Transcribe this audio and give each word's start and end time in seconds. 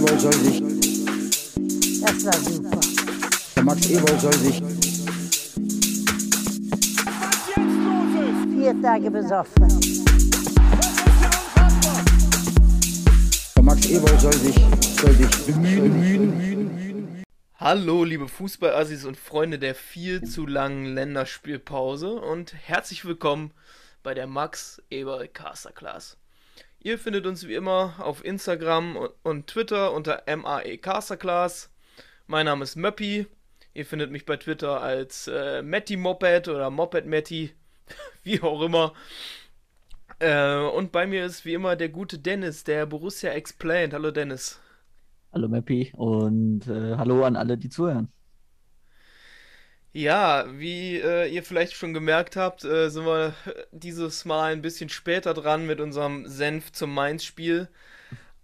Ewald 0.00 0.20
soll 0.20 0.32
sich, 0.32 0.62
Das 2.00 2.24
war 2.24 2.32
super. 2.32 2.80
der 3.54 3.62
Max 3.62 3.90
Ewald 3.90 4.20
soll 4.20 4.32
sich, 4.32 4.62
Vier 8.54 8.80
Tage 8.82 9.10
besoffen. 9.10 9.68
der 13.54 13.62
Max 13.62 13.90
Ewald 13.90 14.20
soll 14.22 14.32
sich, 14.32 14.54
soll 15.02 15.12
sich 15.12 15.46
bemühen, 15.46 17.22
Hallo, 17.56 18.02
liebe 18.04 18.26
Fußballassis 18.26 19.04
und 19.04 19.18
Freunde 19.18 19.58
der 19.58 19.74
viel 19.74 20.22
zu 20.22 20.46
langen 20.46 20.94
Länderspielpause 20.94 22.12
und 22.12 22.54
herzlich 22.54 23.04
willkommen 23.04 23.52
bei 24.02 24.14
der 24.14 24.26
Max 24.26 24.80
Eberl 24.88 25.28
Casterclass. 25.28 26.16
Ihr 26.82 26.98
findet 26.98 27.26
uns 27.26 27.46
wie 27.46 27.54
immer 27.54 27.94
auf 27.98 28.24
Instagram 28.24 28.96
und- 29.22 29.46
Twitter 29.46 29.92
unter 29.92 30.22
MAE 30.26 30.78
Casterclass. 30.78 31.70
Mein 32.26 32.46
Name 32.46 32.62
ist 32.64 32.76
Möppi. 32.76 33.26
Ihr 33.74 33.84
findet 33.84 34.10
mich 34.10 34.24
bei 34.24 34.36
Twitter 34.38 34.80
als 34.80 35.28
äh, 35.28 35.62
Matti 35.62 35.96
Moped 35.96 36.48
oder 36.48 36.70
Moped 36.70 37.06
Matti, 37.06 37.52
wie 38.22 38.40
auch 38.40 38.62
immer. 38.62 38.94
Äh, 40.20 40.56
und 40.56 40.90
bei 40.90 41.06
mir 41.06 41.24
ist 41.26 41.44
wie 41.44 41.54
immer 41.54 41.76
der 41.76 41.90
gute 41.90 42.18
Dennis, 42.18 42.64
der 42.64 42.86
Borussia 42.86 43.30
Explained. 43.32 43.92
Hallo 43.92 44.10
Dennis. 44.10 44.58
Hallo 45.32 45.48
Mappi 45.48 45.92
und 45.96 46.66
äh, 46.66 46.96
hallo 46.96 47.24
an 47.24 47.36
alle, 47.36 47.56
die 47.58 47.68
zuhören. 47.68 48.08
Ja, 49.92 50.46
wie 50.58 50.98
äh, 51.00 51.26
ihr 51.32 51.42
vielleicht 51.42 51.72
schon 51.74 51.92
gemerkt 51.94 52.36
habt, 52.36 52.64
äh, 52.64 52.90
sind 52.90 53.04
wir 53.06 53.34
dieses 53.72 54.24
Mal 54.24 54.52
ein 54.52 54.62
bisschen 54.62 54.88
später 54.88 55.34
dran 55.34 55.66
mit 55.66 55.80
unserem 55.80 56.26
Senf 56.28 56.70
zum 56.72 56.94
Mainz-Spiel. 56.94 57.68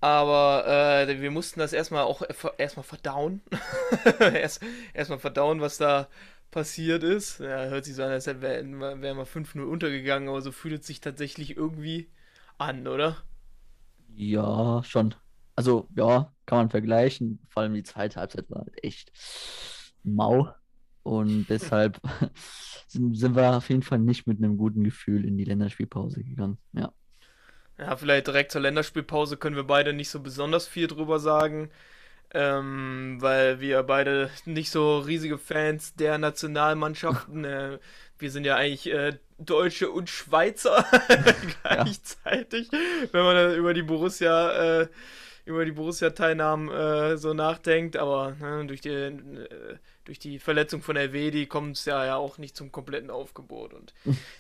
Aber 0.01 0.67
äh, 1.09 1.21
wir 1.21 1.31
mussten 1.31 1.61
das 1.61 1.73
erstmal 1.73 2.05
auch 2.05 2.23
erstmal 2.59 2.85
verdauen. 2.85 3.43
Erst, 4.21 4.63
erstmal 4.95 5.19
verdauen, 5.21 5.61
was 5.61 5.79
da 5.79 6.09
passiert 6.51 7.03
ist. 7.05 7.41
Ja, 7.41 7.67
hört 7.67 7.85
sich 7.87 7.95
so 7.97 8.05
an, 8.05 8.11
als 8.11 8.27
wären 8.27 8.79
wir, 8.81 9.01
wären 9.03 9.19
wir 9.19 9.27
5-0 9.27 9.65
untergegangen, 9.65 10.29
aber 10.29 10.43
so 10.43 10.53
fühlt 10.53 10.83
es 10.83 10.87
sich 10.87 11.01
tatsächlich 11.01 11.57
irgendwie 11.57 12.11
an, 12.59 12.87
oder? 12.89 13.19
Ja, 14.15 14.83
schon. 14.85 15.15
Also, 15.55 15.89
ja, 15.97 16.33
kann 16.47 16.59
man 16.59 16.71
vergleichen. 16.71 17.41
Vor 17.49 17.63
allem 17.63 17.75
die 17.75 17.83
zweite 17.83 18.21
Halbzeit 18.21 18.51
war 18.51 18.67
echt 18.83 19.13
mau. 20.03 20.55
Und 21.07 21.47
deshalb 21.49 22.01
sind, 22.89 23.17
sind 23.17 23.37
wir 23.37 23.57
auf 23.57 23.69
jeden 23.69 23.83
Fall 23.83 24.01
nicht 24.01 24.27
mit 24.27 24.39
einem 24.39 24.57
guten 24.57 24.83
Gefühl 24.83 25.25
in 25.25 25.39
die 25.39 25.45
Länderspielpause 25.45 26.25
gegangen. 26.25 26.59
Ja. 26.73 26.93
Ja, 27.79 27.95
vielleicht 27.95 28.27
direkt 28.27 28.51
zur 28.51 28.63
Länderspielpause 28.63 29.37
können 29.37 29.55
wir 29.55 29.65
beide 29.65 29.93
nicht 29.93 30.09
so 30.09 30.19
besonders 30.19 30.67
viel 30.67 30.89
drüber 30.89 31.21
sagen, 31.21 31.71
ähm, 32.35 33.19
weil 33.21 33.61
wir 33.61 33.85
beide 33.85 34.31
nicht 34.47 34.71
so 34.71 34.99
riesige 34.99 35.39
Fans 35.39 35.95
der 35.95 36.19
Nationalmannschaften, 36.19 37.45
äh, 37.45 37.79
wir 38.19 38.31
sind 38.33 38.45
ja 38.45 38.57
eigentlich 38.57 38.93
äh, 38.93 39.13
Deutsche 39.39 39.91
und 39.91 40.11
Schweizer 40.11 40.87
gleichzeitig, 41.63 42.69
wenn 43.13 43.23
man 43.23 43.55
über 43.55 43.75
die 43.75 43.83
Borussia, 43.83 44.81
äh, 44.81 44.89
über 45.45 45.65
die 45.65 45.73
Borussia-Teilnahmen 45.73 46.69
äh, 46.71 47.17
so 47.17 47.33
nachdenkt, 47.33 47.97
aber 47.97 48.35
ne, 48.41 48.67
durch 48.67 48.81
die, 48.81 48.89
äh, 48.89 49.77
durch 50.07 50.19
die 50.19 50.39
Verletzung 50.39 50.83
von 50.83 50.97
Elvedi 50.97 51.47
kommt 51.47 51.77
es 51.77 51.85
ja, 51.85 52.05
ja 52.05 52.17
auch 52.17 52.39
nicht 52.39 52.57
zum 52.57 52.73
kompletten 52.73 53.11
Aufgebot 53.11 53.75
und 53.75 53.93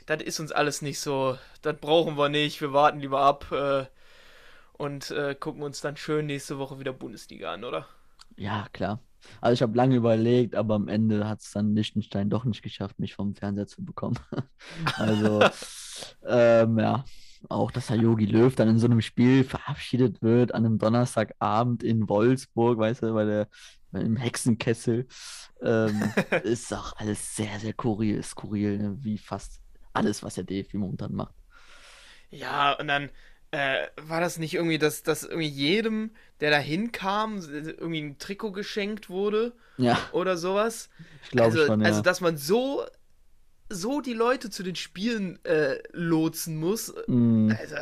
das 0.07 0.23
ist 0.23 0.41
uns 0.41 0.53
alles 0.53 0.81
nicht 0.81 1.01
so, 1.01 1.37
das 1.63 1.77
brauchen 1.79 2.17
wir 2.17 2.29
nicht, 2.29 2.61
wir 2.61 2.73
warten 2.73 3.01
lieber 3.01 3.21
ab 3.21 3.51
äh, 3.53 3.85
und 4.73 5.11
äh, 5.11 5.35
gucken 5.39 5.63
uns 5.63 5.81
dann 5.81 5.97
schön 5.97 6.27
nächste 6.27 6.59
Woche 6.59 6.79
wieder 6.79 6.93
Bundesliga 6.93 7.53
an, 7.53 7.65
oder? 7.65 7.87
Ja, 8.37 8.67
klar. 8.73 9.01
Also 9.41 9.55
ich 9.55 9.63
habe 9.63 9.77
lange 9.77 9.97
überlegt, 9.97 10.55
aber 10.55 10.75
am 10.75 10.89
Ende 10.89 11.29
hat 11.29 11.41
es 11.41 11.51
dann 11.51 11.75
Liechtenstein 11.75 12.31
doch 12.31 12.45
nicht 12.45 12.63
geschafft, 12.63 12.99
mich 12.99 13.15
vom 13.15 13.35
Fernseher 13.35 13.67
zu 13.67 13.85
bekommen. 13.85 14.19
Also, 14.97 15.43
ähm, 16.27 16.79
ja, 16.79 17.05
auch 17.49 17.71
dass 17.71 17.89
Herr 17.89 17.97
Jogi 17.97 18.27
Löw 18.27 18.55
dann 18.55 18.69
in 18.69 18.79
so 18.79 18.87
einem 18.87 19.01
Spiel 19.01 19.45
verabschiedet 19.45 20.23
wird, 20.23 20.55
an 20.55 20.67
einem 20.67 20.79
Donnerstagabend 20.79 21.83
in 21.83 22.09
Wolfsburg, 22.09 22.79
weißt 22.79 23.03
du, 23.03 23.15
bei 23.15 23.25
der, 23.25 23.49
dem 23.93 24.17
Hexenkessel, 24.17 25.07
ähm, 25.63 26.13
ist 26.43 26.73
auch 26.75 26.95
alles 26.97 27.37
sehr, 27.37 27.59
sehr 27.61 27.73
skurril, 27.73 28.23
skurril, 28.23 28.79
ne? 28.79 28.97
Wie 29.01 29.19
fast 29.19 29.61
alles, 29.93 30.23
was 30.23 30.35
der 30.35 30.45
DFB 30.45 30.75
momentan 30.75 31.15
macht. 31.15 31.35
Ja, 32.31 32.73
und 32.73 32.89
dann 32.89 33.11
äh, 33.51 33.87
war 33.97 34.21
das 34.21 34.39
nicht 34.39 34.55
irgendwie, 34.55 34.79
dass, 34.79 35.03
dass 35.03 35.23
irgendwie 35.23 35.49
jedem, 35.49 36.11
der 36.41 36.51
da 36.51 36.59
hinkam, 36.59 37.39
irgendwie 37.39 38.03
ein 38.03 38.19
Trikot 38.19 38.53
geschenkt 38.53 39.09
wurde 39.09 39.55
Ja, 39.77 40.09
oder 40.13 40.37
sowas? 40.37 40.91
ich 41.23 41.31
glaube 41.31 41.59
also, 41.59 41.67
schon, 41.67 41.81
ja. 41.81 41.87
also, 41.87 42.01
dass 42.03 42.21
man 42.21 42.37
so, 42.37 42.85
so 43.71 44.01
die 44.01 44.15
Leute 44.15 44.51
zu 44.51 44.63
den 44.63 44.77
Spielen 44.77 45.45
äh, 45.45 45.79
lotsen 45.93 46.57
muss. 46.59 46.95
Mm, 47.07 47.53
Also. 47.59 47.77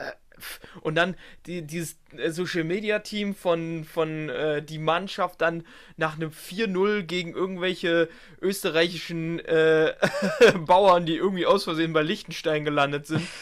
Und 0.81 0.95
dann 0.95 1.17
die, 1.47 1.63
dieses 1.63 1.99
äh, 2.17 2.31
Social 2.31 2.65
Media 2.65 3.01
Team 3.01 3.35
von, 3.35 3.85
von 3.85 4.29
äh, 4.29 4.63
die 4.63 4.79
Mannschaft 4.79 5.41
dann 5.41 5.65
nach 5.97 6.17
einem 6.17 6.31
4-0 6.31 7.03
gegen 7.03 7.33
irgendwelche 7.33 8.09
österreichischen 8.41 9.39
äh, 9.41 9.95
Bauern, 10.67 11.07
die 11.07 11.17
irgendwie 11.17 11.47
aus 11.47 11.65
Versehen 11.65 11.93
bei 11.93 12.03
Liechtenstein 12.03 12.65
gelandet 12.65 13.07
sind. 13.07 13.27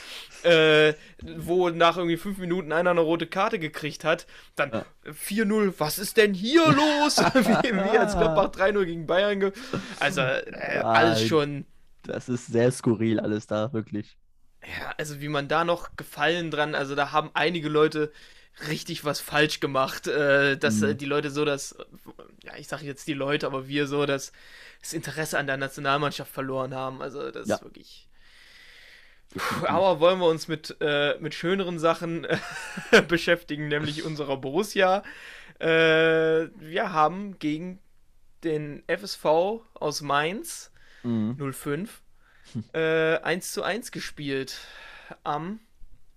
Äh, 0.45 0.95
wo 1.37 1.69
nach 1.71 1.97
irgendwie 1.97 2.17
fünf 2.17 2.39
Minuten 2.39 2.73
einer 2.73 2.91
eine 2.91 3.01
rote 3.01 3.29
Karte 3.29 3.61
gekriegt 3.61 4.03
hat, 4.03 4.27
dann 4.57 4.73
Ja. 4.73 4.85
4-0, 5.07 5.75
was 5.79 6.01
ist 6.01 6.17
denn 6.17 6.35
hier 6.35 6.67
los? 6.67 7.19
wie, 7.35 7.73
wie 7.73 7.97
als 7.97 8.17
Gladbach 8.19 8.51
3-0 8.51 8.85
gegen 8.85 9.07
Bayern. 9.07 9.39
Ge 9.39 9.53
also, 10.01 10.21
äh, 10.21 10.81
alles 10.83 11.29
schon. 11.29 11.65
das 12.03 12.29
ist 12.29 12.49
sehr 12.49 12.73
skurril, 12.73 13.21
alles 13.21 13.47
da, 13.47 13.73
wirklich. 13.73 14.17
Ja, 14.65 14.95
also 14.97 15.21
wie 15.21 15.29
man 15.29 15.49
da 15.49 15.65
noch 15.65 15.97
gefallen 15.97 16.51
dran, 16.51 16.75
also 16.75 16.95
da 16.95 17.11
haben 17.13 17.31
einige 17.35 17.69
Leute 17.69 18.13
richtig 18.69 19.05
was 19.05 19.19
falsch 19.21 19.61
gemacht, 19.61 20.07
äh, 20.07 20.57
dass 20.57 20.81
Mhm. 20.81 20.89
äh, 20.91 20.95
die 20.95 21.07
Leute 21.07 21.31
so 21.31 21.45
das, 21.45 21.73
äh, 21.73 21.85
ja, 22.45 22.57
ich 22.57 22.69
sage 22.69 22.85
jetzt 22.85 23.09
die 23.09 23.15
Leute, 23.15 23.47
aber 23.47 23.67
wir 23.67 23.87
so 23.87 24.07
das, 24.07 24.33
das 24.81 24.93
Interesse 24.93 25.39
an 25.39 25.47
der 25.47 25.57
Nationalmannschaft 25.57 26.31
verloren 26.31 26.75
haben. 26.75 27.03
Also 27.03 27.31
das 27.31 27.49
Ja. 27.49 27.57
ist 27.57 27.63
wirklich. 27.65 28.09
Puh, 29.35 29.67
aber 29.67 29.99
wollen 30.01 30.19
wir 30.21 30.27
uns 30.29 30.47
mit, 30.47 30.77
äh, 30.81 31.17
mit 31.19 31.35
schöneren 31.35 31.79
Sachen 31.79 32.25
äh, 32.25 32.39
beschäftigen, 33.09 33.69
nämlich 33.69 34.03
unserer 34.05 34.37
Borussia. 34.37 35.03
Äh, 35.59 36.49
wir 36.57 36.93
haben 36.93 37.39
gegen 37.39 37.79
den 38.45 38.83
FSV 38.87 39.25
aus 39.75 40.03
Mainz 40.03 40.71
Mhm. 41.05 41.53
05 41.53 42.02
äh, 42.73 43.19
1 43.19 43.53
zu 43.53 43.63
1 43.63 43.93
gespielt. 43.93 44.59
Am 45.25 45.61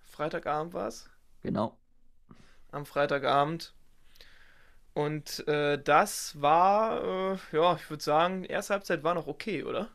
Freitagabend 0.04 0.74
war 0.74 0.88
es? 0.88 1.10
Genau. 1.42 1.78
Am 2.72 2.86
Freitagabend. 2.86 3.74
Und 4.94 5.46
äh, 5.48 5.82
das 5.82 6.40
war, 6.42 7.34
äh, 7.34 7.38
ja, 7.52 7.76
ich 7.76 7.90
würde 7.90 8.04
sagen, 8.04 8.46
erste 8.46 8.74
Halbzeit 8.74 9.04
war 9.04 9.14
noch 9.14 9.28
okay, 9.28 9.64
oder? 9.64 9.90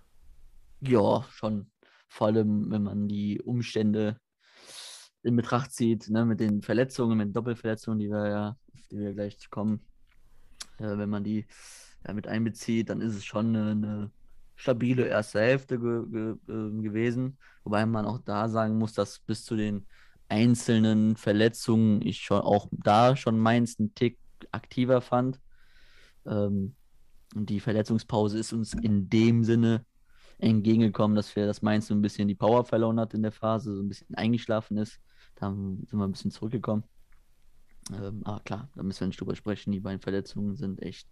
Ja, 0.80 1.26
schon. 1.30 1.70
Vor 2.08 2.26
allem, 2.26 2.70
wenn 2.70 2.82
man 2.82 3.08
die 3.08 3.40
Umstände 3.40 4.18
in 5.22 5.36
Betracht 5.36 5.72
zieht, 5.72 6.10
ne, 6.10 6.24
mit 6.24 6.40
den 6.40 6.62
Verletzungen, 6.62 7.18
mit 7.18 7.28
den 7.28 7.32
Doppelverletzungen, 7.32 7.98
die 7.98 8.10
wir 8.10 8.28
ja, 8.28 8.56
auf 8.74 8.86
die 8.90 8.98
wir 8.98 9.14
gleich 9.14 9.38
kommen. 9.50 9.80
Äh, 10.78 10.98
wenn 10.98 11.08
man 11.08 11.24
die 11.24 11.46
ja, 12.06 12.12
mit 12.12 12.26
einbezieht, 12.26 12.90
dann 12.90 13.00
ist 13.00 13.14
es 13.14 13.24
schon 13.24 13.54
eine, 13.56 13.70
eine 13.70 14.10
stabile 14.60 15.06
erste 15.06 15.41
Hälfte 15.41 15.78
ge 15.78 16.04
ge 16.10 16.31
äh, 16.48 16.82
gewesen. 16.82 17.38
Wobei 17.65 17.87
man 17.87 18.06
auch 18.06 18.19
da 18.19 18.48
sagen 18.48 18.78
muss, 18.78 18.93
dass 18.93 19.19
bis 19.19 19.44
zu 19.44 19.56
den 19.56 19.87
einzelnen 20.28 21.16
Verletzungen 21.16 22.03
ich 22.03 22.21
schon 22.21 22.41
auch 22.41 22.69
da 22.71 23.16
schon 23.16 23.38
Mainz 23.38 23.78
einen 23.78 23.94
Tick 23.94 24.19
aktiver 24.53 25.00
fand. 25.00 25.41
Ähm, 26.27 26.77
die 27.34 27.60
Verletzungspause 27.60 28.39
ist 28.39 28.53
uns 28.53 28.74
in 28.74 29.09
dem 29.09 29.45
Sinne 29.45 29.84
entgegengekommen, 30.39 31.16
dass 31.16 31.34
wir 31.36 31.47
das 31.47 31.63
Mainz 31.63 31.86
so 31.86 31.95
ein 31.95 32.03
bisschen 32.03 32.28
die 32.28 32.34
Power 32.34 32.65
verloren 32.65 33.01
hat 33.01 33.15
in 33.15 33.22
der 33.22 33.33
Phase, 33.33 33.74
so 33.74 33.83
ein 33.83 33.89
bisschen 33.89 34.15
eingeschlafen 34.15 34.78
ist. 34.78 34.98
Da 35.36 35.48
sind 35.51 35.92
wir 35.92 36.04
ein 36.04 36.13
bisschen 36.13 36.30
zurückgekommen. 36.30 36.84
Ähm, 37.92 38.22
aber 38.24 38.41
klar, 38.41 38.68
da 38.74 38.83
müssen 38.83 39.01
wir 39.01 39.06
nicht 39.09 39.21
drüber 39.21 39.36
sprechen. 39.36 39.72
Die 39.72 39.80
beiden 39.80 40.01
Verletzungen 40.01 40.56
sind 40.56 40.83
echt 40.83 41.09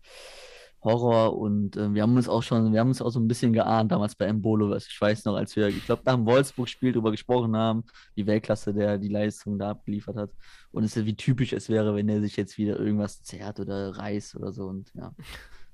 Horror 0.82 1.36
und 1.36 1.76
äh, 1.76 1.92
wir 1.92 2.02
haben 2.02 2.16
uns 2.16 2.28
auch 2.28 2.42
schon, 2.42 2.72
wir 2.72 2.80
haben 2.80 2.88
uns 2.88 3.02
auch 3.02 3.10
so 3.10 3.18
ein 3.18 3.26
bisschen 3.26 3.52
geahnt 3.52 3.90
damals 3.90 4.14
bei 4.14 4.26
Embolo. 4.26 4.74
Ich 4.76 5.00
weiß 5.00 5.24
noch, 5.24 5.34
als 5.34 5.56
wir, 5.56 5.68
ich 5.68 5.84
glaube, 5.84 6.02
nach 6.04 6.14
dem 6.14 6.26
Wolfsburg-Spiel 6.26 6.92
drüber 6.92 7.10
gesprochen 7.10 7.56
haben, 7.56 7.84
die 8.16 8.26
Weltklasse, 8.26 8.72
der 8.72 8.98
die 8.98 9.08
Leistung 9.08 9.58
da 9.58 9.70
abgeliefert 9.70 10.16
hat. 10.16 10.30
Und 10.70 10.84
es 10.84 10.90
ist 10.90 11.02
ja 11.02 11.06
wie 11.06 11.16
typisch 11.16 11.52
es 11.52 11.68
wäre, 11.68 11.94
wenn 11.96 12.08
er 12.08 12.20
sich 12.20 12.36
jetzt 12.36 12.58
wieder 12.58 12.78
irgendwas 12.78 13.22
zerrt 13.22 13.58
oder 13.58 13.96
reißt 13.96 14.36
oder 14.36 14.52
so. 14.52 14.66
Und 14.66 14.92
ja, 14.94 15.12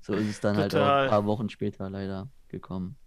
so 0.01 0.13
ist 0.13 0.29
es 0.29 0.39
dann 0.39 0.57
halt 0.57 0.75
auch 0.75 0.87
ein 0.87 1.09
paar 1.09 1.25
Wochen 1.25 1.49
später 1.49 1.89
leider 1.89 2.29
gekommen. 2.47 2.97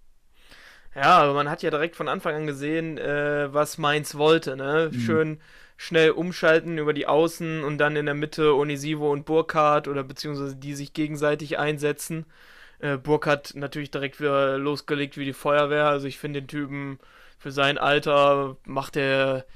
Ja, 0.99 1.19
aber 1.19 1.33
man 1.33 1.49
hat 1.49 1.63
ja 1.63 1.71
direkt 1.71 1.95
von 1.95 2.09
Anfang 2.09 2.35
an 2.35 2.47
gesehen, 2.47 2.99
äh, 2.99 3.53
was 3.53 3.79
Mainz 3.79 4.17
wollte, 4.17 4.57
ne? 4.57 4.91
Mhm. 4.93 4.99
Schön 4.99 5.41
schnell 5.77 6.11
umschalten 6.11 6.77
über 6.77 6.93
die 6.93 7.07
Außen 7.07 7.63
und 7.63 7.79
dann 7.79 7.95
in 7.95 8.07
der 8.07 8.17
Mitte 8.17 8.57
Onisivo 8.57 9.13
und 9.13 9.25
Burkhardt 9.25 9.87
oder 9.87 10.03
beziehungsweise 10.03 10.57
die 10.57 10.75
sich 10.75 10.93
gegenseitig 10.93 11.59
einsetzen. 11.59 12.27
Äh, 12.81 12.97
Burkhardt 12.97 13.55
natürlich 13.55 13.93
direkt 13.93 14.21
wieder 14.21 14.59
losgelegt 14.59 15.17
wie 15.17 15.25
die 15.25 15.33
Feuerwehr. 15.33 15.87
Also 15.87 16.09
ich 16.09 16.19
finde 16.19 16.43
den 16.43 16.49
Typen 16.49 16.99
für 17.39 17.53
sein 17.53 17.79
Alter 17.79 18.57
macht 18.65 18.97
er, 18.97 19.47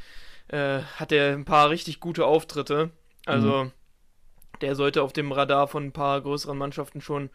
äh, 0.46 0.78
hat 0.96 1.10
er 1.10 1.32
ein 1.32 1.44
paar 1.44 1.70
richtig 1.70 1.98
gute 1.98 2.24
Auftritte. 2.24 2.90
Also 3.26 3.72
der 4.60 4.76
sollte 4.76 5.02
auf 5.02 5.12
dem 5.12 5.32
Radar 5.32 5.66
von 5.66 5.86
ein 5.86 5.92
paar 5.92 6.20
größeren 6.20 6.56
Mannschaften 6.56 7.00
schon 7.00 7.30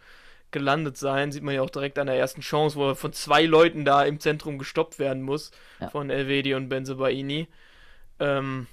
gelandet 0.58 0.98
sein. 0.98 1.32
Sieht 1.32 1.44
man 1.44 1.56
ja 1.56 1.62
auch 1.62 1.70
direkt 1.70 2.00
an 2.00 2.08
der 2.08 2.18
ersten 2.18 2.42
Chance, 2.42 2.76
wo 2.76 2.90
er 2.90 2.96
von 2.96 3.14
zwei 3.14 3.46
Leuten 3.46 3.86
da 3.86 4.04
im 4.04 4.20
Zentrum 4.20 4.58
gestoppt 4.58 5.00
werden 5.00 5.22
muss. 5.22 5.52
Ja. 5.80 5.90
Von 5.90 6.10
Elvedi 6.10 6.56
und 6.56 6.70
Benzebaini. 6.70 7.48
Ähm, 8.20 8.68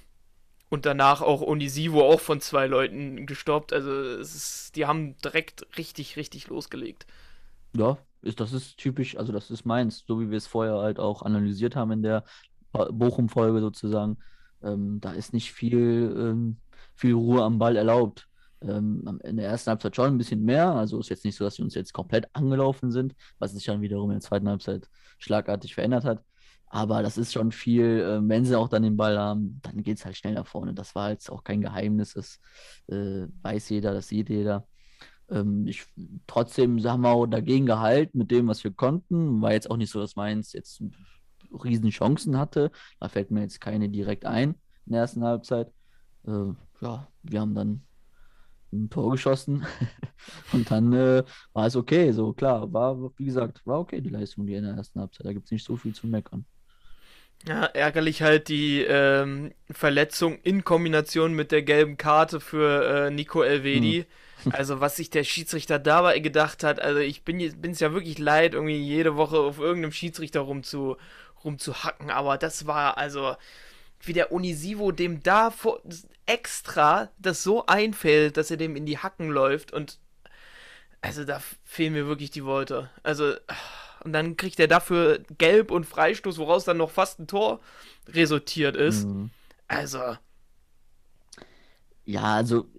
und 0.69 0.85
danach 0.85 1.21
auch 1.21 1.41
Onisivo 1.41 2.01
auch 2.01 2.19
von 2.19 2.41
zwei 2.41 2.67
Leuten 2.67 3.25
gestoppt. 3.25 3.71
Also 3.71 3.91
es 3.91 4.35
ist, 4.35 4.75
die 4.75 4.85
haben 4.85 5.15
direkt 5.17 5.65
richtig, 5.77 6.17
richtig 6.17 6.47
losgelegt. 6.47 7.05
Ja, 7.73 7.97
ist, 8.21 8.39
das 8.39 8.53
ist 8.53 8.77
typisch, 8.77 9.15
also 9.17 9.31
das 9.31 9.51
ist 9.51 9.65
meins, 9.65 10.03
so 10.07 10.19
wie 10.19 10.31
wir 10.31 10.37
es 10.37 10.47
vorher 10.47 10.77
halt 10.77 10.99
auch 10.99 11.21
analysiert 11.21 11.75
haben 11.75 11.91
in 11.91 12.01
der 12.01 12.23
Bochum-Folge 12.71 13.59
sozusagen. 13.61 14.17
Ähm, 14.63 14.99
da 14.99 15.11
ist 15.13 15.33
nicht 15.33 15.53
viel, 15.53 16.13
ähm, 16.17 16.57
viel 16.95 17.13
Ruhe 17.13 17.43
am 17.43 17.59
Ball 17.59 17.75
erlaubt. 17.75 18.27
Ähm, 18.67 19.19
in 19.23 19.37
der 19.37 19.49
ersten 19.49 19.69
Halbzeit 19.69 19.95
schon 19.95 20.13
ein 20.13 20.17
bisschen 20.17 20.43
mehr, 20.43 20.71
also 20.73 20.99
ist 20.99 21.09
jetzt 21.09 21.25
nicht 21.25 21.35
so, 21.35 21.43
dass 21.45 21.57
wir 21.57 21.65
uns 21.65 21.75
jetzt 21.75 21.93
komplett 21.93 22.27
angelaufen 22.33 22.91
sind, 22.91 23.15
was 23.39 23.51
sich 23.53 23.65
dann 23.65 23.81
wiederum 23.81 24.09
in 24.11 24.15
der 24.15 24.21
zweiten 24.21 24.49
Halbzeit 24.49 24.89
schlagartig 25.17 25.75
verändert 25.75 26.03
hat. 26.05 26.23
Aber 26.67 27.03
das 27.03 27.17
ist 27.17 27.31
schon 27.31 27.51
viel, 27.51 28.05
ähm, 28.07 28.27
wenn 28.27 28.43
sie 28.45 28.57
auch 28.57 28.67
dann 28.67 28.83
den 28.83 28.97
Ball 28.97 29.17
haben, 29.17 29.59
dann 29.63 29.83
geht 29.83 29.97
es 29.97 30.05
halt 30.05 30.17
schnell 30.17 30.33
nach 30.33 30.47
vorne. 30.47 30.73
Das 30.73 30.95
war 30.95 31.11
jetzt 31.11 31.31
auch 31.31 31.43
kein 31.43 31.61
Geheimnis, 31.61 32.13
das 32.13 32.39
äh, 32.87 33.27
weiß 33.43 33.69
jeder, 33.69 33.93
das 33.93 34.07
sieht 34.07 34.29
jeder. 34.29 34.67
Ähm, 35.29 35.67
ich, 35.67 35.85
trotzdem 36.27 36.83
haben 36.83 37.01
wir 37.01 37.09
auch 37.09 37.27
dagegen 37.27 37.65
gehalten 37.65 38.17
mit 38.17 38.31
dem, 38.31 38.47
was 38.47 38.63
wir 38.63 38.71
konnten. 38.71 39.41
War 39.41 39.53
jetzt 39.53 39.69
auch 39.71 39.77
nicht 39.77 39.91
so, 39.91 39.99
dass 39.99 40.15
Mainz 40.15 40.53
jetzt 40.53 40.81
riesen 41.63 41.89
Chancen 41.89 42.37
hatte. 42.37 42.71
Da 42.99 43.09
fällt 43.09 43.31
mir 43.31 43.41
jetzt 43.41 43.61
keine 43.61 43.89
direkt 43.89 44.25
ein 44.25 44.55
in 44.85 44.93
der 44.93 45.01
ersten 45.01 45.23
Halbzeit. 45.23 45.71
Äh, 46.27 46.53
ja, 46.81 47.07
wir 47.23 47.41
haben 47.41 47.55
dann 47.55 47.83
ein 48.73 48.89
Tor 48.89 49.11
geschossen 49.11 49.65
und 50.53 50.69
dann 50.71 50.93
äh, 50.93 51.23
war 51.53 51.67
es 51.67 51.75
okay. 51.75 52.11
So 52.11 52.33
klar, 52.33 52.71
war, 52.73 53.11
wie 53.17 53.25
gesagt, 53.25 53.65
war 53.65 53.79
okay 53.79 54.01
die 54.01 54.09
Leistung, 54.09 54.45
die 54.45 54.55
in 54.55 54.63
der 54.63 54.75
ersten 54.75 54.99
Halbzeit. 54.99 55.25
Da 55.25 55.33
gibt 55.33 55.45
es 55.45 55.51
nicht 55.51 55.65
so 55.65 55.75
viel 55.77 55.93
zu 55.93 56.07
meckern. 56.07 56.45
Ja, 57.47 57.65
ärgerlich 57.65 58.21
halt 58.23 58.47
die 58.47 58.81
ähm, 58.81 59.53
Verletzung 59.69 60.39
in 60.41 60.63
Kombination 60.63 61.33
mit 61.33 61.51
der 61.51 61.61
gelben 61.61 61.97
Karte 61.97 62.39
für 62.39 63.07
äh, 63.07 63.11
Nico 63.11 63.41
Elvedi. 63.41 64.05
Also 64.51 64.79
was 64.79 64.97
sich 64.97 65.09
der 65.09 65.23
Schiedsrichter 65.23 65.79
dabei 65.79 66.19
gedacht 66.19 66.63
hat, 66.63 66.79
also 66.79 66.99
ich 66.99 67.23
bin 67.23 67.39
es 67.39 67.79
ja 67.79 67.93
wirklich 67.93 68.19
leid, 68.19 68.53
irgendwie 68.53 68.77
jede 68.77 69.15
Woche 69.15 69.39
auf 69.39 69.57
irgendeinem 69.57 69.91
Schiedsrichter 69.91 70.41
rumzu, 70.41 70.97
rumzuhacken, 71.43 72.11
aber 72.11 72.37
das 72.37 72.67
war 72.67 72.99
also 72.99 73.35
wie 74.07 74.13
der 74.13 74.31
Onisivo 74.31 74.91
dem 74.91 75.23
da 75.23 75.51
vor, 75.51 75.81
extra 76.25 77.09
das 77.19 77.43
so 77.43 77.65
einfällt, 77.65 78.37
dass 78.37 78.51
er 78.51 78.57
dem 78.57 78.75
in 78.75 78.85
die 78.85 78.97
Hacken 78.97 79.29
läuft 79.29 79.73
und 79.73 79.99
also 81.01 81.23
da 81.23 81.39
fehlen 81.63 81.93
mir 81.93 82.07
wirklich 82.07 82.31
die 82.31 82.45
Worte. 82.45 82.89
Also 83.03 83.33
und 84.05 84.13
dann 84.13 84.37
kriegt 84.37 84.59
er 84.59 84.67
dafür 84.67 85.19
Gelb 85.39 85.71
und 85.71 85.85
Freistoß, 85.85 86.37
woraus 86.37 86.63
dann 86.63 86.77
noch 86.77 86.91
fast 86.91 87.19
ein 87.19 87.27
Tor 87.27 87.59
resultiert 88.07 88.75
ist. 88.75 89.05
Mhm. 89.05 89.31
Also, 89.67 89.99
Ja, 92.05 92.35
also 92.35 92.69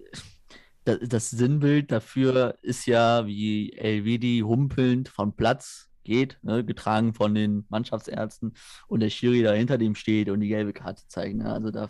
das, 0.85 0.99
das 1.01 1.29
Sinnbild 1.29 1.91
dafür 1.91 2.57
ist 2.61 2.85
ja, 2.85 3.27
wie 3.27 3.73
Elvedi 3.73 4.39
humpelnd 4.39 5.09
vom 5.09 5.33
Platz 5.33 5.89
geht, 6.07 6.39
ne, 6.41 6.65
getragen 6.65 7.13
von 7.13 7.35
den 7.35 7.65
Mannschaftsärzten 7.69 8.53
und 8.87 9.01
der 9.01 9.11
Schiri 9.11 9.43
da 9.43 9.51
hinter 9.53 9.77
dem 9.77 9.93
steht 9.93 10.29
und 10.29 10.39
die 10.39 10.47
gelbe 10.47 10.73
Karte 10.73 11.03
zeigt. 11.07 11.37
Ne? 11.37 11.51
Also 11.51 11.69
da 11.69 11.89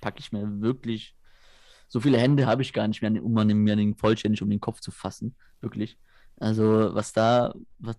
packe 0.00 0.18
ich 0.18 0.32
mir 0.32 0.60
wirklich, 0.60 1.14
so 1.86 2.00
viele 2.00 2.18
Hände 2.18 2.46
habe 2.46 2.62
ich 2.62 2.72
gar 2.72 2.88
nicht 2.88 3.00
mehr, 3.02 3.22
um 3.22 3.32
mir 3.32 3.76
den 3.76 3.94
vollständig 3.94 4.42
um 4.42 4.50
den 4.50 4.60
Kopf 4.60 4.80
zu 4.80 4.90
fassen. 4.90 5.36
Wirklich. 5.60 5.98
Also 6.38 6.94
was 6.94 7.12
da, 7.12 7.54
was, 7.78 7.96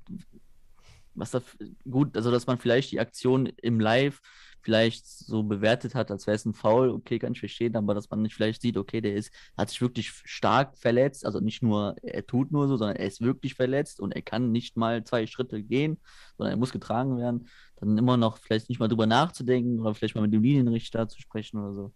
was 1.13 1.31
da 1.31 1.42
gut, 1.89 2.18
also 2.18 2.31
dass 2.31 2.48
man 2.48 2.57
vielleicht 2.57 2.92
die 2.92 3.00
Aktion 3.00 3.45
im 3.45 3.80
Live 3.80 4.21
vielleicht 4.61 5.07
so 5.07 5.44
bewertet 5.44 5.95
hat, 5.95 6.11
als 6.11 6.27
wäre 6.27 6.35
es 6.35 6.45
ein 6.45 6.53
Foul, 6.53 6.89
okay, 6.89 7.19
kann 7.19 7.33
ich 7.33 7.39
verstehen, 7.39 7.75
aber 7.75 7.94
dass 7.94 8.09
man 8.09 8.21
nicht 8.21 8.35
vielleicht 8.35 8.61
sieht, 8.61 8.77
okay, 8.77 9.01
der 9.01 9.15
ist, 9.15 9.31
hat 9.57 9.69
sich 9.69 9.81
wirklich 9.81 10.11
stark 10.25 10.77
verletzt, 10.77 11.25
also 11.25 11.39
nicht 11.39 11.61
nur, 11.63 11.95
er 12.01 12.25
tut 12.25 12.51
nur 12.51 12.67
so, 12.67 12.77
sondern 12.77 12.97
er 12.97 13.07
ist 13.07 13.21
wirklich 13.21 13.56
verletzt 13.56 14.00
und 14.00 14.13
er 14.13 14.21
kann 14.21 14.51
nicht 14.51 14.77
mal 14.77 15.03
zwei 15.03 15.27
Schritte 15.27 15.63
gehen, 15.63 16.00
sondern 16.38 16.53
er 16.53 16.57
muss 16.57 16.71
getragen 16.71 17.17
werden, 17.17 17.47
dann 17.77 17.97
immer 17.97 18.17
noch 18.17 18.38
vielleicht 18.38 18.69
nicht 18.69 18.79
mal 18.79 18.88
drüber 18.88 19.07
nachzudenken 19.07 19.79
oder 19.79 19.95
vielleicht 19.95 20.15
mal 20.15 20.21
mit 20.21 20.33
dem 20.33 20.44
Linienrichter 20.44 21.07
zu 21.07 21.19
sprechen 21.21 21.59
oder 21.59 21.73
so. 21.73 21.94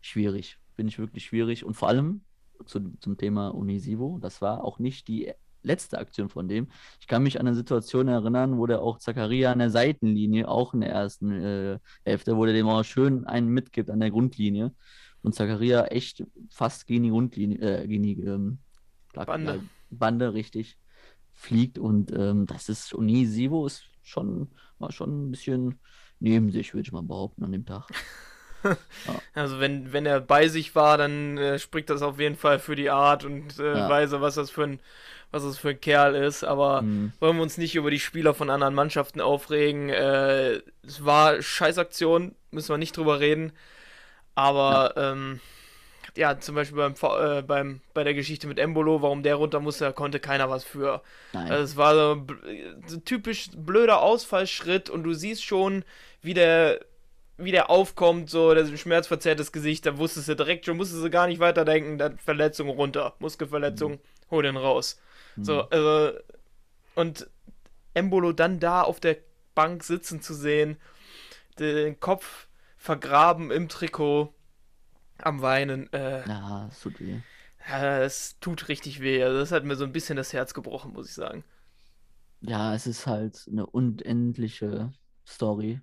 Schwierig, 0.00 0.58
finde 0.76 0.90
ich 0.90 0.98
wirklich 0.98 1.24
schwierig 1.24 1.64
und 1.64 1.74
vor 1.74 1.88
allem 1.88 2.22
zu, 2.66 2.96
zum 3.00 3.16
Thema 3.16 3.48
Unisivo, 3.48 4.18
das 4.20 4.40
war 4.40 4.64
auch 4.64 4.78
nicht 4.78 5.08
die 5.08 5.32
letzte 5.64 5.98
Aktion 5.98 6.28
von 6.28 6.48
dem. 6.48 6.68
Ich 7.00 7.06
kann 7.06 7.22
mich 7.22 7.40
an 7.40 7.46
eine 7.46 7.56
Situation 7.56 8.08
erinnern, 8.08 8.58
wo 8.58 8.66
der 8.66 8.82
auch 8.82 8.98
Zakaria 8.98 9.52
an 9.52 9.58
der 9.58 9.70
Seitenlinie, 9.70 10.48
auch 10.48 10.74
in 10.74 10.80
der 10.80 10.90
ersten 10.90 11.32
äh, 11.32 11.78
Hälfte, 12.04 12.36
wo 12.36 12.44
der 12.44 12.54
dem 12.54 12.68
auch 12.68 12.84
schön 12.84 13.26
einen 13.26 13.48
mitgibt 13.48 13.90
an 13.90 14.00
der 14.00 14.10
Grundlinie. 14.10 14.72
Und 15.22 15.34
Zakaria 15.34 15.86
echt 15.86 16.24
fast 16.50 16.86
gegen 16.86 17.04
die 17.04 17.10
Grundlinie, 17.10 17.58
äh, 17.58 17.88
gegen 17.88 18.02
die 18.02 18.20
ähm, 18.20 18.58
Bande. 19.14 19.62
Bande 19.90 20.34
richtig 20.34 20.76
fliegt. 21.32 21.78
Und 21.78 22.12
ähm, 22.12 22.46
das 22.46 22.68
ist 22.68 22.92
Unisivo 22.92 23.66
ist 23.66 23.84
schon, 24.02 24.50
war 24.78 24.92
schon 24.92 25.28
ein 25.28 25.30
bisschen 25.30 25.80
neben 26.20 26.50
sich, 26.50 26.74
würde 26.74 26.86
ich 26.86 26.92
mal 26.92 27.02
behaupten, 27.02 27.44
an 27.44 27.52
dem 27.52 27.64
Tag. 27.64 27.88
Also 29.34 29.60
wenn, 29.60 29.92
wenn 29.92 30.06
er 30.06 30.20
bei 30.20 30.48
sich 30.48 30.74
war, 30.74 30.96
dann 30.98 31.36
äh, 31.38 31.58
spricht 31.58 31.90
das 31.90 32.02
auf 32.02 32.18
jeden 32.20 32.36
Fall 32.36 32.58
für 32.58 32.76
die 32.76 32.90
Art 32.90 33.24
und 33.24 33.58
äh, 33.58 33.78
Ja. 33.78 33.88
Weise, 33.88 34.20
was 34.20 34.36
das 34.36 34.50
für 34.50 34.62
ein, 34.64 34.80
was 35.32 35.42
das 35.42 35.58
für 35.58 35.70
ein 35.70 35.80
Kerl 35.80 36.14
ist. 36.14 36.44
Aber 36.44 36.82
Mhm. 36.82 37.12
wollen 37.20 37.36
wir 37.36 37.42
uns 37.42 37.58
nicht 37.58 37.74
über 37.74 37.90
die 37.90 37.98
Spieler 38.00 38.34
von 38.34 38.50
anderen 38.50 38.74
Mannschaften 38.74 39.20
aufregen. 39.20 39.88
Äh, 39.90 40.60
es 40.86 41.04
war 41.04 41.42
Scheißaktion, 41.42 42.34
müssen 42.52 42.68
wir 42.70 42.78
nicht 42.78 42.96
drüber 42.96 43.20
reden. 43.20 43.52
Aber 44.34 44.94
ähm, 44.96 45.40
ja, 46.16 46.38
zum 46.38 46.54
Beispiel 46.54 46.76
beim, 46.76 46.94
äh, 47.38 47.42
beim, 47.42 47.80
bei 47.92 48.04
der 48.04 48.14
Geschichte 48.14 48.46
mit 48.46 48.58
Embolo, 48.58 49.02
warum 49.02 49.22
der 49.22 49.36
runter 49.36 49.60
musste, 49.60 49.84
da 49.84 49.92
konnte 49.92 50.20
keiner 50.20 50.50
was 50.50 50.64
für. 50.64 51.02
Nein. 51.32 51.50
Also 51.50 51.64
es 51.64 51.76
war 51.76 51.94
so 51.94 52.26
so 52.86 52.96
typisch 52.98 53.50
blöder 53.56 54.00
Ausfallschritt 54.02 54.90
und 54.90 55.02
du 55.04 55.12
siehst 55.14 55.44
schon, 55.44 55.84
wie 56.22 56.34
der, 56.34 56.80
wie 57.36 57.50
der 57.50 57.70
aufkommt, 57.70 58.30
so 58.30 58.54
das 58.54 58.70
schmerzverzerrtes 58.78 59.52
Gesicht, 59.52 59.86
da 59.86 59.98
wusstest 59.98 60.28
du 60.28 60.36
direkt 60.36 60.66
schon, 60.66 60.76
musstest 60.76 61.02
du 61.02 61.10
gar 61.10 61.26
nicht 61.26 61.40
weiterdenken, 61.40 61.98
dann 61.98 62.18
Verletzung 62.18 62.68
runter, 62.68 63.14
Muskelverletzung, 63.18 63.98
hol 64.30 64.42
den 64.42 64.56
raus. 64.56 65.00
So, 65.36 65.62
also, 65.62 66.16
und 66.94 67.28
Embolo 67.92 68.32
dann 68.32 68.60
da 68.60 68.82
auf 68.82 69.00
der 69.00 69.16
Bank 69.54 69.82
sitzen 69.82 70.20
zu 70.22 70.34
sehen, 70.34 70.76
den 71.58 71.98
Kopf 72.00 72.48
vergraben 72.76 73.50
im 73.50 73.68
Trikot, 73.68 74.32
am 75.18 75.42
Weinen, 75.42 75.92
äh, 75.92 76.26
ja, 76.28 76.68
es 76.68 76.80
tut 76.80 77.00
weh. 77.00 77.20
ja, 77.68 77.98
es 78.02 78.38
tut 78.40 78.68
richtig 78.68 79.00
weh. 79.00 79.22
Also 79.22 79.38
das 79.38 79.52
hat 79.52 79.64
mir 79.64 79.76
so 79.76 79.84
ein 79.84 79.92
bisschen 79.92 80.16
das 80.16 80.32
Herz 80.32 80.54
gebrochen, 80.54 80.92
muss 80.92 81.08
ich 81.08 81.14
sagen. 81.14 81.44
Ja, 82.40 82.74
es 82.74 82.86
ist 82.86 83.06
halt 83.06 83.46
eine 83.50 83.66
unendliche 83.66 84.92
Story. 85.26 85.80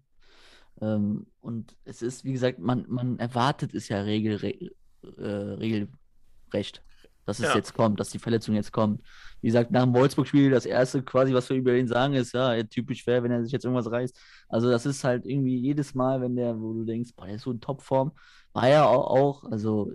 Ähm, 0.81 1.27
und 1.41 1.75
es 1.85 2.01
ist, 2.01 2.23
wie 2.25 2.33
gesagt, 2.33 2.59
man, 2.59 2.85
man 2.89 3.19
erwartet 3.19 3.73
es 3.73 3.88
ja 3.89 4.01
regelre 4.01 4.50
äh, 4.51 5.23
regelrecht, 5.23 6.83
dass 7.25 7.39
es 7.39 7.45
Ja. 7.45 7.55
jetzt 7.55 7.73
kommt, 7.73 8.00
dass 8.00 8.09
die 8.09 8.19
Verletzung 8.19 8.55
jetzt 8.55 8.71
kommt. 8.71 9.01
Wie 9.41 9.47
gesagt, 9.47 9.71
nach 9.71 9.83
dem 9.83 9.93
Wolfsburg-Spiel, 9.93 10.51
das 10.51 10.65
erste 10.65 11.01
quasi, 11.03 11.33
was 11.33 11.50
wir 11.50 11.57
über 11.57 11.75
ihn 11.75 11.88
sagen, 11.88 12.13
ist, 12.13 12.33
ja, 12.33 12.53
er 12.53 12.67
typisch 12.67 13.05
wäre, 13.07 13.23
wenn 13.23 13.31
er 13.31 13.43
sich 13.43 13.51
jetzt 13.51 13.65
irgendwas 13.65 13.91
reißt. 13.91 14.19
Also 14.50 14.69
das 14.69 14.85
ist 14.85 15.03
halt 15.03 15.25
irgendwie 15.25 15.57
jedes 15.57 15.95
Mal, 15.95 16.21
wenn 16.21 16.35
der, 16.35 16.59
wo 16.59 16.73
du 16.73 16.83
denkst, 16.85 17.11
boah, 17.15 17.25
der 17.25 17.35
ist 17.35 17.43
so 17.43 17.51
in 17.51 17.59
Topform, 17.61 18.11
war 18.53 18.67
er 18.67 18.88
auch, 18.88 19.07
auch, 19.43 19.51
also 19.51 19.91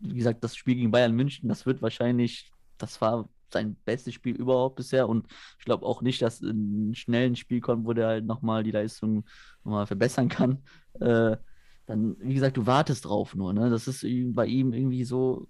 wie 0.00 0.14
gesagt, 0.14 0.42
das 0.44 0.56
Spiel 0.56 0.76
gegen 0.76 0.90
Bayern 0.90 1.14
München, 1.14 1.48
das 1.48 1.66
wird 1.66 1.82
wahrscheinlich, 1.82 2.50
das 2.78 3.00
war 3.00 3.28
sein 3.52 3.76
bestes 3.84 4.14
Spiel 4.14 4.36
überhaupt 4.36 4.76
bisher 4.76 5.08
und 5.08 5.26
ich 5.58 5.64
glaube 5.64 5.86
auch 5.86 6.02
nicht, 6.02 6.22
dass 6.22 6.40
ein 6.40 6.94
schnellen 6.94 7.36
Spiel 7.36 7.60
kommt, 7.60 7.86
wo 7.86 7.92
der 7.92 8.06
halt 8.08 8.26
nochmal 8.26 8.62
die 8.62 8.70
Leistung 8.70 9.24
nochmal 9.64 9.86
verbessern 9.86 10.28
kann. 10.28 10.62
Äh, 11.00 11.36
dann, 11.86 12.16
wie 12.20 12.34
gesagt, 12.34 12.56
du 12.56 12.66
wartest 12.66 13.04
drauf 13.04 13.34
nur, 13.34 13.52
ne? 13.52 13.68
Das 13.68 13.88
ist 13.88 14.06
bei 14.34 14.46
ihm 14.46 14.72
irgendwie 14.72 15.04
so, 15.04 15.48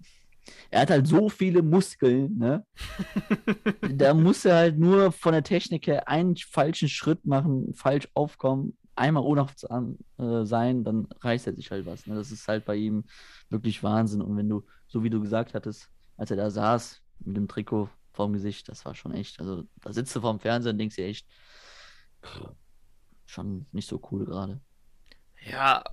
er 0.71 0.81
hat 0.81 0.89
halt 0.89 1.07
so 1.07 1.29
viele 1.29 1.61
Muskeln, 1.61 2.37
ne? 2.37 2.65
da 3.95 4.13
muss 4.13 4.45
er 4.45 4.55
halt 4.55 4.79
nur 4.79 5.11
von 5.11 5.33
der 5.33 5.43
Technik 5.43 5.87
her 5.87 6.07
einen 6.07 6.35
falschen 6.35 6.89
Schritt 6.89 7.25
machen, 7.25 7.73
falsch 7.75 8.07
aufkommen, 8.15 8.75
einmal 8.95 9.23
unachtsam 9.23 9.97
äh, 10.17 10.43
sein, 10.43 10.83
dann 10.83 11.07
reißt 11.21 11.47
er 11.47 11.53
sich 11.53 11.71
halt 11.71 11.85
was. 11.85 12.05
Ne? 12.07 12.15
Das 12.15 12.31
ist 12.31 12.47
halt 12.47 12.65
bei 12.65 12.75
ihm 12.75 13.03
wirklich 13.49 13.81
Wahnsinn. 13.83 14.21
Und 14.21 14.37
wenn 14.37 14.49
du, 14.49 14.63
so 14.87 15.03
wie 15.03 15.09
du 15.09 15.21
gesagt 15.21 15.53
hattest, 15.53 15.89
als 16.17 16.31
er 16.31 16.37
da 16.37 16.49
saß 16.49 17.00
mit 17.25 17.37
dem 17.37 17.47
Trikot 17.47 17.89
vorm 18.11 18.33
Gesicht, 18.33 18.69
das 18.69 18.85
war 18.85 18.95
schon 18.95 19.13
echt. 19.13 19.39
Also 19.39 19.63
da 19.81 19.93
sitzt 19.93 20.15
du 20.15 20.21
vorm 20.21 20.39
Fernseher 20.39 20.71
und 20.71 20.77
denkst 20.77 20.95
dir 20.95 21.05
echt, 21.05 21.25
schon 23.25 23.65
nicht 23.71 23.87
so 23.87 24.01
cool 24.11 24.25
gerade. 24.25 24.59
Ja, 25.49 25.83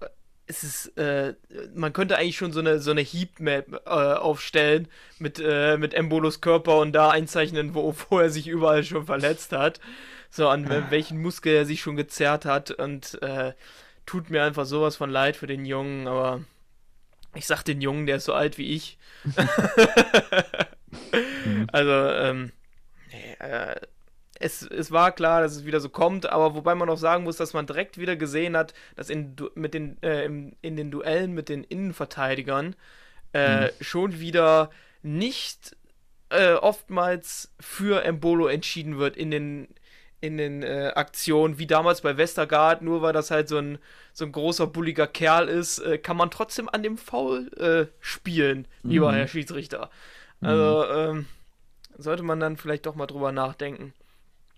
es 0.46 0.64
ist, 0.64 0.96
äh, 0.98 1.34
man 1.74 1.92
könnte 1.92 2.16
eigentlich 2.16 2.36
schon 2.36 2.52
so 2.52 2.60
eine, 2.60 2.80
so 2.80 2.90
eine 2.90 3.02
Heatmap 3.02 3.82
äh, 3.86 3.88
aufstellen 3.88 4.88
mit, 5.18 5.40
äh, 5.42 5.76
mit 5.76 5.94
Embolos 5.94 6.40
Körper 6.40 6.78
und 6.78 6.92
da 6.92 7.10
einzeichnen, 7.10 7.74
wo, 7.74 7.94
wo 8.08 8.18
er 8.18 8.30
sich 8.30 8.48
überall 8.48 8.82
schon 8.82 9.04
verletzt 9.04 9.52
hat. 9.52 9.80
So, 10.30 10.48
an 10.48 10.68
welchen 10.90 11.22
Muskel 11.22 11.54
er 11.54 11.64
sich 11.64 11.80
schon 11.80 11.96
gezerrt 11.96 12.44
hat 12.44 12.70
und 12.70 13.20
äh, 13.22 13.54
tut 14.04 14.28
mir 14.28 14.44
einfach 14.44 14.66
sowas 14.66 14.96
von 14.96 15.10
leid 15.10 15.36
für 15.36 15.46
den 15.46 15.64
Jungen, 15.64 16.06
aber 16.06 16.42
ich 17.34 17.46
sag 17.46 17.62
den 17.62 17.80
Jungen, 17.80 18.06
der 18.06 18.16
ist 18.16 18.24
so 18.24 18.34
alt 18.34 18.58
wie 18.58 18.74
ich. 18.74 18.98
mhm. 21.44 21.66
Also, 21.72 21.90
ähm, 21.90 22.52
nee, 23.10 23.46
äh, 23.46 23.76
es, 24.40 24.62
es 24.62 24.90
war 24.90 25.12
klar, 25.12 25.40
dass 25.42 25.56
es 25.56 25.64
wieder 25.64 25.80
so 25.80 25.88
kommt, 25.88 26.30
aber 26.30 26.54
wobei 26.54 26.74
man 26.74 26.88
auch 26.88 26.98
sagen 26.98 27.24
muss, 27.24 27.36
dass 27.36 27.54
man 27.54 27.66
direkt 27.66 27.98
wieder 27.98 28.16
gesehen 28.16 28.56
hat, 28.56 28.74
dass 28.96 29.10
in, 29.10 29.34
mit 29.54 29.74
den, 29.74 30.00
äh, 30.02 30.24
in, 30.24 30.56
in 30.62 30.76
den 30.76 30.90
Duellen 30.90 31.32
mit 31.32 31.48
den 31.48 31.64
Innenverteidigern 31.64 32.76
äh, 33.32 33.66
mhm. 33.66 33.70
schon 33.80 34.20
wieder 34.20 34.70
nicht 35.02 35.76
äh, 36.30 36.52
oftmals 36.54 37.52
für 37.58 38.04
Embolo 38.04 38.46
entschieden 38.46 38.98
wird 38.98 39.16
in 39.16 39.30
den, 39.30 39.68
in 40.20 40.36
den 40.36 40.62
äh, 40.62 40.92
Aktionen, 40.94 41.58
wie 41.58 41.66
damals 41.66 42.02
bei 42.02 42.16
Westergaard, 42.16 42.82
nur 42.82 43.02
weil 43.02 43.12
das 43.12 43.30
halt 43.30 43.48
so 43.48 43.58
ein, 43.58 43.78
so 44.12 44.24
ein 44.24 44.32
großer, 44.32 44.66
bulliger 44.66 45.06
Kerl 45.06 45.48
ist, 45.48 45.78
äh, 45.78 45.98
kann 45.98 46.16
man 46.16 46.30
trotzdem 46.30 46.68
an 46.68 46.82
dem 46.82 46.98
Foul 46.98 47.50
äh, 47.56 47.86
spielen, 48.00 48.68
lieber 48.82 49.10
mhm. 49.10 49.16
Herr 49.16 49.28
Schiedsrichter. 49.28 49.90
Also 50.40 50.84
mhm. 51.12 51.18
ähm, 51.18 51.26
sollte 51.96 52.22
man 52.22 52.40
dann 52.40 52.56
vielleicht 52.56 52.86
doch 52.86 52.94
mal 52.94 53.06
drüber 53.06 53.32
nachdenken 53.32 53.92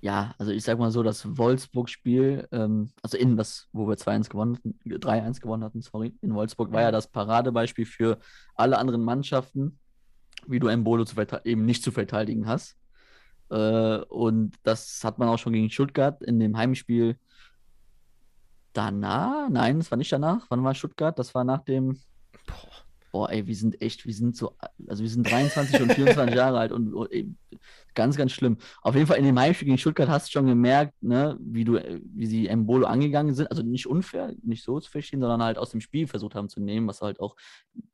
ja, 0.01 0.35
also 0.39 0.51
ich 0.53 0.65
sag 0.65 0.79
mal 0.79 0.91
so, 0.91 1.03
das 1.03 1.37
Wolfsburg-Spiel, 1.37 2.49
ähm, 2.53 2.91
also 3.03 3.19
in 3.19 3.37
das, 3.37 3.69
wo 3.73 3.87
wir 3.87 3.97
2-1 3.97 4.31
gewonnen 4.31 4.59
3-1 4.87 5.41
gewonnen 5.41 5.65
hatten, 5.65 5.83
sorry, 5.83 6.15
in 6.23 6.35
Wolfsburg 6.35 6.73
war 6.73 6.83
ja 6.83 6.91
das 6.91 7.07
Paradebeispiel 7.09 7.85
für 7.85 8.19
alle 8.55 8.79
anderen 8.79 9.05
Mannschaften, 9.05 9.79
wie 10.47 10.59
du 10.59 10.69
Embolo 10.69 11.05
zu 11.05 11.17
eben 11.45 11.67
nicht 11.67 11.85
zu 11.85 11.93
verteidigen 11.93 12.47
hast. 12.47 12.77
Äh, 13.51 13.99
und 14.09 14.55
das 14.63 15.05
hat 15.05 15.19
man 15.19 15.29
auch 15.29 15.39
schon 15.39 15.53
gegen 15.53 15.71
Stuttgart 15.71 16.23
in 16.23 16.41
dem 16.41 16.57
Heimspiel 16.57 17.19
danach. 18.73 19.51
Nein, 19.51 19.79
das 19.81 19.91
war 19.91 19.99
nicht 19.99 20.13
danach. 20.13 20.47
Wann 20.49 20.65
war 20.65 20.75
Stuttgart? 20.75 21.19
Das 21.19 21.35
war 21.35 21.45
nach 21.45 21.63
dem. 21.65 22.01
Boah 22.47 22.90
boah, 23.11 23.31
ey, 23.31 23.47
wir 23.47 23.55
sind 23.55 23.81
echt, 23.83 24.07
wir 24.07 24.15
sind 24.15 24.37
so, 24.37 24.57
also 24.89 25.03
wir 25.03 25.11
sind 25.11 25.31
23 25.31 25.83
und 25.83 25.93
24 25.93 26.35
Jahre 26.37 26.59
alt 26.59 26.73
und, 26.73 26.95
und 26.95 27.11
ey, 27.13 27.29
ganz, 27.95 28.17
ganz 28.17 28.33
schlimm. 28.33 28.59
Auf 28.83 28.95
jeden 28.95 29.07
Fall 29.07 29.19
in 29.19 29.25
dem 29.25 29.39
Heimspiel 29.39 29.67
gegen 29.67 29.79
Stuttgart 29.79 30.09
hast 30.09 30.29
du 30.29 30.33
schon 30.33 30.47
gemerkt, 30.47 30.95
ne, 31.03 31.37
wie 31.41 31.65
du, 31.65 31.81
wie 32.05 32.27
sie 32.27 32.49
Embolo 32.49 32.87
angegangen 32.87 33.35
sind. 33.35 33.51
Also 33.51 33.63
nicht 33.63 33.87
unfair, 33.87 34.35
nicht 34.43 34.65
so 34.65 34.79
zu 34.81 34.91
verstehen, 34.91 35.21
sondern 35.21 35.43
halt 35.43 35.59
aus 35.59 35.71
dem 35.71 35.81
Spiel 35.81 36.07
versucht 36.07 36.35
haben 36.35 36.49
zu 36.49 36.61
nehmen, 36.61 36.87
was 36.87 37.03
halt 37.03 37.21
auch 37.21 37.37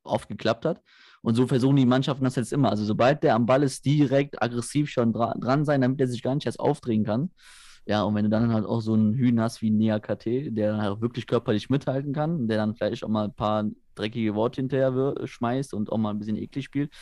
oft 0.03 0.29
geklappt 0.29 0.65
hat. 0.65 0.83
Und 1.23 1.35
so 1.35 1.47
versuchen 1.47 1.77
die 1.77 1.87
Mannschaften 1.87 2.25
das 2.25 2.37
jetzt 2.37 2.53
immer. 2.53 2.71
Also 2.71 2.85
sobald 2.85 3.23
der 3.23 3.35
am 3.35 3.47
Ball 3.47 3.63
ist, 3.63 3.85
direkt 3.85 4.41
aggressiv 4.43 4.91
schon 4.91 5.13
dra 5.13 5.35
dran 5.39 5.65
sein, 5.65 5.81
damit 5.81 6.01
er 6.01 6.07
sich 6.07 6.23
gar 6.23 6.35
nicht 6.35 6.47
erst 6.47 6.61
aufdrehen 6.61 7.05
kann. 7.05 7.31
Ja, 7.87 8.03
und 8.03 8.15
wenn 8.17 8.25
du 8.25 8.31
dann 8.31 8.53
halt 8.53 8.67
auch 8.67 8.81
so 8.81 8.95
einen 8.95 9.15
Hühn 9.15 9.41
hast 9.41 9.63
wie 9.63 9.71
Nea 9.71 10.01
KT, 10.01 10.57
der 10.57 10.73
dann 10.73 10.83
halt 10.83 11.01
wirklich 11.01 11.27
körperlich 11.27 11.71
mithalten 11.71 12.13
kann, 12.13 12.49
der 12.49 12.57
dann 12.57 12.75
vielleicht 12.75 13.05
auch 13.05 13.09
mal 13.09 13.27
ein 13.27 13.35
paar 13.35 13.65
dreckige 13.97 14.35
Worte 14.35 14.61
hinterher 14.61 15.15
schmeißt 15.27 15.75
und 15.75 15.91
auch 15.91 15.99
mal 15.99 16.11
ein 16.11 16.19
bisschen 16.19 16.37
eklig 16.37 16.65
spielt, 16.65 16.93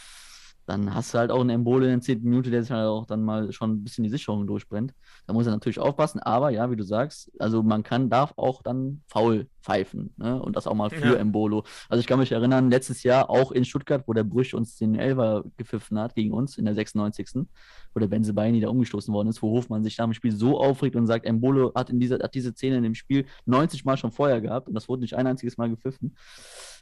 dann 0.66 0.94
hast 0.94 1.12
du 1.12 1.18
halt 1.18 1.30
auch 1.30 1.40
einen 1.40 1.50
Embole 1.50 1.86
in 1.86 1.92
der 1.92 2.00
10. 2.00 2.22
Minute, 2.22 2.50
der 2.50 2.62
sich 2.62 2.72
halt 2.72 2.86
auch 2.86 3.06
dann 3.06 3.22
mal 3.22 3.52
schon 3.52 3.72
ein 3.72 3.84
bisschen 3.84 4.04
die 4.04 4.10
Sicherung 4.10 4.46
durchbrennt. 4.46 4.94
Da 5.26 5.32
muss 5.32 5.46
er 5.46 5.52
natürlich 5.52 5.78
aufpassen, 5.78 6.20
aber 6.20 6.50
ja, 6.50 6.70
wie 6.70 6.76
du 6.76 6.84
sagst, 6.84 7.30
also 7.38 7.62
man 7.62 7.82
kann, 7.82 8.08
darf 8.08 8.32
auch 8.36 8.62
dann 8.62 9.02
faul 9.06 9.48
pfeifen 9.60 10.14
ne? 10.16 10.40
und 10.40 10.56
das 10.56 10.66
auch 10.66 10.74
mal 10.74 10.90
für 10.90 11.14
ja. 11.14 11.14
Embolo. 11.14 11.64
Also 11.88 12.00
ich 12.00 12.06
kann 12.06 12.18
mich 12.18 12.32
erinnern, 12.32 12.70
letztes 12.70 13.02
Jahr 13.02 13.30
auch 13.30 13.52
in 13.52 13.64
Stuttgart, 13.64 14.04
wo 14.06 14.12
der 14.12 14.24
Brüch 14.24 14.54
uns 14.54 14.76
den 14.76 14.94
Elver 14.94 15.44
gepfiffen 15.56 15.98
hat 15.98 16.14
gegen 16.14 16.32
uns 16.32 16.58
in 16.58 16.64
der 16.64 16.74
96. 16.74 17.46
wo 17.92 18.00
der 18.00 18.08
Benzebaini 18.08 18.60
da 18.60 18.68
umgestoßen 18.68 19.12
worden 19.12 19.28
ist, 19.28 19.42
wo 19.42 19.50
Hofmann 19.50 19.84
sich 19.84 19.96
da 19.96 20.04
im 20.04 20.12
Spiel 20.14 20.32
so 20.32 20.60
aufregt 20.60 20.96
und 20.96 21.06
sagt, 21.06 21.26
Embolo 21.26 21.72
hat, 21.74 21.90
in 21.90 22.00
dieser, 22.00 22.18
hat 22.18 22.34
diese 22.34 22.52
Szene 22.52 22.76
in 22.78 22.82
dem 22.82 22.94
Spiel 22.94 23.26
90 23.46 23.84
Mal 23.84 23.96
schon 23.96 24.12
vorher 24.12 24.40
gehabt 24.40 24.68
und 24.68 24.74
das 24.74 24.88
wurde 24.88 25.02
nicht 25.02 25.14
ein 25.14 25.26
einziges 25.26 25.56
Mal 25.56 25.68
gepfiffen. 25.68 26.16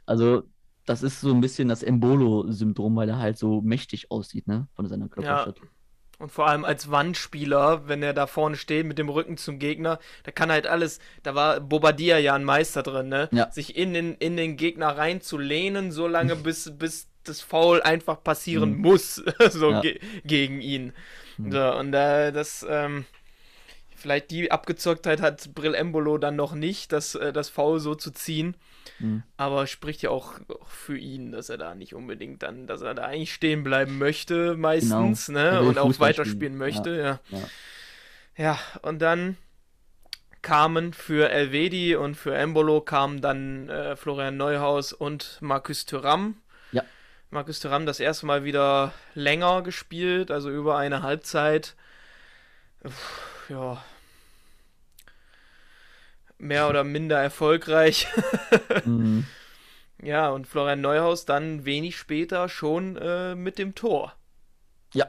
Also, 0.06 0.42
das 0.84 1.02
ist 1.02 1.20
so 1.20 1.32
ein 1.32 1.40
bisschen 1.40 1.68
das 1.68 1.82
Embolo-Syndrom, 1.82 2.96
weil 2.96 3.08
er 3.08 3.18
halt 3.18 3.38
so 3.38 3.60
mächtig 3.60 4.10
aussieht, 4.10 4.46
ne? 4.48 4.68
Von 4.74 4.88
seiner 4.88 5.08
Körperstatur. 5.08 5.66
Ja. 5.66 5.72
Und 6.18 6.30
vor 6.30 6.46
allem 6.46 6.64
als 6.64 6.90
Wandspieler, 6.90 7.88
wenn 7.88 8.02
er 8.02 8.12
da 8.12 8.28
vorne 8.28 8.56
steht 8.56 8.86
mit 8.86 8.96
dem 8.96 9.08
Rücken 9.08 9.36
zum 9.36 9.58
Gegner, 9.58 9.98
da 10.22 10.30
kann 10.30 10.52
halt 10.52 10.68
alles, 10.68 11.00
da 11.24 11.34
war 11.34 11.58
Bobadilla 11.58 12.18
ja 12.18 12.34
ein 12.34 12.44
Meister 12.44 12.84
drin, 12.84 13.08
ne? 13.08 13.28
Ja. 13.32 13.50
Sich 13.50 13.76
in 13.76 13.92
den, 13.92 14.14
in 14.14 14.36
den 14.36 14.56
Gegner 14.56 14.96
reinzulehnen, 14.96 15.90
so 15.90 16.06
lange 16.06 16.36
bis, 16.36 16.78
bis 16.78 17.08
das 17.24 17.40
Foul 17.40 17.82
einfach 17.82 18.22
passieren 18.22 18.74
mhm. 18.74 18.82
muss, 18.82 19.16
so 19.50 19.70
ja. 19.72 19.80
ge 19.80 19.98
gegen 20.24 20.60
ihn. 20.60 20.92
Mhm. 21.38 21.52
So, 21.52 21.74
und 21.74 21.94
äh, 21.94 22.32
das, 22.32 22.64
ähm, 22.68 23.04
vielleicht 23.96 24.30
die 24.30 24.50
Abgezocktheit 24.50 25.20
hat 25.20 25.54
Brill 25.54 25.74
Embolo 25.74 26.18
dann 26.18 26.36
noch 26.36 26.54
nicht, 26.54 26.92
das, 26.92 27.14
äh, 27.14 27.32
das 27.32 27.48
Foul 27.48 27.80
so 27.80 27.94
zu 27.94 28.10
ziehen. 28.10 28.56
Mhm. 28.98 29.22
Aber 29.36 29.66
spricht 29.66 30.02
ja 30.02 30.10
auch, 30.10 30.34
für 30.66 30.96
ihn, 30.96 31.32
dass 31.32 31.48
er 31.48 31.58
da 31.58 31.74
nicht 31.74 31.94
unbedingt 31.94 32.42
dann, 32.42 32.66
dass 32.66 32.82
er 32.82 32.94
da 32.94 33.04
eigentlich 33.04 33.34
stehen 33.34 33.62
bleiben 33.64 33.98
möchte, 33.98 34.56
meistens, 34.56 35.26
genau. 35.26 35.40
ne? 35.40 35.60
Und 35.62 35.78
auch 35.78 35.98
weiterspielen 36.00 36.56
möchte, 36.56 36.90
ja. 36.96 37.20
Ja. 37.30 37.38
ja. 37.38 38.44
ja. 38.44 38.58
und 38.82 39.00
dann 39.00 39.36
kamen 40.42 40.92
für 40.92 41.30
Elvedi 41.30 41.94
und 41.94 42.16
für 42.16 42.34
Embolo 42.34 42.80
kamen 42.80 43.20
dann 43.20 43.68
äh, 43.68 43.96
Florian 43.96 44.36
Neuhaus 44.36 44.92
und 44.92 45.38
Markus 45.40 45.86
Thuram. 45.86 46.36
Ja. 46.72 46.82
Markus 47.30 47.60
Thuram 47.60 47.86
das 47.86 48.00
erste 48.00 48.26
Mal 48.26 48.44
wieder 48.44 48.92
länger 49.14 49.62
gespielt, 49.62 50.30
also 50.30 50.50
über 50.50 50.76
eine 50.76 51.02
Halbzeit. 51.02 51.76
Uff, 52.82 53.46
ja, 53.48 53.82
mehr 56.42 56.68
oder 56.68 56.84
minder 56.84 57.18
erfolgreich. 57.18 58.08
mhm. 58.84 59.24
Ja, 60.02 60.30
und 60.30 60.48
Florian 60.48 60.80
Neuhaus 60.80 61.24
dann 61.24 61.64
wenig 61.64 61.96
später 61.96 62.48
schon 62.48 62.96
äh, 62.96 63.36
mit 63.36 63.58
dem 63.58 63.74
Tor. 63.74 64.12
Ja, 64.92 65.06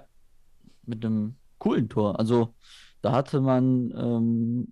mit 0.85 1.03
einem 1.03 1.35
coolen 1.57 1.89
Tor. 1.89 2.19
Also 2.19 2.53
da 3.01 3.11
hatte 3.11 3.41
man 3.41 3.91
ähm, 3.97 4.71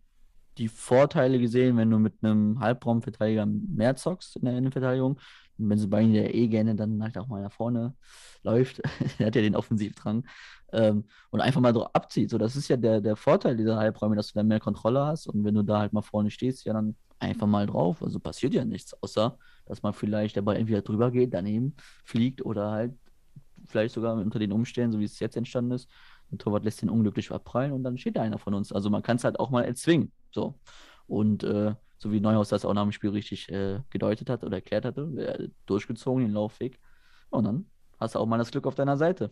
die 0.59 0.67
Vorteile 0.67 1.39
gesehen, 1.39 1.75
wenn 1.77 1.89
du 1.89 1.97
mit 1.97 2.13
einem 2.21 2.59
Halbraumverteidiger 2.59 3.47
mehr 3.47 3.95
zockst 3.95 4.35
in 4.35 4.45
der 4.45 4.57
Innenverteidigung. 4.57 5.19
Und 5.57 5.89
bei 5.89 6.01
ihm 6.01 6.13
der 6.13 6.33
eh 6.33 6.47
gerne 6.47 6.75
dann 6.75 7.01
halt 7.03 7.17
auch 7.17 7.27
mal 7.27 7.41
nach 7.41 7.51
vorne 7.51 7.93
läuft, 8.43 8.79
er 9.19 9.27
hat 9.27 9.35
ja 9.35 9.41
den 9.41 9.55
Offensivdrang, 9.55 10.25
ähm, 10.73 11.05
und 11.29 11.41
einfach 11.41 11.61
mal 11.61 11.73
drauf 11.73 11.89
abzieht. 11.93 12.29
So, 12.29 12.37
das 12.37 12.55
ist 12.55 12.67
ja 12.67 12.77
der, 12.77 13.01
der 13.01 13.15
Vorteil 13.15 13.57
dieser 13.57 13.77
Halbräume, 13.77 14.15
dass 14.15 14.27
du 14.27 14.33
dann 14.35 14.47
mehr 14.47 14.59
Kontrolle 14.59 15.05
hast 15.05 15.27
und 15.27 15.43
wenn 15.43 15.55
du 15.55 15.63
da 15.63 15.79
halt 15.79 15.93
mal 15.93 16.01
vorne 16.01 16.31
stehst, 16.31 16.65
ja 16.65 16.73
dann 16.73 16.95
einfach 17.19 17.47
mal 17.47 17.67
drauf. 17.67 18.01
Also 18.01 18.19
passiert 18.19 18.53
ja 18.53 18.65
nichts, 18.65 18.95
außer 19.01 19.37
dass 19.65 19.83
man 19.83 19.93
vielleicht 19.93 20.35
der 20.35 20.41
Ball 20.41 20.55
entweder 20.55 20.81
drüber 20.81 21.11
geht, 21.11 21.33
daneben 21.33 21.75
fliegt 22.03 22.43
oder 22.43 22.71
halt 22.71 22.93
vielleicht 23.67 23.93
sogar 23.93 24.15
unter 24.15 24.39
den 24.39 24.51
Umständen, 24.51 24.93
so 24.93 24.99
wie 24.99 25.05
es 25.05 25.19
jetzt 25.19 25.37
entstanden 25.37 25.71
ist, 25.71 25.89
der 26.31 26.37
Torwart 26.37 26.63
lässt 26.63 26.81
den 26.81 26.89
unglücklich 26.89 27.31
abprallen 27.31 27.71
und 27.73 27.83
dann 27.83 27.97
steht 27.97 28.15
da 28.15 28.21
einer 28.21 28.39
von 28.39 28.53
uns. 28.53 28.71
Also 28.71 28.89
man 28.89 29.03
kann 29.03 29.17
es 29.17 29.23
halt 29.23 29.39
auch 29.39 29.49
mal 29.49 29.63
erzwingen. 29.63 30.11
So. 30.31 30.55
Und 31.07 31.43
äh, 31.43 31.75
so 32.01 32.11
wie 32.11 32.19
Neuhaus 32.19 32.49
das 32.49 32.65
auch 32.65 32.73
nach 32.73 32.81
dem 32.81 32.91
Spiel 32.91 33.11
richtig 33.11 33.49
äh, 33.49 33.79
gedeutet 33.91 34.29
hat 34.29 34.43
oder 34.43 34.57
erklärt 34.57 34.85
hatte, 34.85 35.01
äh, 35.17 35.49
durchgezogen 35.67 36.25
den 36.25 36.33
Laufweg. 36.33 36.79
Und 37.29 37.43
dann 37.43 37.65
hast 37.99 38.15
du 38.15 38.19
auch 38.19 38.25
mal 38.25 38.39
das 38.39 38.49
Glück 38.49 38.65
auf 38.65 38.73
deiner 38.73 38.97
Seite. 38.97 39.29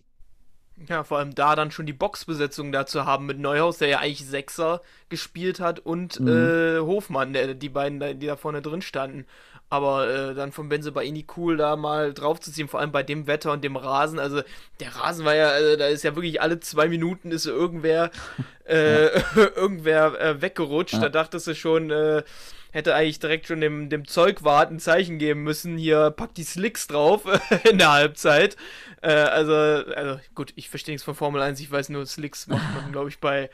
Ja, 0.87 1.03
vor 1.03 1.17
allem 1.17 1.33
da 1.33 1.55
dann 1.55 1.71
schon 1.71 1.87
die 1.87 1.93
Boxbesetzung 1.93 2.71
dazu 2.71 3.05
haben 3.05 3.25
mit 3.25 3.39
Neuhaus, 3.39 3.79
der 3.79 3.87
ja 3.89 3.99
eigentlich 3.99 4.25
Sechser 4.25 4.81
gespielt 5.09 5.59
hat, 5.59 5.79
und 5.79 6.19
mhm. 6.19 6.27
äh, 6.27 6.79
Hofmann, 6.79 7.33
der, 7.33 7.55
die 7.55 7.69
beiden, 7.69 8.19
die 8.19 8.27
da 8.27 8.35
vorne 8.35 8.61
drin 8.61 8.83
standen. 8.83 9.25
Aber 9.71 10.07
äh, 10.07 10.35
dann 10.35 10.51
von 10.51 10.69
Benzebaini 10.69 11.25
cool, 11.35 11.57
da 11.57 11.75
mal 11.75 12.13
draufzuziehen, 12.13 12.67
vor 12.67 12.79
allem 12.79 12.91
bei 12.91 13.03
dem 13.03 13.25
Wetter 13.25 13.51
und 13.51 13.63
dem 13.63 13.75
Rasen. 13.75 14.19
Also 14.19 14.41
der 14.79 14.95
Rasen 14.95 15.25
war 15.25 15.35
ja, 15.35 15.49
also, 15.49 15.75
da 15.75 15.87
ist 15.87 16.03
ja 16.03 16.15
wirklich 16.15 16.41
alle 16.41 16.59
zwei 16.59 16.87
Minuten 16.87 17.31
ist 17.31 17.47
irgendwer, 17.47 18.11
äh, 18.63 19.07
irgendwer 19.35 20.19
äh, 20.21 20.41
weggerutscht. 20.41 20.93
Ja. 20.93 21.01
Da 21.01 21.09
dachtest 21.09 21.47
du 21.47 21.55
schon, 21.55 21.89
äh, 21.89 22.23
hätte 22.71 22.95
eigentlich 22.95 23.19
direkt 23.19 23.47
schon 23.47 23.61
dem, 23.61 23.89
dem 23.89 24.07
Zeugwart 24.07 24.71
ein 24.71 24.79
Zeichen 24.79 25.17
geben 25.17 25.43
müssen, 25.43 25.77
hier 25.77 26.11
packt 26.11 26.37
die 26.37 26.43
Slicks 26.43 26.87
drauf 26.87 27.23
in 27.69 27.77
der 27.77 27.91
Halbzeit. 27.91 28.57
Äh, 29.01 29.11
also, 29.11 29.53
also, 29.53 30.19
gut, 30.35 30.53
ich 30.55 30.69
verstehe 30.69 30.93
nichts 30.93 31.05
von 31.05 31.15
Formel 31.15 31.41
1, 31.41 31.59
ich 31.59 31.71
weiß 31.71 31.89
nur, 31.89 32.05
Slicks 32.05 32.47
macht 32.47 32.75
man, 32.75 32.91
glaube 32.91 33.09
ich, 33.09 33.19
bei 33.19 33.49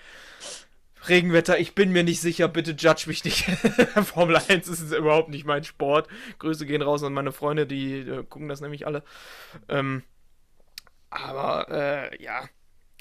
Regenwetter. 1.07 1.60
Ich 1.60 1.75
bin 1.75 1.91
mir 1.91 2.03
nicht 2.03 2.22
sicher, 2.22 2.48
bitte 2.48 2.72
judge 2.72 3.05
mich 3.07 3.24
nicht. 3.24 3.43
Formel 4.05 4.38
1 4.38 4.67
ist 4.67 4.91
überhaupt 4.91 5.29
nicht 5.29 5.45
mein 5.45 5.63
Sport. 5.63 6.07
Grüße 6.39 6.65
gehen 6.65 6.81
raus 6.81 7.03
an 7.03 7.13
meine 7.13 7.31
Freunde, 7.31 7.67
die 7.67 8.00
äh, 8.00 8.24
gucken 8.24 8.50
das 8.50 8.62
nämlich 8.62 8.88
alle. 8.88 9.03
Ähm, 9.69 10.03
aber, 11.10 11.67
äh, 11.69 12.24
ja, 12.24 12.43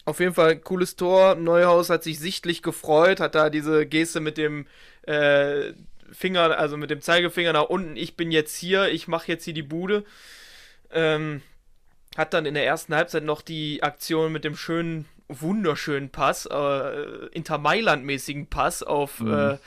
auf 0.05 0.21
jeden 0.21 0.35
Fall 0.35 0.57
cooles 0.57 0.97
Tor. 0.97 1.35
Neuhaus 1.35 1.91
hat 1.91 2.03
sich 2.03 2.19
sichtlich 2.19 2.63
gefreut, 2.63 3.21
hat 3.21 3.35
da 3.35 3.51
diese 3.51 3.87
Geste 3.87 4.21
mit 4.21 4.37
dem 4.37 4.67
äh, 5.03 5.73
Finger, 6.13 6.59
also 6.59 6.77
mit 6.77 6.91
dem 6.91 7.01
Zeigefinger 7.01 7.53
nach 7.53 7.65
unten. 7.65 7.97
Ich 7.97 8.17
bin 8.17 8.31
jetzt 8.31 8.57
hier, 8.57 8.89
ich 8.89 9.09
mache 9.09 9.29
jetzt 9.29 9.45
hier 9.45 9.55
die 9.55 9.63
Bude. 9.63 10.05
Ähm, 10.91 11.43
hat 12.17 12.35
dann 12.35 12.47
in 12.47 12.55
der 12.55 12.67
ersten 12.67 12.95
Halbzeit 12.95 13.25
noch 13.25 13.43
die 13.43 13.83
Aktion 13.83 14.33
mit 14.33 14.45
dem 14.45 14.57
schönen, 14.57 15.07
wunderschönen 15.29 16.11
Pass, 16.11 16.47
äh, 16.47 17.27
Inter 17.33 17.59
Mailand-mäßigen 17.59 18.47
Pass 18.49 18.83
auf, 18.83 19.21
mhm. 19.21 19.33
äh, 19.33 19.59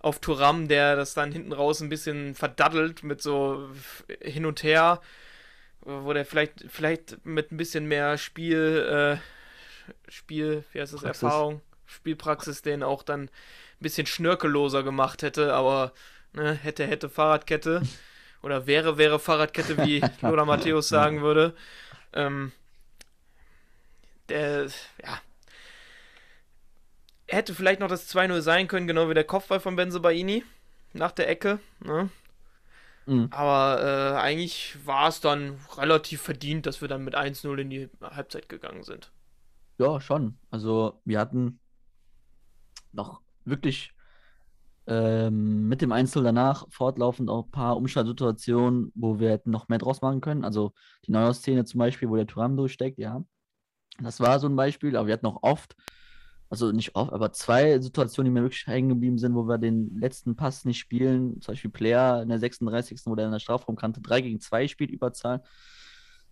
auf 0.00 0.18
Turam, 0.18 0.68
der 0.68 0.96
das 0.96 1.14
dann 1.14 1.32
hinten 1.32 1.52
raus 1.52 1.80
ein 1.80 1.88
bisschen 1.88 2.34
verdaddelt 2.34 3.02
mit 3.02 3.22
so 3.22 3.70
hin 4.20 4.46
und 4.46 4.62
her, 4.62 5.00
wo 5.80 6.12
der 6.12 6.26
vielleicht, 6.26 6.64
vielleicht 6.68 7.24
mit 7.24 7.52
ein 7.52 7.56
bisschen 7.56 7.86
mehr 7.86 8.18
Spiel, 8.18 9.18
äh, 9.18 10.10
Spiel, 10.10 10.64
wie 10.72 10.80
heißt 10.80 10.92
das, 10.92 11.02
Praxis. 11.02 11.22
Erfahrung, 11.22 11.60
Spielpraxis 11.86 12.62
den 12.62 12.82
auch 12.82 13.02
dann 13.02 13.30
ein 13.80 13.82
bisschen 13.82 14.06
schnörkelloser 14.06 14.82
gemacht 14.82 15.22
hätte, 15.22 15.54
aber 15.54 15.92
ne, 16.32 16.52
hätte, 16.52 16.86
hätte 16.86 17.08
Fahrradkette 17.08 17.82
oder 18.42 18.66
wäre, 18.66 18.98
wäre 18.98 19.18
Fahrradkette, 19.18 19.78
wie 19.78 20.02
Lola 20.20 20.44
Matthäus 20.44 20.88
sagen 20.88 21.22
würde. 21.22 21.54
Ähm, 22.12 22.52
der, 24.28 24.66
ja, 25.02 25.20
hätte 27.26 27.54
vielleicht 27.54 27.80
noch 27.80 27.88
das 27.88 28.12
2-0 28.14 28.40
sein 28.40 28.68
können, 28.68 28.86
genau 28.86 29.08
wie 29.08 29.14
der 29.14 29.24
Kopfball 29.24 29.60
von 29.60 29.76
Benzo 29.76 30.00
Baini 30.00 30.44
nach 30.92 31.12
der 31.12 31.28
Ecke. 31.28 31.58
Ne? 31.80 32.10
Mhm. 33.06 33.28
Aber 33.30 33.82
äh, 33.82 34.20
eigentlich 34.20 34.76
war 34.84 35.08
es 35.08 35.20
dann 35.20 35.58
relativ 35.76 36.22
verdient, 36.22 36.66
dass 36.66 36.80
wir 36.80 36.88
dann 36.88 37.04
mit 37.04 37.16
1-0 37.16 37.56
in 37.58 37.70
die 37.70 37.88
Halbzeit 38.02 38.48
gegangen 38.48 38.82
sind. 38.82 39.10
Ja, 39.78 40.00
schon. 40.00 40.36
Also 40.50 41.00
wir 41.04 41.18
hatten 41.18 41.58
noch 42.92 43.20
wirklich 43.44 43.92
ähm, 44.86 45.68
mit 45.68 45.82
dem 45.82 45.92
Einzel 45.92 46.22
danach 46.22 46.66
fortlaufend 46.70 47.30
auch 47.30 47.46
ein 47.46 47.50
paar 47.50 47.76
Umschaltsituationen, 47.76 48.92
wo 48.94 49.20
wir 49.20 49.30
hätten 49.30 49.50
noch 49.50 49.68
mehr 49.68 49.78
draus 49.78 50.02
machen 50.02 50.20
können. 50.20 50.44
Also 50.44 50.72
die 51.06 51.12
Neuer-Szene 51.12 51.64
zum 51.64 51.78
Beispiel, 51.78 52.08
wo 52.08 52.16
der 52.16 52.26
Turam 52.26 52.56
durchsteckt, 52.56 52.98
ja. 52.98 53.24
Das 54.00 54.20
war 54.20 54.40
so 54.40 54.48
ein 54.48 54.56
Beispiel, 54.56 54.96
aber 54.96 55.06
wir 55.06 55.14
hatten 55.14 55.26
auch 55.26 55.42
oft, 55.42 55.76
also 56.48 56.72
nicht 56.72 56.96
oft, 56.96 57.12
aber 57.12 57.32
zwei 57.32 57.78
Situationen, 57.78 58.32
die 58.32 58.40
mir 58.40 58.44
wirklich 58.44 58.66
hängen 58.66 58.88
geblieben 58.88 59.18
sind, 59.18 59.34
wo 59.34 59.44
wir 59.46 59.58
den 59.58 59.96
letzten 59.98 60.36
Pass 60.36 60.64
nicht 60.64 60.78
spielen. 60.78 61.40
Zum 61.40 61.52
Beispiel 61.52 61.70
Player 61.70 62.22
in 62.22 62.28
der 62.28 62.38
36. 62.38 63.02
wo 63.04 63.14
der 63.14 63.26
in 63.26 63.32
der 63.32 63.38
Strafraumkante 63.38 64.00
3 64.00 64.22
gegen 64.22 64.40
2 64.40 64.66
spielt, 64.68 64.90
Überzahl. 64.90 65.42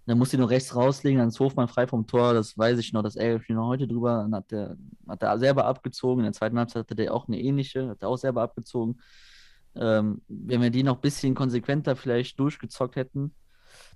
Dann 0.08 0.16
muss 0.16 0.30
sie 0.30 0.38
nur 0.38 0.48
rechts 0.48 0.74
rauslegen, 0.74 1.18
dann 1.18 1.28
ist 1.28 1.38
Hofmann 1.38 1.68
frei 1.68 1.86
vom 1.86 2.06
Tor. 2.06 2.32
Das 2.32 2.56
weiß 2.56 2.78
ich 2.78 2.94
noch, 2.94 3.02
das 3.02 3.16
ärgert 3.16 3.40
mich 3.40 3.50
noch 3.50 3.66
heute 3.66 3.86
drüber. 3.86 4.22
Dann 4.22 4.34
hat 4.34 4.50
der, 4.50 4.76
hat 5.06 5.22
er 5.22 5.38
selber 5.38 5.66
abgezogen. 5.66 6.20
In 6.20 6.24
der 6.24 6.32
zweiten 6.32 6.58
Halbzeit 6.58 6.80
hatte 6.80 6.94
der 6.94 7.12
auch 7.12 7.28
eine 7.28 7.38
ähnliche, 7.38 7.90
hat 7.90 8.00
er 8.00 8.08
auch 8.08 8.16
selber 8.16 8.40
abgezogen. 8.40 9.00
Ähm, 9.76 10.22
wenn 10.26 10.62
wir 10.62 10.70
die 10.70 10.82
noch 10.82 10.94
ein 10.94 11.00
bisschen 11.02 11.34
konsequenter 11.34 11.94
vielleicht 11.94 12.40
durchgezockt 12.40 12.96
hätten, 12.96 13.34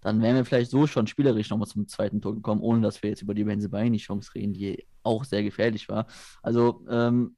dann 0.03 0.21
wären 0.21 0.37
wir 0.37 0.45
vielleicht 0.45 0.71
so 0.71 0.87
schon 0.87 1.07
spielerisch 1.07 1.49
nochmal 1.49 1.67
zum 1.67 1.89
zweiten 1.89 2.21
Tor 2.21 2.35
gekommen, 2.35 2.61
ohne 2.61 2.83
dass 2.83 3.03
wir 3.03 3.09
jetzt 3.09 3.23
über 3.23 3.33
die 3.33 3.45
Benzebaini-Chance 3.45 4.35
reden, 4.35 4.53
die 4.53 4.87
auch 5.03 5.25
sehr 5.25 5.43
gefährlich 5.43 5.89
war. 5.89 6.07
Also 6.43 6.85
ähm, 6.91 7.37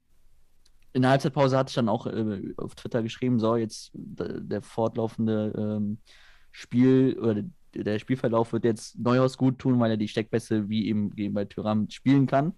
in 0.91 1.01
der 1.01 1.11
Halbzeitpause 1.11 1.57
hatte 1.57 1.69
ich 1.69 1.75
dann 1.75 1.89
auch 1.89 2.07
äh, 2.07 2.53
auf 2.57 2.75
Twitter 2.75 3.03
geschrieben, 3.03 3.39
so 3.39 3.55
jetzt 3.55 3.91
der 3.93 4.61
fortlaufende 4.61 5.53
ähm, 5.57 5.99
Spiel 6.51 7.17
oder 7.19 7.41
der 7.83 7.99
Spielverlauf 7.99 8.53
wird 8.53 8.65
jetzt 8.65 8.97
Neuhaus 8.97 9.37
gut 9.37 9.59
tun, 9.59 9.79
weil 9.79 9.91
er 9.91 9.97
die 9.97 10.07
Steckpässe 10.07 10.69
wie 10.69 10.87
eben 10.87 11.11
bei 11.33 11.45
Tyram 11.45 11.89
spielen 11.89 12.27
kann. 12.27 12.53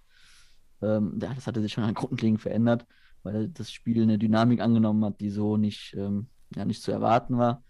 Ähm, 0.81 1.19
ja, 1.21 1.33
das 1.33 1.47
hatte 1.47 1.61
sich 1.61 1.73
schon 1.73 1.83
an 1.83 1.93
grundlegend 1.93 2.41
verändert, 2.41 2.85
weil 3.23 3.49
das 3.49 3.71
Spiel 3.71 4.03
eine 4.03 4.17
Dynamik 4.17 4.61
angenommen 4.61 5.03
hat, 5.05 5.19
die 5.19 5.29
so 5.29 5.57
nicht, 5.57 5.95
ähm, 5.95 6.27
ja, 6.55 6.65
nicht 6.65 6.83
zu 6.83 6.91
erwarten 6.91 7.37
war. 7.37 7.63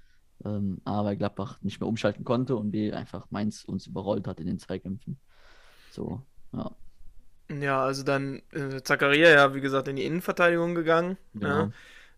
Ähm, 0.46 0.82
A, 0.86 1.04
weil 1.04 1.18
Gladbach 1.18 1.60
nicht 1.62 1.80
mehr 1.80 1.88
umschalten 1.88 2.24
konnte 2.24 2.56
und 2.56 2.72
B, 2.72 2.92
einfach 2.94 3.32
Mainz 3.32 3.64
uns 3.64 3.88
überrollt 3.88 4.28
hat 4.28 4.40
in 4.40 4.46
den 4.46 4.60
Zweikämpfen. 4.60 5.18
So, 5.92 6.22
ja. 6.54 6.72
Ja, 7.50 7.82
also 7.82 8.04
dann 8.04 8.42
äh, 8.52 8.82
Zakaria 8.84 9.30
ja, 9.30 9.56
wie 9.56 9.62
gesagt, 9.62 9.88
in 9.88 9.96
die 9.96 10.06
Innenverteidigung 10.06 10.76
gegangen. 10.76 11.18
Genau. 11.34 11.68
Ne? 11.68 11.74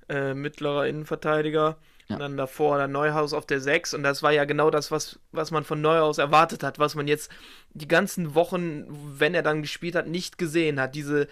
Äh, 0.09 0.33
mittlerer 0.33 0.87
Innenverteidiger. 0.87 1.77
Ja. 2.09 2.15
Und 2.15 2.21
dann 2.21 2.37
davor 2.37 2.77
dann 2.77 2.91
Neuhaus 2.91 3.33
auf 3.33 3.45
der 3.45 3.59
6. 3.59 3.93
Und 3.93 4.03
das 4.03 4.23
war 4.23 4.31
ja 4.31 4.45
genau 4.45 4.71
das, 4.71 4.89
was, 4.89 5.19
was 5.31 5.51
man 5.51 5.63
von 5.63 5.79
Neuhaus 5.79 6.17
erwartet 6.17 6.63
hat, 6.63 6.79
was 6.79 6.95
man 6.95 7.07
jetzt 7.07 7.31
die 7.73 7.87
ganzen 7.87 8.33
Wochen, 8.33 8.85
wenn 8.89 9.35
er 9.35 9.43
dann 9.43 9.61
gespielt 9.61 9.95
hat, 9.95 10.07
nicht 10.07 10.37
gesehen 10.37 10.79
hat. 10.79 10.95
Diese 10.95 11.27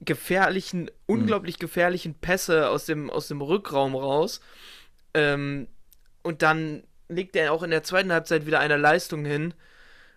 gefährlichen, 0.00 0.82
mhm. 0.82 0.90
unglaublich 1.06 1.58
gefährlichen 1.58 2.14
Pässe 2.14 2.68
aus 2.68 2.84
dem, 2.84 3.10
aus 3.10 3.28
dem 3.28 3.40
Rückraum 3.40 3.94
raus. 3.94 4.40
Ähm, 5.14 5.66
und 6.22 6.42
dann 6.42 6.84
legt 7.08 7.34
er 7.34 7.52
auch 7.52 7.62
in 7.62 7.70
der 7.70 7.82
zweiten 7.82 8.12
Halbzeit 8.12 8.46
wieder 8.46 8.60
eine 8.60 8.76
Leistung 8.76 9.24
hin, 9.24 9.54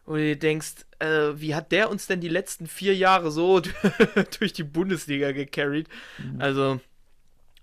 wo 0.05 0.15
du 0.15 0.23
dir 0.23 0.37
denkst, 0.37 0.85
äh, 0.99 1.29
wie 1.35 1.55
hat 1.55 1.71
der 1.71 1.89
uns 1.89 2.07
denn 2.07 2.19
die 2.19 2.27
letzten 2.27 2.67
vier 2.67 2.95
Jahre 2.95 3.31
so 3.31 3.61
durch 4.39 4.51
die 4.51 4.63
Bundesliga 4.63 5.31
gecarried? 5.31 5.87
Mhm. 6.17 6.41
Also 6.41 6.81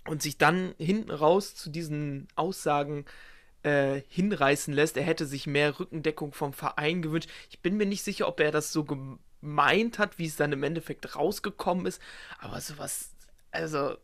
und 0.07 0.21
sich 0.21 0.37
dann 0.37 0.73
hinten 0.77 1.11
raus 1.11 1.55
zu 1.55 1.69
diesen 1.69 2.27
Aussagen 2.35 3.05
äh, 3.63 4.01
hinreißen 4.07 4.73
lässt, 4.73 4.97
er 4.97 5.03
hätte 5.03 5.25
sich 5.25 5.47
mehr 5.47 5.79
Rückendeckung 5.79 6.33
vom 6.33 6.53
Verein 6.53 7.01
gewünscht. 7.01 7.29
Ich 7.49 7.59
bin 7.59 7.77
mir 7.77 7.85
nicht 7.85 8.03
sicher, 8.03 8.27
ob 8.27 8.39
er 8.39 8.51
das 8.51 8.71
so 8.71 8.85
gemeint 8.85 9.99
hat, 9.99 10.17
wie 10.17 10.25
es 10.25 10.37
dann 10.37 10.53
im 10.53 10.63
Endeffekt 10.63 11.15
rausgekommen 11.15 11.85
ist, 11.85 12.01
aber 12.39 12.61
sowas, 12.61 13.11
also, 13.51 13.97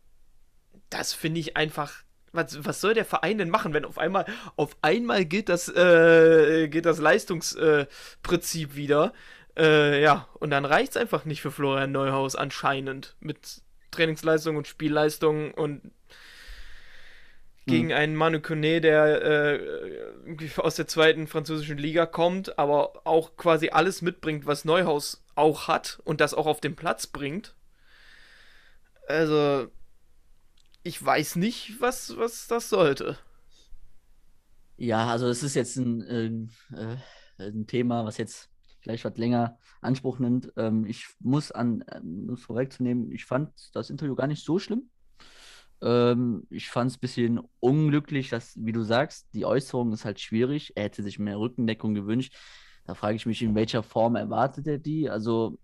das 0.89 1.13
finde 1.13 1.39
ich 1.39 1.57
einfach. 1.57 2.03
Was, 2.31 2.65
was 2.65 2.81
soll 2.81 2.93
der 2.93 3.05
Verein 3.05 3.37
denn 3.37 3.49
machen, 3.49 3.73
wenn 3.73 3.85
auf 3.85 3.97
einmal 3.97 4.25
auf 4.57 4.75
einmal 4.81 5.23
gilt 5.23 5.47
das, 5.47 5.69
äh, 5.69 6.67
gilt 6.67 6.85
das 6.85 6.99
Leistungsprinzip 6.99 8.71
äh, 8.71 8.75
wieder? 8.75 9.13
Äh, 9.57 10.01
ja, 10.03 10.27
und 10.33 10.49
dann 10.49 10.65
reicht 10.65 10.91
es 10.91 10.97
einfach 10.97 11.23
nicht 11.23 11.41
für 11.41 11.51
Florian 11.51 11.93
Neuhaus 11.93 12.35
anscheinend 12.35 13.15
mit 13.21 13.61
Trainingsleistung 13.95 14.55
und 14.57 14.67
Spielleistung 14.67 15.53
und 15.53 15.91
gegen 17.65 17.89
hm. 17.89 17.97
einen 17.97 18.15
Manu 18.15 18.39
Kone, 18.41 18.79
der 18.79 19.21
äh, 19.23 20.49
aus 20.57 20.75
der 20.75 20.87
zweiten 20.87 21.27
französischen 21.27 21.77
Liga 21.77 22.05
kommt, 22.05 22.59
aber 22.59 23.05
auch 23.05 23.37
quasi 23.37 23.69
alles 23.69 24.01
mitbringt, 24.01 24.45
was 24.45 24.65
Neuhaus 24.65 25.23
auch 25.35 25.67
hat 25.67 25.99
und 26.03 26.21
das 26.21 26.33
auch 26.33 26.45
auf 26.45 26.61
den 26.61 26.75
Platz 26.75 27.07
bringt. 27.07 27.55
Also, 29.07 29.67
ich 30.83 31.03
weiß 31.03 31.37
nicht, 31.37 31.79
was, 31.79 32.17
was 32.17 32.47
das 32.47 32.69
sollte. 32.69 33.17
Ja, 34.77 35.07
also 35.07 35.27
es 35.27 35.41
ist 35.41 35.55
jetzt 35.55 35.77
ein, 35.77 36.51
äh, 36.71 36.97
ein 37.43 37.65
Thema, 37.65 38.05
was 38.05 38.17
jetzt 38.17 38.49
vielleicht 38.85 39.03
was 39.03 39.17
länger 39.17 39.57
Anspruch 39.81 40.19
nimmt. 40.19 40.53
Ähm, 40.57 40.85
ich 40.85 41.07
muss 41.19 41.51
an, 41.51 41.83
um 42.01 42.35
es 42.35 42.43
vorwegzunehmen, 42.43 43.11
ich 43.11 43.25
fand 43.25 43.49
das 43.73 43.89
Interview 43.89 44.15
gar 44.15 44.27
nicht 44.27 44.45
so 44.45 44.59
schlimm. 44.59 44.89
Ähm, 45.81 46.45
ich 46.51 46.69
fand 46.69 46.91
es 46.91 46.97
ein 46.97 47.01
bisschen 47.01 47.39
unglücklich, 47.59 48.29
dass, 48.29 48.55
wie 48.63 48.71
du 48.71 48.83
sagst, 48.83 49.27
die 49.33 49.45
Äußerung 49.45 49.91
ist 49.91 50.05
halt 50.05 50.19
schwierig. 50.19 50.73
Er 50.75 50.83
hätte 50.83 51.01
sich 51.01 51.17
mehr 51.17 51.39
Rückendeckung 51.39 51.95
gewünscht. 51.95 52.35
Da 52.85 52.93
frage 52.93 53.15
ich 53.15 53.25
mich, 53.25 53.41
in 53.41 53.55
welcher 53.55 53.81
Form 53.81 54.15
erwartet 54.15 54.67
er 54.67 54.77
die? 54.77 55.09
Also, 55.09 55.57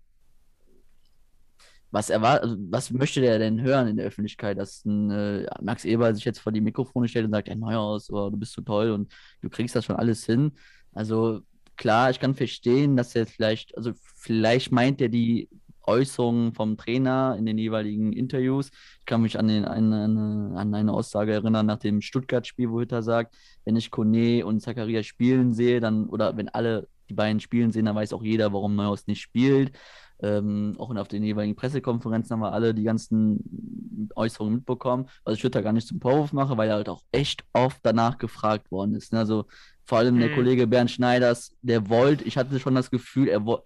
was, 1.92 2.10
erwart 2.10 2.42
also, 2.42 2.56
was 2.70 2.90
möchte 2.90 3.20
der 3.20 3.38
denn 3.38 3.60
hören 3.60 3.86
in 3.86 3.96
der 3.98 4.06
Öffentlichkeit, 4.06 4.58
dass 4.58 4.84
ein 4.84 5.10
äh, 5.12 5.46
Max 5.60 5.84
Eber 5.84 6.12
sich 6.12 6.24
jetzt 6.24 6.40
vor 6.40 6.50
die 6.50 6.60
Mikrofone 6.60 7.06
stellt 7.06 7.26
und 7.26 7.32
sagt, 7.32 7.46
ja, 7.48 7.54
Neuhaus, 7.54 8.10
oh, 8.10 8.30
du 8.30 8.36
bist 8.36 8.52
so 8.52 8.62
toll 8.62 8.90
und 8.90 9.12
du 9.42 9.48
kriegst 9.48 9.76
das 9.76 9.84
schon 9.84 9.96
alles 9.96 10.26
hin. 10.26 10.52
Also 10.92 11.42
klar, 11.82 12.10
ich 12.10 12.20
kann 12.20 12.36
verstehen, 12.36 12.96
dass 12.96 13.16
er 13.16 13.26
vielleicht, 13.26 13.76
also 13.76 13.90
vielleicht 14.14 14.70
meint 14.70 15.00
er 15.00 15.08
die 15.08 15.48
Äußerungen 15.82 16.54
vom 16.54 16.76
Trainer 16.76 17.34
in 17.36 17.44
den 17.44 17.58
jeweiligen 17.58 18.12
Interviews. 18.12 18.70
Ich 19.00 19.04
kann 19.04 19.20
mich 19.20 19.36
an, 19.36 19.48
den, 19.48 19.64
an, 19.64 19.92
eine, 19.92 20.52
an 20.56 20.72
eine 20.72 20.92
Aussage 20.92 21.32
erinnern 21.32 21.66
nach 21.66 21.80
dem 21.80 22.00
Stuttgart-Spiel, 22.00 22.70
wo 22.70 22.78
Hütter 22.78 23.02
sagt, 23.02 23.34
wenn 23.64 23.74
ich 23.74 23.90
Kone 23.90 24.46
und 24.46 24.60
Zakaria 24.60 25.02
spielen 25.02 25.52
sehe, 25.54 25.80
dann, 25.80 26.06
oder 26.06 26.36
wenn 26.36 26.48
alle 26.50 26.86
die 27.08 27.14
beiden 27.14 27.40
spielen 27.40 27.72
sehen, 27.72 27.86
dann 27.86 27.96
weiß 27.96 28.12
auch 28.12 28.22
jeder, 28.22 28.52
warum 28.52 28.76
Neuhaus 28.76 29.08
nicht 29.08 29.20
spielt. 29.20 29.72
Ähm, 30.20 30.76
auch 30.78 30.94
auf 30.94 31.08
den 31.08 31.24
jeweiligen 31.24 31.56
Pressekonferenzen 31.56 32.32
haben 32.32 32.42
wir 32.42 32.52
alle 32.52 32.74
die 32.74 32.84
ganzen 32.84 34.08
Äußerungen 34.14 34.58
mitbekommen. 34.58 35.08
Was 35.24 35.42
ich 35.42 35.50
da 35.50 35.60
gar 35.62 35.72
nicht 35.72 35.88
zum 35.88 36.00
Vorwurf 36.00 36.32
machen, 36.32 36.56
weil 36.56 36.68
er 36.68 36.76
halt 36.76 36.88
auch 36.88 37.02
echt 37.10 37.44
oft 37.52 37.80
danach 37.82 38.18
gefragt 38.18 38.70
worden 38.70 38.94
ist. 38.94 39.12
Ne? 39.12 39.18
Also 39.18 39.46
vor 39.84 39.98
allem 39.98 40.18
der 40.20 40.28
Mhm. 40.30 40.34
Kollege 40.34 40.66
Bernd 40.66 40.90
Schneiders, 40.90 41.54
der 41.62 41.88
wollte, 41.88 42.24
ich 42.24 42.36
hatte 42.36 42.58
schon 42.60 42.74
das 42.74 42.90
Gefühl, 42.90 43.28
er, 43.28 43.44
wo, 43.44 43.60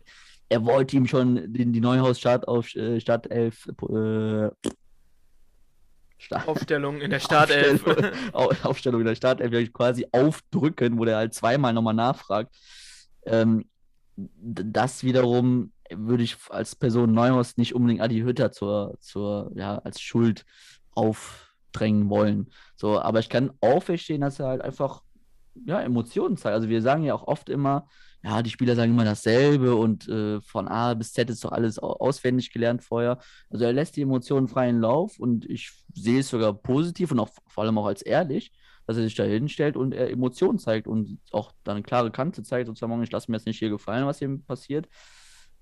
er 0.48 0.64
wollte 0.64 0.96
ihm 0.96 1.06
schon 1.06 1.52
den, 1.52 1.72
die 1.72 1.80
Neuhaus-Start 1.80 2.48
auf 2.48 2.74
äh, 2.74 3.00
Startelf 3.00 3.66
äh, 3.88 4.48
Start, 6.18 6.48
Aufstellung 6.48 7.00
in 7.00 7.10
der 7.10 7.20
Startelf. 7.20 7.86
Aufstellung, 7.86 8.12
Au- 8.32 8.52
Aufstellung 8.62 9.00
in 9.02 9.06
der 9.06 9.14
Startelf 9.14 9.72
quasi 9.72 10.06
aufdrücken, 10.12 10.98
wo 10.98 11.04
der 11.04 11.16
halt 11.18 11.34
zweimal 11.34 11.72
nochmal 11.72 11.94
nachfragt. 11.94 12.54
Ähm, 13.26 13.68
das 14.16 15.04
wiederum 15.04 15.72
würde 15.90 16.22
ich 16.24 16.36
als 16.48 16.74
Person 16.74 17.12
Neuhaus 17.12 17.58
nicht 17.58 17.74
unbedingt 17.74 18.00
Adi 18.00 18.20
Hütter 18.20 18.50
zur, 18.50 18.96
zur, 18.98 19.52
ja, 19.54 19.76
als 19.78 20.00
Schuld 20.00 20.44
aufdrängen 20.92 22.08
wollen. 22.08 22.50
So, 22.76 22.98
aber 22.98 23.20
ich 23.20 23.28
kann 23.28 23.52
auch 23.60 23.82
verstehen, 23.82 24.22
dass 24.22 24.40
er 24.40 24.46
halt 24.46 24.62
einfach 24.62 25.02
ja, 25.64 25.80
Emotionen 25.80 26.36
zeigt. 26.36 26.54
Also 26.54 26.68
wir 26.68 26.82
sagen 26.82 27.02
ja 27.04 27.14
auch 27.14 27.26
oft 27.26 27.48
immer, 27.48 27.88
ja, 28.22 28.42
die 28.42 28.50
Spieler 28.50 28.74
sagen 28.74 28.92
immer 28.92 29.04
dasselbe 29.04 29.76
und 29.76 30.08
äh, 30.08 30.40
von 30.40 30.68
A 30.68 30.94
bis 30.94 31.12
Z 31.12 31.30
ist 31.30 31.44
doch 31.44 31.52
alles 31.52 31.78
au- 31.78 31.96
auswendig 31.98 32.52
gelernt 32.52 32.82
vorher. 32.82 33.18
Also 33.50 33.64
er 33.64 33.72
lässt 33.72 33.96
die 33.96 34.02
Emotionen 34.02 34.48
freien 34.48 34.80
Lauf 34.80 35.18
und 35.18 35.48
ich 35.48 35.72
sehe 35.94 36.20
es 36.20 36.28
sogar 36.28 36.52
positiv 36.54 37.12
und 37.12 37.20
auch 37.20 37.30
vor 37.48 37.64
allem 37.64 37.78
auch 37.78 37.86
als 37.86 38.02
ehrlich, 38.02 38.52
dass 38.86 38.96
er 38.96 39.04
sich 39.04 39.14
da 39.14 39.24
hinstellt 39.24 39.76
und 39.76 39.94
er 39.94 40.10
Emotionen 40.10 40.58
zeigt 40.58 40.86
und 40.86 41.18
auch 41.32 41.52
dann 41.64 41.76
eine 41.76 41.82
klare 41.82 42.10
Kante 42.10 42.42
zeigt, 42.42 42.66
sozusagen, 42.66 43.02
ich 43.02 43.10
lasse 43.12 43.30
mir 43.30 43.36
jetzt 43.36 43.46
nicht 43.46 43.58
hier 43.58 43.70
gefallen, 43.70 44.06
was 44.06 44.18
hier 44.18 44.38
passiert. 44.46 44.88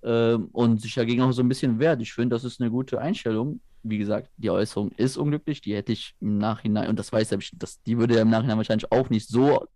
Ähm, 0.02 0.48
und 0.52 0.80
sich 0.82 0.94
dagegen 0.94 1.22
auch 1.22 1.32
so 1.32 1.42
ein 1.42 1.48
bisschen 1.48 1.78
wehrt. 1.78 2.02
Ich 2.02 2.12
finde, 2.12 2.36
das 2.36 2.44
ist 2.44 2.60
eine 2.60 2.70
gute 2.70 3.00
Einstellung. 3.00 3.60
Wie 3.82 3.98
gesagt, 3.98 4.30
die 4.36 4.50
Äußerung 4.50 4.90
ist 4.92 5.16
unglücklich, 5.16 5.60
die 5.60 5.74
hätte 5.74 5.92
ich 5.92 6.14
im 6.20 6.38
Nachhinein, 6.38 6.88
und 6.88 6.98
das 6.98 7.12
weiß 7.12 7.32
er, 7.32 7.38
die 7.86 7.98
würde 7.98 8.16
er 8.16 8.22
im 8.22 8.30
Nachhinein 8.30 8.56
wahrscheinlich 8.56 8.90
auch 8.92 9.10
nicht 9.10 9.28
so 9.28 9.66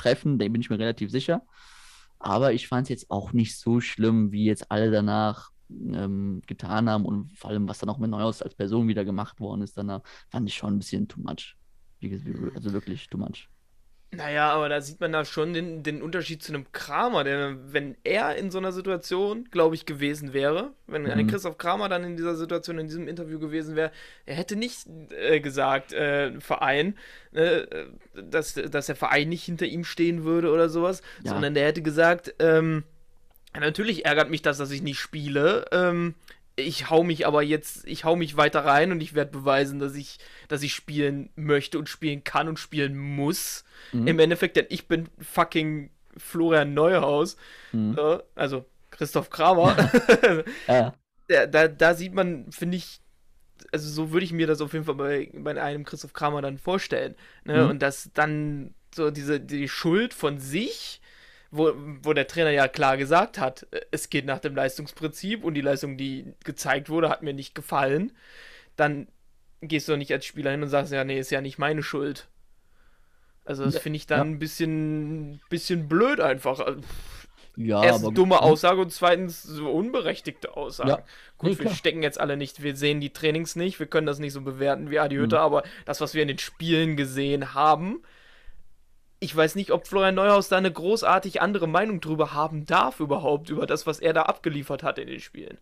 treffen, 0.00 0.38
da 0.38 0.48
bin 0.48 0.60
ich 0.60 0.70
mir 0.70 0.78
relativ 0.78 1.10
sicher. 1.10 1.42
Aber 2.18 2.52
ich 2.52 2.68
fand 2.68 2.84
es 2.84 2.88
jetzt 2.90 3.10
auch 3.10 3.32
nicht 3.32 3.58
so 3.58 3.80
schlimm, 3.80 4.32
wie 4.32 4.44
jetzt 4.44 4.70
alle 4.70 4.90
danach 4.90 5.50
ähm, 5.70 6.42
getan 6.46 6.88
haben 6.88 7.04
und 7.04 7.36
vor 7.38 7.50
allem, 7.50 7.68
was 7.68 7.78
dann 7.78 7.88
auch 7.88 7.98
mit 7.98 8.10
Neuhaus 8.10 8.42
als 8.42 8.54
Person 8.54 8.88
wieder 8.88 9.04
gemacht 9.04 9.40
worden 9.40 9.62
ist, 9.62 9.76
danach 9.76 10.02
fand 10.28 10.48
ich 10.48 10.54
schon 10.54 10.74
ein 10.74 10.78
bisschen 10.78 11.08
too 11.08 11.20
much. 11.20 11.56
Also 12.54 12.72
wirklich 12.72 13.08
too 13.08 13.18
much. 13.18 13.48
Naja, 14.12 14.50
aber 14.50 14.68
da 14.68 14.80
sieht 14.80 15.00
man 15.00 15.12
da 15.12 15.24
schon 15.24 15.54
den, 15.54 15.84
den 15.84 16.02
Unterschied 16.02 16.42
zu 16.42 16.52
einem 16.52 16.66
Kramer, 16.72 17.22
der, 17.22 17.56
wenn 17.72 17.96
er 18.02 18.34
in 18.34 18.50
so 18.50 18.58
einer 18.58 18.72
Situation, 18.72 19.46
glaube 19.52 19.76
ich, 19.76 19.86
gewesen 19.86 20.32
wäre, 20.32 20.72
wenn 20.88 21.06
ein 21.06 21.26
Mhm. 21.26 21.30
Christoph 21.30 21.58
Kramer 21.58 21.88
dann 21.88 22.02
in 22.02 22.16
dieser 22.16 22.34
Situation, 22.34 22.80
in 22.80 22.88
diesem 22.88 23.06
Interview 23.06 23.38
gewesen 23.38 23.76
wäre, 23.76 23.92
er 24.26 24.34
hätte 24.34 24.56
nicht 24.56 24.86
äh, 25.16 25.38
gesagt, 25.38 25.92
äh, 25.92 26.40
Verein, 26.40 26.98
äh, 27.32 27.62
dass, 28.14 28.54
dass 28.54 28.86
der 28.86 28.96
Verein 28.96 29.28
nicht 29.28 29.44
hinter 29.44 29.66
ihm 29.66 29.84
stehen 29.84 30.24
würde 30.24 30.50
oder 30.50 30.68
sowas, 30.68 31.02
Ja. 31.22 31.30
sondern 31.30 31.54
der 31.54 31.66
hätte 31.68 31.82
gesagt, 31.82 32.34
ähm, 32.40 32.82
natürlich 33.58 34.06
ärgert 34.06 34.28
mich 34.28 34.42
das, 34.42 34.58
dass 34.58 34.72
ich 34.72 34.82
nicht 34.82 34.98
spiele, 34.98 35.66
ähm, 35.70 36.16
ich 36.60 36.90
hau 36.90 37.02
mich 37.02 37.26
aber 37.26 37.42
jetzt, 37.42 37.86
ich 37.86 38.04
hau 38.04 38.16
mich 38.16 38.36
weiter 38.36 38.64
rein 38.64 38.92
und 38.92 39.02
ich 39.02 39.14
werde 39.14 39.30
beweisen, 39.30 39.78
dass 39.78 39.94
ich, 39.94 40.18
dass 40.48 40.62
ich 40.62 40.74
spielen 40.74 41.30
möchte 41.36 41.78
und 41.78 41.88
spielen 41.88 42.24
kann 42.24 42.48
und 42.48 42.58
spielen 42.58 42.96
muss. 42.96 43.64
Mhm. 43.92 44.06
Im 44.06 44.18
Endeffekt, 44.18 44.56
denn 44.56 44.66
ich 44.68 44.86
bin 44.88 45.08
fucking 45.20 45.90
Florian 46.16 46.74
Neuhaus, 46.74 47.36
Mhm. 47.72 47.96
äh, 47.98 48.18
also 48.34 48.64
Christoph 48.90 49.30
Kramer. 49.30 49.76
Ja, 50.68 50.94
da, 51.28 51.46
da, 51.46 51.68
da 51.68 51.94
sieht 51.94 52.12
man, 52.14 52.50
finde 52.50 52.76
ich, 52.76 53.00
also 53.72 53.88
so 53.88 54.10
würde 54.12 54.24
ich 54.24 54.32
mir 54.32 54.46
das 54.46 54.60
auf 54.60 54.72
jeden 54.72 54.84
Fall 54.84 54.96
bei, 54.96 55.30
bei 55.32 55.60
einem 55.60 55.84
Christoph 55.84 56.12
Kramer 56.12 56.42
dann 56.42 56.58
vorstellen. 56.58 57.14
Ne? 57.44 57.64
Mhm. 57.64 57.70
Und 57.70 57.82
dass 57.82 58.10
dann 58.14 58.74
so 58.92 59.10
diese 59.10 59.38
die 59.40 59.68
Schuld 59.68 60.14
von 60.14 60.38
sich, 60.38 60.99
wo, 61.50 61.72
wo 62.02 62.12
der 62.12 62.26
Trainer 62.26 62.50
ja 62.50 62.68
klar 62.68 62.96
gesagt 62.96 63.38
hat, 63.38 63.66
äh, 63.70 63.80
es 63.90 64.10
geht 64.10 64.24
nach 64.26 64.38
dem 64.38 64.54
Leistungsprinzip 64.54 65.44
und 65.44 65.54
die 65.54 65.60
Leistung, 65.60 65.96
die 65.96 66.32
gezeigt 66.44 66.88
wurde, 66.88 67.08
hat 67.08 67.22
mir 67.22 67.34
nicht 67.34 67.54
gefallen, 67.54 68.12
dann 68.76 69.08
gehst 69.60 69.88
du 69.88 69.96
nicht 69.96 70.12
als 70.12 70.24
Spieler 70.24 70.52
hin 70.52 70.62
und 70.62 70.68
sagst, 70.68 70.92
ja, 70.92 71.04
nee, 71.04 71.18
ist 71.18 71.30
ja 71.30 71.40
nicht 71.40 71.58
meine 71.58 71.82
Schuld. 71.82 72.28
Also 73.44 73.64
das 73.64 73.78
finde 73.78 73.96
ich 73.96 74.06
dann 74.06 74.18
ja. 74.18 74.24
ein 74.24 74.38
bisschen, 74.38 75.40
bisschen 75.48 75.88
blöd 75.88 76.20
einfach. 76.20 76.60
Also, 76.60 76.80
ja 77.56 77.82
Erstens 77.82 78.14
dumme 78.14 78.40
Aussage 78.40 78.80
und 78.80 78.92
zweitens 78.92 79.42
so 79.42 79.70
unberechtigte 79.70 80.56
Aussage. 80.56 80.90
Ja. 80.90 80.96
Gut, 81.36 81.50
Nee, 81.50 81.58
wir 81.58 81.64
klar. 81.66 81.74
stecken 81.74 82.02
jetzt 82.02 82.20
alle 82.20 82.36
nicht, 82.36 82.62
wir 82.62 82.76
sehen 82.76 83.00
die 83.00 83.10
Trainings 83.12 83.56
nicht, 83.56 83.80
wir 83.80 83.86
können 83.86 84.06
das 84.06 84.18
nicht 84.18 84.32
so 84.32 84.40
bewerten 84.40 84.90
wie 84.90 84.98
Adi 84.98 85.16
Mhm. 85.16 85.22
Hütter, 85.22 85.40
aber 85.40 85.64
das, 85.84 86.00
was 86.00 86.14
wir 86.14 86.22
in 86.22 86.28
den 86.28 86.38
Spielen 86.38 86.96
gesehen 86.96 87.52
haben, 87.54 88.02
ich 89.20 89.36
weiß 89.36 89.54
nicht, 89.54 89.70
ob 89.70 89.86
Florian 89.86 90.14
Neuhaus 90.14 90.48
da 90.48 90.56
eine 90.56 90.72
großartig 90.72 91.42
andere 91.42 91.68
Meinung 91.68 92.00
drüber 92.00 92.32
haben 92.32 92.64
darf 92.64 93.00
überhaupt, 93.00 93.50
über 93.50 93.66
das, 93.66 93.86
was 93.86 94.00
er 94.00 94.14
da 94.14 94.22
abgeliefert 94.22 94.82
hat 94.82 94.98
in 94.98 95.08
den 95.08 95.20
Spielen. 95.20 95.58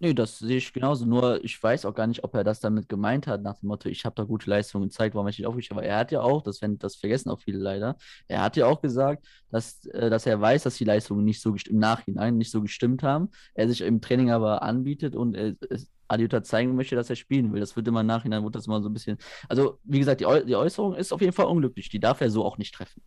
Nee, 0.00 0.14
das 0.14 0.38
sehe 0.38 0.58
ich 0.58 0.72
genauso. 0.72 1.06
Nur 1.06 1.42
ich 1.44 1.60
weiß 1.60 1.84
auch 1.84 1.94
gar 1.94 2.06
nicht, 2.06 2.22
ob 2.22 2.34
er 2.34 2.44
das 2.44 2.60
damit 2.60 2.88
gemeint 2.88 3.26
hat, 3.26 3.42
nach 3.42 3.58
dem 3.58 3.68
Motto, 3.68 3.88
ich 3.88 4.04
habe 4.04 4.14
da 4.14 4.22
gute 4.22 4.48
Leistungen 4.48 4.88
gezeigt, 4.88 5.14
warum 5.16 5.26
ich 5.26 5.38
nicht 5.38 5.46
aufgestellt 5.46 5.78
Aber 5.78 5.86
er 5.86 5.98
hat 5.98 6.12
ja 6.12 6.20
auch, 6.20 6.42
das, 6.42 6.60
das 6.60 6.96
vergessen 6.96 7.30
auch 7.30 7.40
viele 7.40 7.58
leider, 7.58 7.96
er 8.28 8.42
hat 8.42 8.56
ja 8.56 8.66
auch 8.66 8.80
gesagt, 8.80 9.26
dass, 9.50 9.84
äh, 9.86 10.08
dass 10.08 10.26
er 10.26 10.40
weiß, 10.40 10.62
dass 10.62 10.76
die 10.76 10.84
Leistungen 10.84 11.24
nicht 11.24 11.40
so 11.40 11.54
im 11.68 11.78
Nachhinein 11.78 12.38
nicht 12.38 12.52
so 12.52 12.62
gestimmt 12.62 13.02
haben. 13.02 13.30
Er 13.54 13.68
sich 13.68 13.80
im 13.80 14.00
Training 14.00 14.30
aber 14.30 14.62
anbietet 14.62 15.16
und 15.16 15.34
er, 15.34 15.54
es 15.68 15.90
Adiota 16.08 16.42
zeigen 16.42 16.74
möchte, 16.74 16.96
dass 16.96 17.10
er 17.10 17.16
spielen 17.16 17.52
will. 17.52 17.60
Das 17.60 17.76
wird 17.76 17.86
immer 17.86 18.00
im 18.00 18.06
Nachhinein, 18.06 18.42
wird 18.44 18.54
das 18.54 18.66
immer 18.66 18.82
so 18.82 18.88
ein 18.88 18.92
bisschen. 18.92 19.18
Also, 19.48 19.78
wie 19.84 19.98
gesagt, 19.98 20.20
die, 20.20 20.26
Äu 20.26 20.44
die 20.44 20.56
Äußerung 20.56 20.94
ist 20.94 21.12
auf 21.12 21.20
jeden 21.20 21.32
Fall 21.32 21.46
unglücklich. 21.46 21.88
Die 21.88 22.00
darf 22.00 22.20
er 22.20 22.30
so 22.30 22.44
auch 22.44 22.58
nicht 22.58 22.74
treffen. 22.74 23.02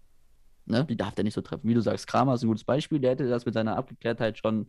Ne? 0.66 0.86
Die 0.86 0.96
darf 0.96 1.14
er 1.18 1.24
nicht 1.24 1.34
so 1.34 1.42
treffen. 1.42 1.68
Wie 1.68 1.74
du 1.74 1.82
sagst, 1.82 2.08
Kramer 2.08 2.36
ist 2.36 2.44
ein 2.44 2.48
gutes 2.48 2.64
Beispiel, 2.64 3.00
der 3.00 3.12
hätte 3.12 3.28
das 3.28 3.46
mit 3.46 3.54
seiner 3.54 3.76
Abgeklärtheit 3.76 4.38
schon 4.38 4.68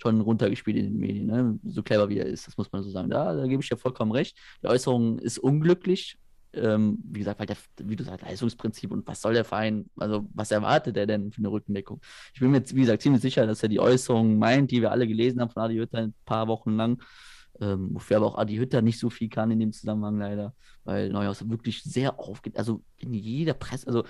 schon 0.00 0.20
runtergespielt 0.20 0.76
in 0.76 0.84
den 0.84 0.96
Medien, 0.96 1.26
ne? 1.26 1.58
so 1.64 1.82
clever 1.82 2.08
wie 2.08 2.18
er 2.18 2.26
ist, 2.26 2.46
das 2.46 2.56
muss 2.56 2.70
man 2.72 2.82
so 2.82 2.90
sagen. 2.90 3.10
Da, 3.10 3.34
da 3.34 3.46
gebe 3.46 3.62
ich 3.62 3.68
dir 3.68 3.76
vollkommen 3.76 4.12
recht. 4.12 4.36
Die 4.62 4.68
Äußerung 4.68 5.18
ist 5.18 5.38
unglücklich. 5.38 6.18
Ähm, 6.54 6.98
wie 7.04 7.18
gesagt, 7.18 7.38
weil 7.40 7.46
der, 7.46 7.56
wie 7.84 7.94
du 7.94 8.04
sagst, 8.04 8.24
Leistungsprinzip 8.24 8.90
und 8.90 9.06
was 9.06 9.20
soll 9.20 9.34
der 9.34 9.44
Verein, 9.44 9.90
also 9.96 10.26
was 10.32 10.50
erwartet 10.50 10.96
er 10.96 11.06
denn 11.06 11.30
für 11.30 11.38
eine 11.38 11.50
Rückendeckung? 11.50 12.00
Ich 12.32 12.40
bin 12.40 12.50
mir 12.50 12.58
jetzt, 12.58 12.74
wie 12.74 12.80
gesagt, 12.80 13.02
ziemlich 13.02 13.20
sicher, 13.20 13.46
dass 13.46 13.62
er 13.62 13.68
die 13.68 13.80
Äußerung 13.80 14.38
meint, 14.38 14.70
die 14.70 14.80
wir 14.80 14.90
alle 14.90 15.06
gelesen 15.06 15.40
haben 15.40 15.50
von 15.50 15.62
Adi 15.62 15.76
Hütter 15.76 15.98
ein 15.98 16.14
paar 16.24 16.48
Wochen 16.48 16.70
lang. 16.76 17.02
Ähm, 17.60 17.90
wofür 17.92 18.18
aber 18.18 18.26
auch 18.26 18.38
Adi 18.38 18.56
Hütter 18.56 18.82
nicht 18.82 19.00
so 19.00 19.10
viel 19.10 19.28
kann 19.28 19.50
in 19.50 19.58
dem 19.58 19.72
Zusammenhang 19.72 20.18
leider, 20.18 20.54
weil 20.84 21.10
Neuhaus 21.10 21.48
wirklich 21.48 21.82
sehr 21.82 22.20
aufgeht, 22.20 22.56
also 22.56 22.84
in 22.98 23.12
jeder 23.14 23.54
Presse, 23.54 23.88
also 23.88 24.04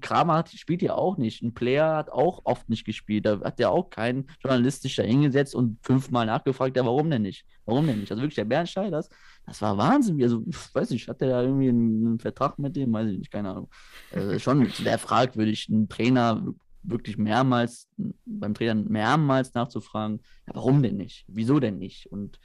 Kramer 0.00 0.36
hat, 0.36 0.50
spielt 0.50 0.80
ja 0.80 0.94
auch 0.94 1.18
nicht, 1.18 1.42
ein 1.42 1.52
Player 1.52 1.94
hat 1.94 2.08
auch 2.10 2.40
oft 2.44 2.70
nicht 2.70 2.86
gespielt, 2.86 3.26
da 3.26 3.40
hat 3.40 3.60
ja 3.60 3.68
auch 3.68 3.90
kein 3.90 4.26
Journalist 4.40 4.82
sich 4.82 4.96
da 4.96 5.02
hingesetzt 5.02 5.54
und 5.54 5.78
fünfmal 5.82 6.24
nachgefragt, 6.24 6.76
ja 6.76 6.86
warum 6.86 7.10
denn 7.10 7.20
nicht, 7.20 7.44
warum 7.66 7.86
denn 7.86 8.00
nicht, 8.00 8.10
also 8.10 8.22
wirklich 8.22 8.36
der 8.36 8.46
Bernstein, 8.46 8.90
das, 8.90 9.10
das 9.44 9.60
war 9.60 9.76
Wahnsinn, 9.76 10.22
also 10.22 10.40
pf, 10.40 10.74
weiß 10.74 10.90
nicht, 10.90 11.06
hat 11.06 11.20
der 11.20 11.28
da 11.28 11.42
irgendwie 11.42 11.68
einen, 11.68 12.06
einen 12.06 12.18
Vertrag 12.18 12.58
mit 12.58 12.76
dem, 12.76 12.94
weiß 12.94 13.10
ich 13.10 13.18
nicht, 13.18 13.30
keine 13.30 13.50
Ahnung, 13.50 13.68
also 14.10 14.38
schon 14.38 14.66
sehr 14.70 14.98
fragwürdig, 14.98 15.68
ein 15.68 15.90
Trainer 15.90 16.42
wirklich 16.82 17.18
mehrmals, 17.18 17.88
beim 18.24 18.54
Trainer 18.54 18.74
mehrmals 18.74 19.52
nachzufragen, 19.52 20.20
ja, 20.46 20.54
warum 20.54 20.82
denn 20.82 20.96
nicht, 20.96 21.26
wieso 21.28 21.60
denn 21.60 21.78
nicht? 21.78 22.06
Und 22.06 22.38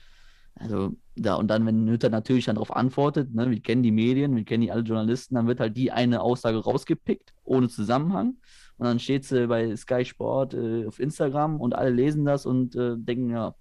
also, 0.55 0.95
da, 1.15 1.35
und 1.35 1.47
dann, 1.47 1.65
wenn 1.65 1.89
Hütter 1.89 2.09
natürlich 2.09 2.45
dann 2.45 2.55
darauf 2.55 2.75
antwortet, 2.75 3.33
ne, 3.33 3.49
wir 3.49 3.61
kennen 3.61 3.83
die 3.83 3.91
Medien, 3.91 4.35
wir 4.35 4.43
kennen 4.43 4.61
die 4.61 4.71
alle 4.71 4.83
Journalisten, 4.83 5.35
dann 5.35 5.47
wird 5.47 5.59
halt 5.59 5.75
die 5.75 5.91
eine 5.91 6.21
Aussage 6.21 6.57
rausgepickt, 6.57 7.33
ohne 7.43 7.69
Zusammenhang. 7.69 8.37
Und 8.77 8.85
dann 8.85 8.99
steht 8.99 9.25
sie 9.25 9.47
bei 9.47 9.75
Sky 9.75 10.05
Sport 10.05 10.53
äh, 10.53 10.85
auf 10.85 10.99
Instagram 10.99 11.59
und 11.59 11.75
alle 11.75 11.91
lesen 11.91 12.25
das 12.25 12.45
und 12.45 12.75
äh, 12.75 12.95
denken, 12.97 13.29
ja, 13.29 13.55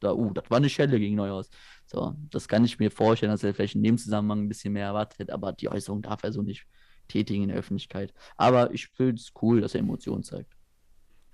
da, 0.00 0.12
uh, 0.12 0.32
das 0.32 0.50
war 0.50 0.58
eine 0.58 0.68
Schelle 0.68 0.98
gegen 0.98 1.16
Neuhaus. 1.16 1.50
So, 1.86 2.14
das 2.30 2.48
kann 2.48 2.64
ich 2.64 2.78
mir 2.78 2.90
vorstellen, 2.90 3.32
dass 3.32 3.42
er 3.42 3.54
vielleicht 3.54 3.74
in 3.74 3.82
dem 3.82 3.98
Zusammenhang 3.98 4.42
ein 4.42 4.48
bisschen 4.48 4.72
mehr 4.72 4.86
erwartet 4.86 5.30
aber 5.30 5.52
die 5.52 5.68
Äußerung 5.68 6.02
darf 6.02 6.22
er 6.24 6.32
so 6.32 6.42
nicht 6.42 6.66
tätigen 7.08 7.44
in 7.44 7.48
der 7.48 7.58
Öffentlichkeit. 7.58 8.12
Aber 8.36 8.72
ich 8.72 8.88
finde 8.88 9.14
es 9.14 9.32
cool, 9.42 9.60
dass 9.60 9.74
er 9.74 9.80
Emotionen 9.80 10.22
zeigt. 10.22 10.52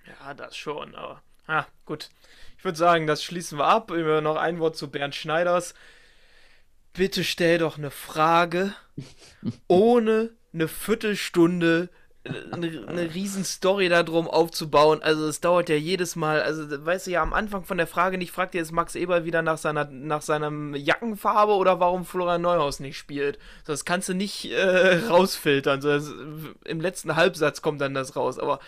Ja, 0.06 0.34
das 0.34 0.56
schon, 0.56 0.94
aber. 0.94 1.22
Ah, 1.50 1.66
gut. 1.84 2.10
Ich 2.58 2.64
würde 2.64 2.78
sagen, 2.78 3.08
das 3.08 3.24
schließen 3.24 3.58
wir 3.58 3.66
ab. 3.66 3.90
Immer 3.90 4.20
noch 4.20 4.36
ein 4.36 4.60
Wort 4.60 4.76
zu 4.76 4.88
Bernd 4.88 5.16
Schneiders. 5.16 5.74
Bitte 6.92 7.24
stell 7.24 7.58
doch 7.58 7.76
eine 7.76 7.90
Frage, 7.90 8.72
ohne 9.66 10.30
eine 10.52 10.68
Viertelstunde 10.68 11.88
eine, 12.24 12.85
eine 12.87 13.14
riesen 13.14 13.44
Story 13.44 13.88
darum 13.88 14.28
aufzubauen. 14.28 15.02
Also 15.02 15.26
es 15.26 15.40
dauert 15.40 15.68
ja 15.68 15.76
jedes 15.76 16.16
Mal, 16.16 16.42
also 16.42 16.85
weißt 16.85 17.06
du 17.06 17.11
ja 17.12 17.22
am 17.22 17.33
Anfang 17.33 17.64
von 17.64 17.78
der 17.78 17.87
Frage 17.87 18.18
nicht, 18.18 18.30
fragt 18.30 18.54
ihr 18.54 18.61
jetzt 18.61 18.72
Max 18.72 18.94
Eber 18.94 19.24
wieder 19.24 19.40
nach 19.42 19.56
seiner 19.59 19.87
nach 19.87 20.20
seiner 20.22 20.50
Jackenfarbe 20.76 21.52
oder 21.54 21.80
warum 21.80 22.04
Florian 22.04 22.42
Neuhaus 22.42 22.78
nicht 22.80 22.98
spielt. 22.98 23.38
Das 23.64 23.85
kannst 23.85 24.09
du 24.11 24.14
nicht 24.14 24.50
äh, 24.52 25.06
rausfiltern. 25.09 25.80
Das, 25.80 26.12
Im 26.64 26.80
letzten 26.80 27.16
Halbsatz 27.16 27.62
kommt 27.62 27.80
dann 27.80 27.94
das 27.94 28.16
raus. 28.16 28.38
Aber 28.38 28.61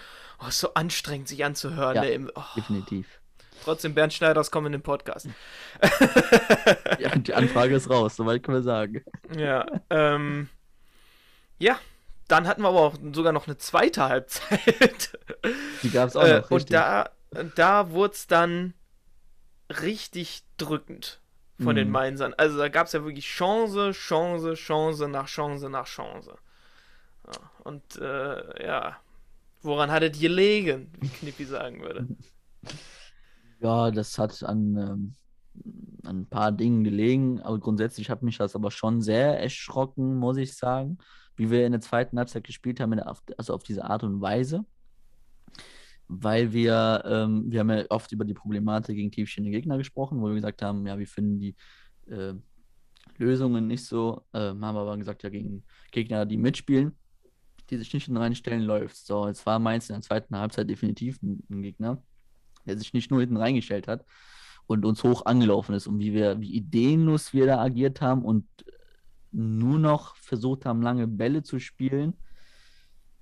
Oh, 0.44 0.48
ist 0.48 0.58
so 0.58 0.74
anstrengend, 0.74 1.28
sich 1.28 1.44
anzuhören. 1.44 1.94
Ja. 1.94 2.02
ne, 2.02 2.10
im- 2.10 2.30
oh, 2.34 2.42
Definitiv. 2.56 3.06
trotzdem 3.64 3.94
Bernd 3.94 4.12
Schneiders 4.12 4.50
kommen 4.50 4.66
in 4.66 4.72
den 4.72 4.82
Podcast. 4.82 5.28
Ja, 6.98 7.10
die 7.16 7.34
Anfrage 7.34 7.74
ist 7.76 7.88
raus, 7.90 8.16
soweit 8.16 8.42
können 8.42 8.58
wir 8.58 8.62
sagen. 8.62 9.04
Ja, 9.36 9.66
ähm, 9.90 10.48
ja, 11.58 11.78
dann 12.32 12.48
hatten 12.48 12.62
wir 12.62 12.68
aber 12.70 12.80
auch 12.80 12.96
sogar 13.14 13.32
noch 13.32 13.46
eine 13.48 13.58
zweite 13.58 14.08
Halbzeit. 14.08 15.18
Die 15.82 15.90
gab 15.90 16.08
es 16.08 16.16
auch 16.16 16.26
Äh, 16.26 16.40
noch, 16.40 16.50
und 16.50 16.50
richtig. 16.50 16.72
da, 16.72 17.10
da 17.56 17.90
wurde 17.90 18.14
es 18.14 18.26
dann 18.26 18.74
richtig 19.82 20.44
drückend 20.58 21.20
von 21.58 21.76
den 21.76 21.88
Mhm. 21.88 21.90
Mainzern. 21.90 22.34
Also 22.34 22.58
da 22.58 22.68
gab 22.68 22.86
es 22.86 22.92
ja 22.92 23.04
wirklich 23.04 23.26
Chance, 23.26 23.92
Chance, 23.92 24.54
Chance 24.54 25.08
nach 25.08 25.26
Chance 25.28 25.68
nach 25.70 25.86
Chance. 25.86 26.36
Ja, 27.26 27.50
und 27.64 27.96
äh, 27.98 28.66
ja, 28.66 28.98
woran 29.62 29.90
hat 29.90 30.02
es 30.04 30.18
gelegen, 30.20 30.92
wie 31.00 31.10
Knippi 31.10 31.46
sagen 31.46 31.82
würde. 31.82 32.06
Ja, 33.60 33.90
das 33.90 34.18
hat 34.18 34.42
an, 34.42 34.76
ähm, 34.76 35.16
an 36.04 36.20
ein 36.22 36.28
paar 36.28 36.52
Dingen 36.52 36.84
gelegen, 36.84 37.40
aber 37.42 37.58
grundsätzlich 37.60 38.10
hat 38.10 38.22
mich 38.22 38.38
das 38.38 38.56
aber 38.56 38.70
schon 38.70 39.00
sehr 39.02 39.38
erschrocken, 39.40 40.16
muss 40.16 40.36
ich 40.36 40.54
sagen, 40.56 40.98
wie 41.36 41.50
wir 41.50 41.66
in 41.66 41.72
der 41.72 41.80
zweiten 41.80 42.18
Halbzeit 42.18 42.44
gespielt 42.44 42.80
haben, 42.80 42.98
also 43.36 43.54
auf 43.54 43.62
diese 43.62 43.84
Art 43.84 44.04
und 44.04 44.20
Weise. 44.20 44.64
Weil 46.08 46.52
wir, 46.52 47.02
ähm, 47.06 47.50
wir 47.50 47.60
haben 47.60 47.70
ja 47.70 47.84
oft 47.88 48.12
über 48.12 48.24
die 48.24 48.34
Problematik 48.34 48.96
gegen 48.96 49.10
tiefstehende 49.10 49.50
Gegner 49.50 49.78
gesprochen, 49.78 50.20
wo 50.20 50.28
wir 50.28 50.34
gesagt 50.34 50.60
haben, 50.60 50.86
ja, 50.86 50.98
wir 50.98 51.06
finden 51.06 51.38
die 51.38 51.56
äh, 52.10 52.34
Lösungen 53.16 53.66
nicht 53.66 53.84
so, 53.86 54.22
ähm, 54.34 54.64
haben 54.64 54.76
aber 54.76 54.96
gesagt, 54.98 55.22
ja, 55.22 55.30
gegen 55.30 55.64
Gegner, 55.90 56.26
die 56.26 56.36
mitspielen, 56.36 56.92
die 57.70 57.78
sich 57.78 57.94
nicht 57.94 58.10
reinstellen, 58.10 58.62
läuft 58.62 58.96
So, 58.96 59.26
jetzt 59.26 59.46
war 59.46 59.58
Mainz 59.58 59.88
in 59.88 59.94
der 59.94 60.02
zweiten 60.02 60.36
Halbzeit 60.36 60.68
definitiv 60.68 61.22
ein, 61.22 61.42
ein 61.50 61.62
Gegner, 61.62 62.02
der 62.66 62.76
sich 62.76 62.92
nicht 62.92 63.10
nur 63.10 63.20
hinten 63.20 63.36
reingestellt 63.36 63.88
hat 63.88 64.04
und 64.66 64.84
uns 64.84 65.02
hoch 65.02 65.24
angelaufen 65.26 65.74
ist 65.74 65.86
und 65.86 65.98
wie 65.98 66.12
wir, 66.12 66.40
wie 66.40 66.54
ideenlos 66.54 67.32
wir 67.32 67.46
da 67.46 67.60
agiert 67.60 68.00
haben 68.00 68.22
und 68.22 68.46
nur 69.32 69.78
noch 69.78 70.16
versucht 70.16 70.66
haben, 70.66 70.82
lange 70.82 71.06
Bälle 71.06 71.42
zu 71.42 71.58
spielen. 71.58 72.14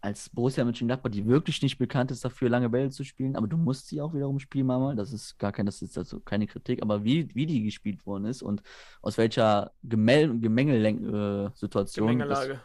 Als 0.03 0.31
Borussia 0.31 0.64
Mönchengladbach, 0.64 1.11
die 1.11 1.27
wirklich 1.27 1.61
nicht 1.61 1.77
bekannt 1.77 2.11
ist 2.11 2.25
dafür, 2.25 2.49
lange 2.49 2.70
Bälle 2.70 2.90
zu 2.90 3.05
spielen, 3.05 3.37
aber 3.37 3.46
du 3.46 3.59
musst 3.59 3.88
sie 3.88 4.01
auch 4.01 4.14
wiederum 4.14 4.38
spielen, 4.38 4.66
Mama. 4.66 4.94
Das 4.94 5.12
ist 5.12 5.38
gar 5.38 5.53
kein, 5.53 5.66
das 5.66 5.83
ist 5.83 5.99
also 5.99 6.20
keine 6.20 6.46
Kritik, 6.46 6.81
aber 6.81 7.05
wie, 7.05 7.29
wie 7.35 7.44
die 7.44 7.62
gespielt 7.62 8.07
worden 8.07 8.25
ist 8.25 8.42
und 8.42 8.62
aus 9.03 9.18
welcher 9.18 9.73
Gemel 9.83 10.40
Gemengel-Situation, 10.40 12.18
das, 12.18 12.40
Gemengelage. 12.40 12.61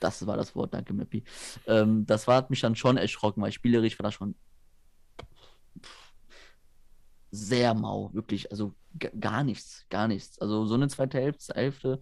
das 0.00 0.26
war 0.26 0.38
das 0.38 0.54
Wort, 0.54 0.72
danke, 0.72 0.94
Mappi. 0.94 1.24
Ähm, 1.66 2.06
das 2.06 2.26
war, 2.26 2.36
hat 2.36 2.50
mich 2.50 2.60
dann 2.60 2.74
schon 2.74 2.96
erschrocken, 2.96 3.42
weil 3.42 3.52
spielerisch 3.52 3.98
war 3.98 4.04
das 4.04 4.14
schon 4.14 4.34
sehr 7.30 7.74
mau, 7.74 8.12
wirklich. 8.14 8.50
Also 8.50 8.74
gar 8.98 9.44
nichts, 9.44 9.84
gar 9.90 10.08
nichts. 10.08 10.38
Also 10.38 10.64
so 10.64 10.74
eine 10.74 10.88
zweite 10.88 11.18
Hälfte, 11.18 11.54
Hälfte 11.54 12.00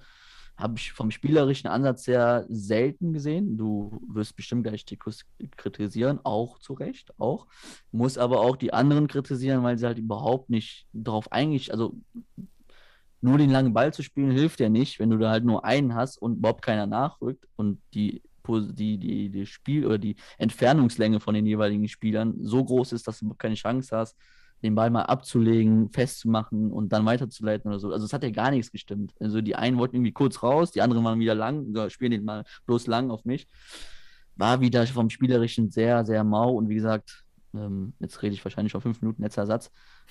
habe 0.56 0.78
ich 0.78 0.92
vom 0.92 1.10
spielerischen 1.10 1.68
Ansatz 1.68 2.04
sehr 2.04 2.46
selten 2.48 3.12
gesehen. 3.12 3.58
Du 3.58 4.00
wirst 4.08 4.36
bestimmt 4.36 4.64
gleich 4.64 4.84
Tikus 4.84 5.24
kritisieren, 5.56 6.20
auch 6.24 6.58
zu 6.58 6.72
Recht, 6.72 7.12
auch. 7.18 7.46
Muss 7.92 8.16
aber 8.16 8.40
auch 8.40 8.56
die 8.56 8.72
anderen 8.72 9.06
kritisieren, 9.06 9.62
weil 9.62 9.76
sie 9.78 9.86
halt 9.86 9.98
überhaupt 9.98 10.48
nicht 10.48 10.86
darauf 10.92 11.30
eigentlich, 11.30 11.72
also 11.72 11.94
nur 13.20 13.38
den 13.38 13.50
langen 13.50 13.74
Ball 13.74 13.92
zu 13.92 14.02
spielen 14.02 14.30
hilft 14.30 14.60
ja 14.60 14.68
nicht, 14.68 14.98
wenn 14.98 15.10
du 15.10 15.18
da 15.18 15.30
halt 15.30 15.44
nur 15.44 15.64
einen 15.64 15.94
hast 15.94 16.16
und 16.18 16.38
überhaupt 16.38 16.62
keiner 16.62 16.86
nachrückt 16.86 17.46
und 17.56 17.80
die, 17.92 18.22
die, 18.48 18.98
die, 18.98 19.30
die 19.30 19.46
Spiel- 19.46 19.86
oder 19.86 19.98
die 19.98 20.16
Entfernungslänge 20.38 21.20
von 21.20 21.34
den 21.34 21.46
jeweiligen 21.46 21.88
Spielern 21.88 22.34
so 22.38 22.64
groß 22.64 22.92
ist, 22.92 23.08
dass 23.08 23.18
du 23.18 23.34
keine 23.34 23.56
Chance 23.56 23.96
hast, 23.96 24.16
den 24.62 24.74
Ball 24.74 24.90
mal 24.90 25.02
abzulegen, 25.02 25.90
festzumachen 25.90 26.72
und 26.72 26.92
dann 26.92 27.04
weiterzuleiten 27.04 27.70
oder 27.70 27.78
so. 27.78 27.92
Also 27.92 28.04
es 28.04 28.12
hat 28.12 28.22
ja 28.22 28.30
gar 28.30 28.50
nichts 28.50 28.72
gestimmt. 28.72 29.12
Also 29.20 29.40
die 29.40 29.56
einen 29.56 29.78
wollten 29.78 29.96
irgendwie 29.96 30.12
kurz 30.12 30.42
raus, 30.42 30.72
die 30.72 30.82
anderen 30.82 31.04
waren 31.04 31.18
wieder 31.20 31.34
lang, 31.34 31.90
spielen 31.90 32.12
den 32.12 32.24
mal 32.24 32.44
bloß 32.66 32.86
lang 32.86 33.10
auf 33.10 33.24
mich. 33.24 33.48
War 34.36 34.60
wieder 34.60 34.86
vom 34.86 35.10
Spielerischen 35.10 35.70
sehr, 35.70 36.04
sehr 36.04 36.24
mau 36.24 36.52
und 36.52 36.68
wie 36.68 36.74
gesagt, 36.74 37.26
ähm, 37.54 37.94
jetzt 38.00 38.22
rede 38.22 38.34
ich 38.34 38.44
wahrscheinlich 38.44 38.72
schon 38.72 38.80
fünf 38.80 39.00
Minuten, 39.00 39.22
letzter 39.22 39.46
Satz. 39.46 39.70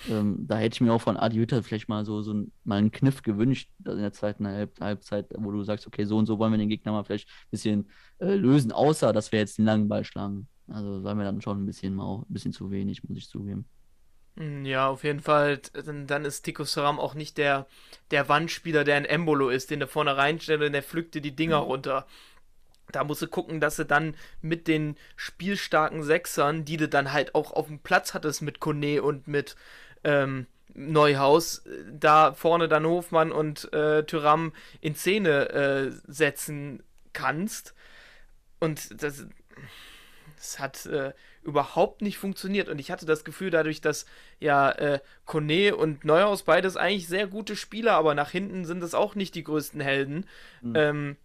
Ähm, 0.10 0.46
da 0.48 0.58
hätte 0.58 0.76
ich 0.76 0.82
mir 0.82 0.94
auch 0.94 1.02
von 1.02 1.18
Adi 1.18 1.38
Hütter 1.38 1.62
vielleicht 1.64 1.90
mal 1.90 2.06
so, 2.06 2.22
so 2.22 2.34
ein, 2.34 2.52
mal 2.64 2.78
einen 2.78 2.92
Kniff 2.92 3.22
gewünscht 3.22 3.72
in 3.86 3.98
der 3.98 4.14
zweiten 4.14 4.48
Halb 4.48 4.80
Halbzeit, 4.80 5.28
wo 5.38 5.52
du 5.52 5.64
sagst, 5.64 5.88
okay, 5.88 6.06
so 6.06 6.18
und 6.18 6.26
so 6.26 6.40
wollen 6.40 6.52
wir 6.52 6.58
den 6.58 6.70
Gegner 6.70 6.92
mal 6.92 7.04
vielleicht 7.04 7.30
ein 7.30 7.52
bisschen 7.52 7.90
äh, 8.20 8.36
lösen, 8.36 8.72
außer 8.72 9.14
dass 9.14 9.32
wir 9.32 9.40
jetzt 9.40 9.58
den 9.58 9.66
langen 9.66 9.88
Ball 9.88 10.04
schlagen. 10.04 10.48
Also 10.68 11.04
war 11.04 11.14
mir 11.16 11.24
dann 11.24 11.42
schon 11.42 11.64
ein 11.64 11.66
bisschen 11.66 11.94
mau, 11.94 12.26
ein 12.28 12.34
bisschen 12.34 12.52
zu 12.52 12.72
wenig, 12.72 13.04
muss 13.08 13.18
ich 13.18 13.28
zugeben. 13.28 13.66
Mm, 14.36 14.66
Ja, 14.66 14.88
auf 14.90 15.04
jeden 15.04 15.22
Fall. 15.22 15.60
Dann, 15.74 16.08
dann 16.08 16.26
ist 16.26 16.44
Tico 16.44 16.64
Saram 16.64 17.00
auch 17.00 17.14
nicht 17.14 17.38
der, 17.38 17.68
der 18.12 18.28
Wandspieler, 18.30 18.84
der 18.84 18.96
ein 18.98 19.06
Embolo 19.06 19.50
ist, 19.50 19.70
den 19.70 19.80
du 19.80 19.88
vorne 19.88 20.18
reinstellst 20.18 20.66
und 20.66 20.74
der 20.74 20.84
pflückt 20.84 21.16
dir 21.16 21.22
die 21.22 21.36
Dinger 21.36 21.58
runter. 21.58 22.06
Da 22.92 23.04
musst 23.04 23.22
du 23.22 23.28
gucken, 23.28 23.62
dass 23.62 23.78
du 23.78 23.86
dann 23.86 24.16
mit 24.42 24.68
den 24.68 24.98
spielstarken 25.18 26.04
Sechsern, 26.04 26.66
die 26.66 26.78
du 26.78 26.90
dann 26.90 27.14
halt 27.14 27.36
auch 27.36 27.54
auf 27.54 27.68
dem 27.68 27.80
Platz 27.80 28.14
hattest 28.14 28.42
mit 28.44 28.60
Kone 28.62 29.04
und 29.04 29.28
mit 29.28 29.56
ähm, 30.04 30.48
Neuhaus, 30.76 31.60
äh, 31.68 31.84
da 31.92 32.34
vorne 32.34 32.68
dann 32.70 32.86
Hofmann 32.86 33.32
und 33.32 33.72
äh, 33.74 34.04
Tyram 34.06 34.54
in 34.82 34.96
Szene 34.96 35.50
äh, 35.52 35.92
setzen 36.08 36.84
kannst. 37.14 37.76
Und 38.60 39.02
das, 39.04 39.26
das 40.36 40.60
hat 40.60 40.86
äh, 40.88 41.14
überhaupt 41.44 42.02
nicht 42.02 42.18
funktioniert. 42.18 42.70
Und 42.70 42.80
ich 42.80 42.92
hatte 42.92 43.06
das 43.06 43.24
Gefühl, 43.24 43.50
dadurch, 43.52 43.82
dass 43.82 44.06
ja 44.40 44.72
äh, 44.72 45.00
Kone 45.26 45.76
und 45.76 46.06
Neuhaus 46.06 46.44
beides 46.44 46.78
eigentlich 46.78 47.08
sehr 47.08 47.28
gute 47.28 47.56
Spieler, 47.56 47.94
aber 47.94 48.16
nach 48.16 48.32
hinten 48.32 48.66
sind 48.66 48.84
es 48.84 48.94
auch 48.94 49.16
nicht 49.16 49.36
die 49.36 49.44
größten 49.44 49.82
Helden, 49.82 50.26
Mhm. 50.62 50.74
ähm, 50.76 51.18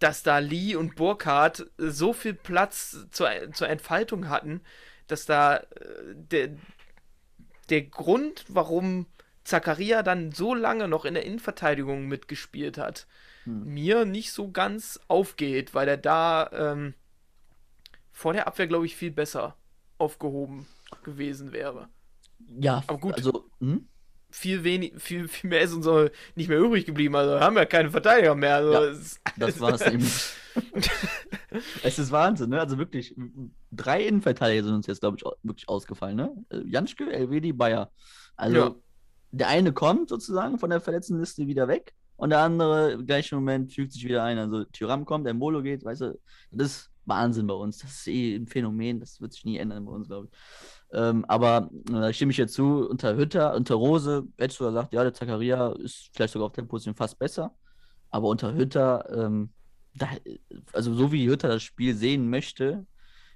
dass 0.00 0.22
da 0.22 0.38
Lee 0.38 0.76
und 0.76 0.96
Burkhardt 0.96 1.66
so 1.78 2.12
viel 2.12 2.34
Platz 2.34 3.06
zur, 3.10 3.30
zur 3.52 3.68
Entfaltung 3.68 4.28
hatten, 4.28 4.60
dass 5.08 5.26
da 5.26 5.56
äh, 5.56 5.64
der, 6.14 6.50
der 7.70 7.82
Grund, 7.82 8.44
warum 8.48 9.06
Zakaria 9.44 10.02
dann 10.02 10.32
so 10.32 10.54
lange 10.54 10.88
noch 10.88 11.04
in 11.04 11.14
der 11.14 11.24
Innenverteidigung 11.24 12.06
mitgespielt 12.06 12.78
hat, 12.78 13.06
Hm. 13.44 13.72
mir 13.72 14.04
nicht 14.04 14.32
so 14.32 14.50
ganz 14.50 15.00
aufgeht, 15.08 15.72
weil 15.74 15.88
er 15.88 15.96
da 15.96 16.50
ähm, 16.52 16.94
vor 18.18 18.32
der 18.32 18.48
Abwehr, 18.48 18.66
glaube 18.66 18.84
ich, 18.84 18.96
viel 18.96 19.12
besser 19.12 19.54
aufgehoben 19.96 20.66
gewesen 21.04 21.52
wäre. 21.52 21.88
Ja, 22.60 22.82
Aber 22.88 22.98
gut. 22.98 23.14
also, 23.14 23.48
hm? 23.60 23.86
Viel, 24.30 24.62
wenig, 24.64 24.92
viel, 25.00 25.28
viel 25.28 25.48
mehr 25.50 25.60
ist 25.62 25.72
uns 25.72 25.86
auch 25.86 26.08
nicht 26.34 26.48
mehr 26.48 26.58
übrig 26.58 26.84
geblieben. 26.84 27.14
Also 27.14 27.38
haben 27.40 27.54
wir 27.54 27.64
keine 27.64 27.90
Verteidiger 27.90 28.34
mehr. 28.34 28.56
Also 28.56 28.72
Ja, 28.72 28.82
es- 28.86 29.20
das 29.36 29.60
war 29.60 29.72
es 29.74 29.80
eben. 29.92 30.04
es 31.82 31.98
ist 31.98 32.10
Wahnsinn, 32.10 32.50
ne? 32.50 32.60
Also 32.60 32.76
wirklich, 32.76 33.14
drei 33.70 34.02
Innenverteidiger 34.04 34.64
sind 34.64 34.74
uns 34.74 34.86
jetzt, 34.88 35.00
glaube 35.00 35.16
ich, 35.18 35.24
wirklich 35.44 35.68
ausgefallen, 35.68 36.16
ne? 36.16 36.44
Äh, 36.50 36.62
Janschke, 36.66 37.10
Elvedi, 37.12 37.52
Bayer. 37.52 37.90
Also, 38.36 38.56
Ja. 38.56 38.74
der 39.30 39.48
eine 39.48 39.72
kommt 39.72 40.08
sozusagen 40.08 40.58
von 40.58 40.70
der 40.70 40.80
verletzten 40.80 41.20
Liste 41.20 41.46
wieder 41.46 41.68
weg 41.68 41.94
und 42.16 42.30
der 42.30 42.40
andere 42.40 42.92
im 42.92 43.06
gleichen 43.06 43.36
Moment 43.36 43.72
fügt 43.72 43.92
sich 43.92 44.04
wieder 44.04 44.24
ein. 44.24 44.38
Also, 44.38 44.64
Tyram 44.64 45.04
kommt, 45.04 45.24
der 45.26 45.34
Molo 45.34 45.62
geht, 45.62 45.84
weißt 45.84 46.00
du, 46.02 46.18
das 46.50 46.66
ist 46.66 46.90
Wahnsinn 47.08 47.46
bei 47.46 47.54
uns. 47.54 47.78
Das 47.78 47.90
ist 47.90 48.08
eh 48.08 48.36
ein 48.36 48.46
Phänomen, 48.46 49.00
das 49.00 49.20
wird 49.20 49.32
sich 49.32 49.44
nie 49.44 49.58
ändern 49.58 49.84
bei 49.84 49.92
uns, 49.92 50.08
glaube 50.08 50.28
ich. 50.30 50.38
Ähm, 50.92 51.24
aber 51.26 51.70
äh, 51.88 51.92
da 51.92 52.12
stimme 52.12 52.32
ich 52.32 52.38
jetzt 52.38 52.54
zu, 52.54 52.88
unter 52.88 53.16
Hütter, 53.16 53.54
unter 53.54 53.74
Rose, 53.74 54.26
hättest 54.38 54.60
du 54.60 54.66
gesagt, 54.66 54.92
ja, 54.92 55.02
der 55.02 55.14
Zakaria 55.14 55.72
ist 55.72 56.10
vielleicht 56.14 56.32
sogar 56.32 56.46
auf 56.46 56.52
der 56.52 56.62
Position 56.62 56.94
fast 56.94 57.18
besser. 57.18 57.54
Aber 58.10 58.28
unter 58.28 58.54
Hütter, 58.54 59.04
ähm, 59.14 59.50
da, 59.94 60.08
also 60.72 60.94
so 60.94 61.12
wie 61.12 61.28
Hütter 61.28 61.48
das 61.48 61.62
Spiel 61.62 61.94
sehen 61.94 62.30
möchte, 62.30 62.86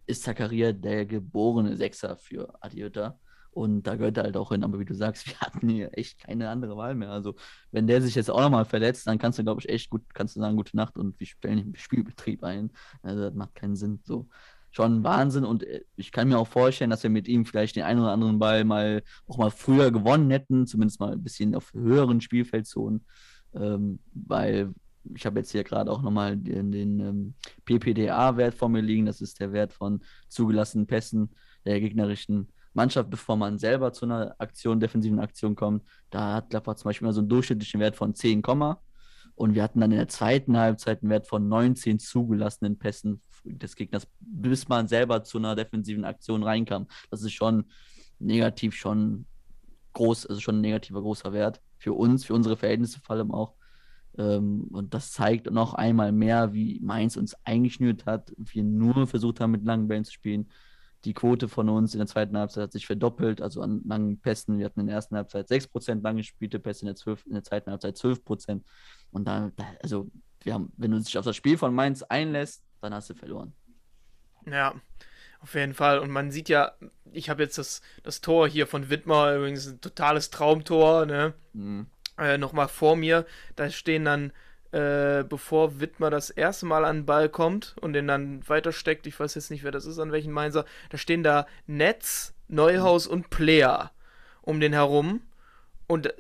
ist 0.07 0.23
Zakaria 0.23 0.73
der 0.73 1.07
geborene 1.07 1.77
Sechser 1.77 2.17
für 2.17 2.55
Adi 2.61 2.79
Hütter. 2.79 3.19
Und 3.53 3.83
da 3.83 3.97
gehört 3.97 4.17
er 4.17 4.25
halt 4.25 4.37
auch 4.37 4.51
hin. 4.51 4.65
Aber 4.65 4.81
wie 4.81 4.85
du 4.85 4.95
sagst, 4.95 5.27
wir 5.29 5.39
hatten 5.41 5.69
hier 5.69 5.97
echt 5.97 6.19
keine 6.19 6.49
andere 6.49 6.77
Wahl 6.77 6.95
mehr. 6.95 7.11
Also, 7.11 7.35
wenn 7.71 7.87
der 7.87 8.03
sich 8.03 8.15
jetzt 8.15 8.31
auch 8.31 8.41
nochmal 8.41 8.65
verletzt, 8.65 9.07
dann 9.07 9.19
kannst 9.19 9.39
du, 9.39 9.45
glaube 9.45 9.61
ich, 9.61 9.69
echt 9.69 9.91
gut, 9.91 10.03
kannst 10.15 10.37
du 10.37 10.41
sagen, 10.41 10.57
gute 10.57 10.77
Nacht 10.77 10.97
und 10.97 11.19
wir 11.21 11.27
stellen 11.27 11.59
den 11.59 11.77
Spielbetrieb 11.77 12.43
ein. 12.45 12.71
Also, 13.03 13.23
das 13.23 13.35
macht 13.35 13.55
keinen 13.55 13.77
Sinn. 13.77 14.01
So, 14.05 14.29
schon 14.71 15.05
Wahnsinn. 15.05 15.45
Und 15.45 15.65
äh, 15.65 15.85
ich 15.97 16.13
kann 16.13 16.29
mir 16.29 16.39
auch 16.39 16.49
vorstellen, 16.49 16.91
dass 16.91 17.03
wir 17.03 17.11
mit 17.11 17.29
ihm 17.29 17.45
vielleicht 17.45 17.77
den 17.77 17.85
einen 17.85 18.01
oder 18.01 18.13
anderen 18.13 18.39
Ball 18.39 18.65
mal 18.65 19.03
auch 19.27 19.37
mal 19.37 19.51
früher 19.51 19.91
gewonnen 19.91 20.31
hätten, 20.31 20.67
zumindest 20.67 20.99
mal 20.99 21.13
ein 21.13 21.23
bisschen 21.23 21.55
auf 21.55 21.73
höheren 21.75 22.21
Spielfeldzonen. 22.21 23.05
Ähm, 23.55 23.99
weil 24.15 24.73
ich 25.15 25.27
habe 25.27 25.41
jetzt 25.41 25.53
hier 25.53 25.65
gerade 25.65 25.91
auch 25.91 26.01
nochmal 26.01 26.37
den, 26.37 26.73
den 26.73 27.01
ähm, 27.01 27.35
PPDA-Wert 27.65 28.55
vor 28.55 28.69
mir 28.69 28.81
liegen. 28.81 29.07
Das 29.07 29.21
ist 29.21 29.41
der 29.41 29.53
Wert 29.53 29.73
von 29.73 30.01
zugelassenen 30.29 30.87
Pässen 30.87 31.31
der 31.65 31.81
gegnerischen 31.81 32.49
Mannschaft, 32.75 33.11
bevor 33.11 33.37
man 33.37 33.59
selber 33.59 33.93
zu 33.93 34.07
einer 34.07 34.35
Aktion, 34.39 34.81
defensiven 34.81 35.19
Aktion 35.19 35.55
kommt. 35.55 35.85
Da 36.11 36.35
hat 36.35 36.51
Gladbach 36.51 36.77
zum 36.77 36.89
Beispiel 36.89 37.07
immer 37.07 37.13
so 37.13 37.21
einen 37.21 37.29
durchschnittlichen 37.29 37.81
Wert 37.81 37.97
von 37.97 38.15
10, 38.15 38.43
Und 39.35 39.55
wir 39.55 39.63
hatten 39.63 39.81
dann 39.81 39.93
in 39.93 39.99
der 39.99 40.09
zweiten 40.09 40.57
Halbzeit 40.57 41.03
einen 41.03 41.11
Wert 41.11 41.27
von 41.27 41.49
19 41.49 41.99
zugelassenen 41.99 42.79
Pässen 42.79 43.21
des 43.45 43.77
Gegners, 43.77 44.07
bis 44.21 44.69
man 44.69 44.89
selber 44.89 45.25
zu 45.25 45.39
einer 45.39 45.55
defensiven 45.55 46.05
Aktion 46.05 46.43
reinkam. 46.43 46.87
Das 47.11 47.23
ist 47.23 47.33
schon 47.33 47.65
negativ, 48.19 48.75
schon 48.75 49.27
groß, 49.93 50.27
also 50.27 50.41
schon 50.41 50.59
ein 50.59 50.63
negativer 50.63 51.03
großer 51.03 51.33
Wert 51.33 51.61
für 51.79 51.93
uns, 51.93 52.25
für 52.25 52.35
unsere 52.35 52.57
Verhältnisse 52.57 53.01
vor 53.01 53.17
allem 53.17 53.33
auch. 53.33 53.55
Ähm, 54.19 54.69
und 54.71 54.95
das 54.95 55.13
zeigt 55.13 55.51
noch 55.51 55.75
einmal 55.75 56.13
mehr, 56.13 56.53
wie 56.53 56.81
Mainz 56.81 57.17
uns 57.17 57.35
eingeschnürt 57.45 58.07
hat. 58.07 58.33
Wir 58.37 58.63
nur 58.63 59.07
versucht 59.07 59.41
haben, 59.41 59.53
mit 59.53 59.65
langen 59.65 59.89
Bällen 59.89 60.05
zu 60.05 60.13
spielen. 60.13 60.49
Die 61.05 61.15
Quote 61.15 61.49
von 61.49 61.69
uns 61.69 61.95
in 61.95 61.99
der 61.99 62.07
zweiten 62.07 62.37
Halbzeit 62.37 62.65
hat 62.65 62.73
sich 62.73 62.87
verdoppelt, 62.87 63.43
also 63.43 63.61
an 63.61 63.83
langen 63.85 64.21
Pässen. 64.21 64.59
Wir 64.59 64.67
hatten 64.67 64.81
in 64.81 64.87
der 64.87 64.97
ersten 64.97 65.17
Halbzeit 65.17 65.49
6% 65.49 66.03
lang 66.03 66.17
gespielte 66.17 66.61
Pässe, 66.61 66.83
in 66.83 66.87
der, 66.87 66.97
12, 66.97 67.27
in 67.27 67.35
der 67.35 67.43
zweiten 67.43 67.71
Halbzeit 67.71 67.97
12%. 67.97 68.63
Und 69.11 69.27
da, 69.27 69.51
da 69.57 69.65
also, 69.83 70.11
wir 70.43 70.55
haben, 70.55 70.73
wenn 70.77 70.93
du 70.93 71.01
dich 71.01 71.19
auf 71.19 71.25
das 71.25 71.37
Spiel 71.37 71.59
von 71.59 71.75
Mainz 71.75 72.03
einlässt, 72.03 72.63
dann 72.81 72.95
hast 72.95 73.11
du 73.11 73.15
verloren. 73.15 73.53
Ja, 74.47 74.75
auf 75.41 75.55
jeden 75.55 75.75
Fall. 75.75 75.99
Und 75.99 76.11
man 76.11 76.31
sieht 76.31 76.49
ja, 76.49 76.73
ich 77.13 77.29
habe 77.31 77.43
jetzt 77.43 77.59
das, 77.59 77.83
das 78.05 78.21
Tor 78.21 78.49
hier 78.49 78.67
von 78.67 78.89
Wittmer, 78.91 79.35
übrigens 79.35 79.67
ein 79.67 79.81
totales 79.81 80.31
Traumtor, 80.31 81.07
ne? 81.07 81.35
Mhm. 81.53 81.87
Äh, 82.17 82.39
Nochmal 82.39 82.69
vor 82.69 82.95
mir. 82.97 83.27
Da 83.57 83.71
stehen 83.71 84.05
dann, 84.05 84.33
äh, 84.73 85.25
bevor 85.29 85.81
Wittmer 85.81 86.11
das 86.11 86.31
erste 86.31 86.67
Mal 86.67 86.85
an 86.85 86.99
den 86.99 87.07
Ball 87.07 87.29
kommt 87.29 87.77
und 87.81 87.93
den 87.93 88.09
dann 88.09 88.47
weitersteckt, 88.49 89.07
ich 89.07 89.19
weiß 89.19 89.35
jetzt 89.35 89.51
nicht, 89.51 89.65
wer 89.65 89.71
das 89.71 89.87
ist, 89.87 89.99
an 89.99 90.13
welchen 90.13 90.33
Mainzer, 90.33 90.65
da 90.91 90.99
stehen 90.99 91.23
da 91.23 91.47
Netz, 91.67 92.35
Neuhaus 92.49 93.07
und 93.07 93.31
Player 93.31 93.93
um 94.41 94.61
den 94.61 94.73
herum. 94.73 95.23
Und 95.87 96.07
äh, 96.07 96.13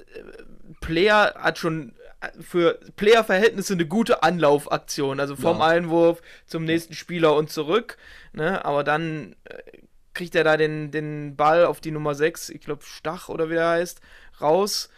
Player 0.81 1.35
hat 1.37 1.59
schon 1.59 1.95
für 2.41 2.79
Player-Verhältnisse 2.97 3.73
eine 3.73 3.87
gute 3.87 4.23
Anlaufaktion. 4.23 5.19
Also 5.19 5.37
vom 5.37 5.59
ja. 5.59 5.67
Einwurf 5.67 6.23
zum 6.47 6.65
nächsten 6.65 6.95
Spieler 6.95 7.35
und 7.35 7.51
zurück. 7.51 7.97
Ne? 8.33 8.65
Aber 8.65 8.85
dann 8.85 9.35
äh, 9.45 9.79
kriegt 10.15 10.35
er 10.35 10.45
da 10.45 10.57
den, 10.57 10.91
den 10.91 11.37
Ball 11.37 11.65
auf 11.65 11.81
die 11.81 11.91
Nummer 11.91 12.15
6, 12.15 12.51
ich 12.51 12.61
glaube 12.61 12.83
Stach 12.85 13.29
oder 13.29 13.49
wie 13.49 13.55
der 13.55 13.69
heißt, 13.69 14.01
raus. 14.41 14.91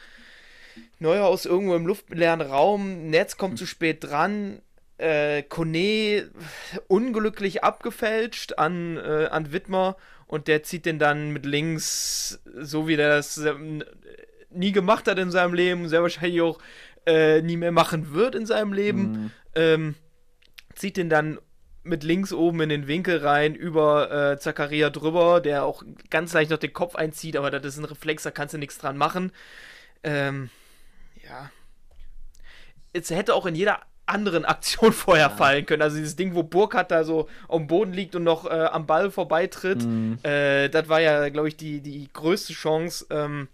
Neuhaus 0.98 1.46
irgendwo 1.46 1.74
im 1.74 1.87
luftleeren 1.87 2.40
Raum. 2.40 3.10
Netz 3.10 3.37
kommt 3.37 3.58
zu 3.58 3.66
spät 3.66 4.04
dran. 4.04 4.60
Äh, 4.96 5.42
Kone 5.42 6.30
unglücklich 6.87 7.64
abgefälscht 7.64 8.54
an, 8.58 8.96
äh, 8.96 9.26
an 9.30 9.52
Wittmer 9.52 9.96
und 10.26 10.46
der 10.46 10.62
zieht 10.62 10.87
den 10.87 10.98
dann 10.98 11.30
mit 11.30 11.46
links, 11.46 12.40
so 12.60 12.87
wie 12.87 12.96
der 12.96 13.16
das 13.16 13.37
äh, 13.38 13.54
nie 14.50 14.72
gemacht 14.72 15.08
hat 15.08 15.18
in 15.18 15.30
seinem 15.30 15.54
Leben, 15.54 15.88
sehr 15.88 16.02
wahrscheinlich 16.02 16.40
auch 16.40 16.58
äh, 17.06 17.42
nie 17.42 17.56
mehr 17.56 17.72
machen 17.72 18.14
wird 18.14 18.34
in 18.34 18.46
seinem 18.46 18.72
Leben. 18.72 19.02
Mhm. 19.02 19.30
Ähm, 19.56 19.94
zieht 20.74 20.96
den 20.96 21.10
dann 21.10 21.38
mit 21.82 22.02
links 22.02 22.32
oben 22.32 22.62
in 22.62 22.68
den 22.70 22.87
Winkel 22.87 23.18
rein 23.18 23.54
über 23.54 24.32
äh, 24.32 24.38
Zakaria 24.38 24.90
drüber, 24.90 25.40
der 25.40 25.64
auch 25.64 25.82
ganz 26.08 26.32
leicht 26.32 26.50
noch 26.50 26.58
den 26.58 26.72
Kopf 26.72 26.96
einzieht, 26.96 27.37
aber 27.37 27.50
das 27.50 27.64
ist 27.64 27.78
ein 27.78 27.84
Reflex, 27.84 28.22
da 28.22 28.30
kannst 28.30 28.54
du 28.54 28.58
nichts 28.58 28.78
dran 28.78 28.96
machen. 28.96 29.32
Ähm, 30.02 30.50
ja. 31.35 31.51
Es 32.92 33.11
hätte 33.11 33.35
auch 33.35 33.47
in 33.47 33.55
jeder 33.55 33.81
anderen 34.07 34.44
Aktion 34.44 34.92
vorher 34.94 35.29
ja. 35.29 35.37
fallen 35.37 35.66
können. 35.66 35.83
Also 35.83 35.97
dieses 35.97 36.16
Ding, 36.16 36.35
wo 36.35 36.42
Burkhardt 36.42 36.90
da 36.90 37.05
so 37.05 37.29
am 37.49 37.66
Boden 37.66 37.92
liegt 37.92 38.14
und 38.14 38.25
noch 38.25 38.47
äh, 38.47 38.68
am 38.70 38.87
Ball 38.87 39.11
vorbeitritt, 39.11 39.83
mhm. 39.83 40.18
äh, 40.23 40.68
das 40.68 40.88
war 40.88 41.01
ja, 41.01 41.29
glaube 41.31 41.49
ich, 41.49 41.57
die, 41.57 41.81
die 41.81 42.09
größte 42.12 42.53
Chance. 42.53 43.07
Ähm, 43.11 43.49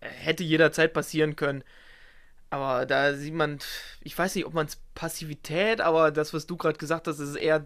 hätte 0.00 0.44
jederzeit 0.44 0.92
passieren 0.92 1.36
können. 1.36 1.62
Aber 2.48 2.84
da 2.84 3.14
sieht 3.14 3.34
man, 3.34 3.58
ich 4.00 4.18
weiß 4.18 4.34
nicht, 4.34 4.46
ob 4.46 4.54
man 4.54 4.66
es 4.66 4.76
Passivität, 4.94 5.80
aber 5.80 6.10
das, 6.10 6.34
was 6.34 6.46
du 6.46 6.56
gerade 6.56 6.78
gesagt 6.78 7.06
hast, 7.06 7.20
ist 7.20 7.36
eher. 7.36 7.64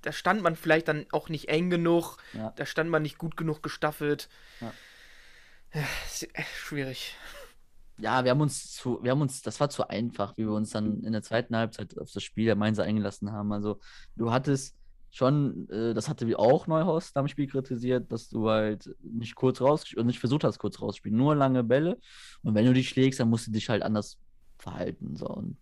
Da 0.00 0.10
stand 0.10 0.42
man 0.42 0.56
vielleicht 0.56 0.88
dann 0.88 1.06
auch 1.12 1.28
nicht 1.28 1.48
eng 1.48 1.70
genug, 1.70 2.16
ja. 2.32 2.52
da 2.56 2.66
stand 2.66 2.90
man 2.90 3.02
nicht 3.02 3.18
gut 3.18 3.36
genug 3.36 3.62
gestaffelt. 3.62 4.28
Ja. 4.60 4.72
Schwierig. 6.56 7.16
Ja, 7.98 8.24
wir 8.24 8.30
haben 8.30 8.40
uns 8.40 8.72
zu, 8.72 8.98
wir 9.02 9.10
haben 9.10 9.20
uns, 9.20 9.42
das 9.42 9.60
war 9.60 9.68
zu 9.70 9.88
einfach, 9.88 10.36
wie 10.36 10.44
wir 10.44 10.52
uns 10.52 10.70
dann 10.70 11.02
in 11.04 11.12
der 11.12 11.22
zweiten 11.22 11.54
Halbzeit 11.56 11.98
auf 11.98 12.10
das 12.12 12.22
Spiel 12.22 12.46
der 12.46 12.56
Mainzer 12.56 12.84
eingelassen 12.84 13.32
haben. 13.32 13.52
Also 13.52 13.78
du 14.16 14.32
hattest 14.32 14.76
schon, 15.10 15.68
äh, 15.70 15.94
das 15.94 16.08
hatte 16.08 16.26
wie 16.26 16.36
auch 16.36 16.66
Neuhaus 16.66 17.14
am 17.14 17.28
Spiel 17.28 17.46
kritisiert, 17.46 18.10
dass 18.10 18.28
du 18.28 18.48
halt 18.48 18.94
nicht 19.02 19.34
kurz 19.34 19.60
raus 19.60 19.92
und 19.94 20.06
nicht 20.06 20.18
versucht 20.18 20.42
hast, 20.44 20.58
kurz 20.58 20.80
rauszuspielen, 20.80 21.16
nur 21.16 21.36
lange 21.36 21.62
Bälle. 21.62 21.98
Und 22.42 22.54
wenn 22.54 22.64
du 22.64 22.72
dich 22.72 22.88
schlägst, 22.88 23.20
dann 23.20 23.28
musst 23.28 23.46
du 23.46 23.52
dich 23.52 23.68
halt 23.68 23.82
anders 23.82 24.18
verhalten. 24.58 25.14
So. 25.16 25.26
Und 25.26 25.58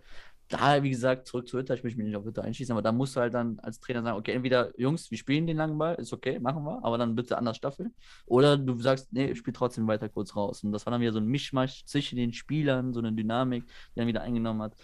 da, 0.51 0.83
wie 0.83 0.91
gesagt, 0.91 1.29
zurück 1.29 1.49
zu 1.49 1.59
Hütter, 1.59 1.75
ich 1.75 1.85
möchte 1.85 1.97
mich 1.99 2.07
nicht 2.07 2.17
auf 2.17 2.25
Hütter 2.25 2.43
einschießen, 2.43 2.73
aber 2.73 2.83
da 2.83 2.93
musst 2.93 3.15
du 3.17 3.21
halt 3.21 3.35
dann 3.35 3.59
als 3.61 3.79
Trainer 3.81 4.03
sagen, 4.03 4.19
okay, 4.19 4.33
entweder, 4.33 4.73
Jungs, 4.79 5.11
wir 5.11 5.17
spielen 5.17 5.47
den 5.47 5.57
langen 5.57 5.79
Ball, 5.79 5.95
ist 5.95 6.13
okay, 6.13 6.41
machen 6.41 6.65
wir, 6.65 6.85
aber 6.85 6.99
dann 6.99 7.15
bitte 7.15 7.39
anders 7.39 7.57
staffeln. 7.57 7.95
Oder 8.27 8.59
du 8.59 8.77
sagst, 8.81 9.13
nee, 9.13 9.35
spiel 9.37 9.53
trotzdem 9.53 9.87
weiter 9.87 10.09
kurz 10.09 10.35
raus. 10.35 10.65
Und 10.65 10.73
das 10.73 10.85
war 10.87 10.91
dann 10.91 11.01
wieder 11.01 11.13
so 11.13 11.21
ein 11.21 11.27
Mischmasch 11.27 11.85
zwischen 11.87 12.17
den 12.17 12.33
Spielern, 12.33 12.93
so 12.93 13.01
eine 13.01 13.13
Dynamik, 13.13 13.65
die 13.67 14.01
dann 14.01 14.09
wieder 14.09 14.23
eingenommen 14.23 14.63
hat. 14.63 14.75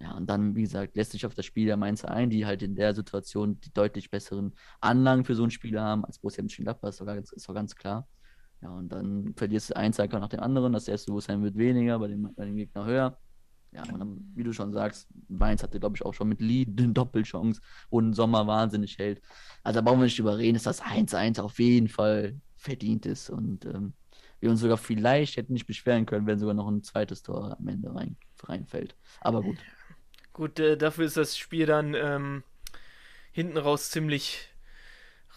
Ja, 0.00 0.12
und 0.12 0.26
dann, 0.28 0.54
wie 0.54 0.62
gesagt, 0.62 0.94
lässt 0.94 1.12
sich 1.12 1.26
auf 1.26 1.34
das 1.34 1.46
Spiel 1.46 1.66
der 1.66 1.76
Mainzer 1.76 2.10
ein, 2.10 2.30
die 2.30 2.46
halt 2.46 2.62
in 2.62 2.76
der 2.76 2.94
Situation 2.94 3.60
die 3.60 3.72
deutlich 3.72 4.10
besseren 4.10 4.54
Anlagen 4.80 5.24
für 5.24 5.34
so 5.34 5.42
einen 5.42 5.50
Spieler 5.50 5.82
haben 5.82 6.04
als 6.04 6.18
Borussia 6.18 6.42
Mönchengladbach, 6.42 6.90
ist 6.90 7.00
doch 7.00 7.06
ganz, 7.06 7.32
ist 7.32 7.48
doch 7.48 7.54
ganz 7.54 7.74
klar. 7.74 8.06
Ja, 8.62 8.70
und 8.70 8.90
dann 8.90 9.34
verlierst 9.36 9.70
du 9.70 9.76
einen 9.76 9.92
Cycle 9.92 10.20
nach 10.20 10.28
dem 10.28 10.40
anderen, 10.40 10.72
das 10.72 10.88
erste 10.88 11.10
Bewusstsein 11.10 11.42
wird 11.42 11.56
weniger, 11.56 11.98
bei 11.98 12.08
dem, 12.08 12.34
bei 12.34 12.44
dem 12.44 12.56
Gegner 12.56 12.84
höher. 12.84 13.18
Ja, 13.72 13.82
und 13.82 13.98
dann, 13.98 14.32
wie 14.34 14.44
du 14.44 14.52
schon 14.52 14.72
sagst, 14.72 15.08
Mainz 15.28 15.62
hatte, 15.62 15.78
glaube 15.78 15.96
ich, 15.96 16.04
auch 16.04 16.14
schon 16.14 16.28
mit 16.28 16.40
Lee 16.40 16.66
eine 16.66 16.88
Doppelchance, 16.88 17.60
ein 17.92 18.14
Sommer 18.14 18.46
wahnsinnig 18.46 18.98
hält. 18.98 19.20
Also 19.62 19.80
da 19.80 19.84
brauchen 19.84 20.00
wir 20.00 20.04
nicht 20.04 20.18
drüber 20.18 20.38
reden, 20.38 20.54
dass 20.54 20.62
das 20.62 20.82
1-1 20.82 21.40
auf 21.40 21.58
jeden 21.58 21.88
Fall 21.88 22.40
verdient 22.56 23.06
ist 23.06 23.28
und 23.28 23.66
ähm, 23.66 23.92
wir 24.40 24.50
uns 24.50 24.60
sogar 24.60 24.76
vielleicht 24.76 25.36
hätten 25.36 25.52
nicht 25.52 25.66
beschweren 25.66 26.06
können, 26.06 26.26
wenn 26.26 26.38
sogar 26.38 26.54
noch 26.54 26.68
ein 26.68 26.82
zweites 26.82 27.22
Tor 27.22 27.56
am 27.58 27.68
Ende 27.68 27.94
rein, 27.94 28.16
reinfällt. 28.42 28.94
Aber 29.20 29.42
gut. 29.42 29.56
Gut, 30.32 30.58
äh, 30.58 30.76
dafür 30.76 31.06
ist 31.06 31.16
das 31.16 31.38
Spiel 31.38 31.66
dann 31.66 31.94
ähm, 31.94 32.42
hinten 33.32 33.56
raus 33.56 33.90
ziemlich 33.90 34.50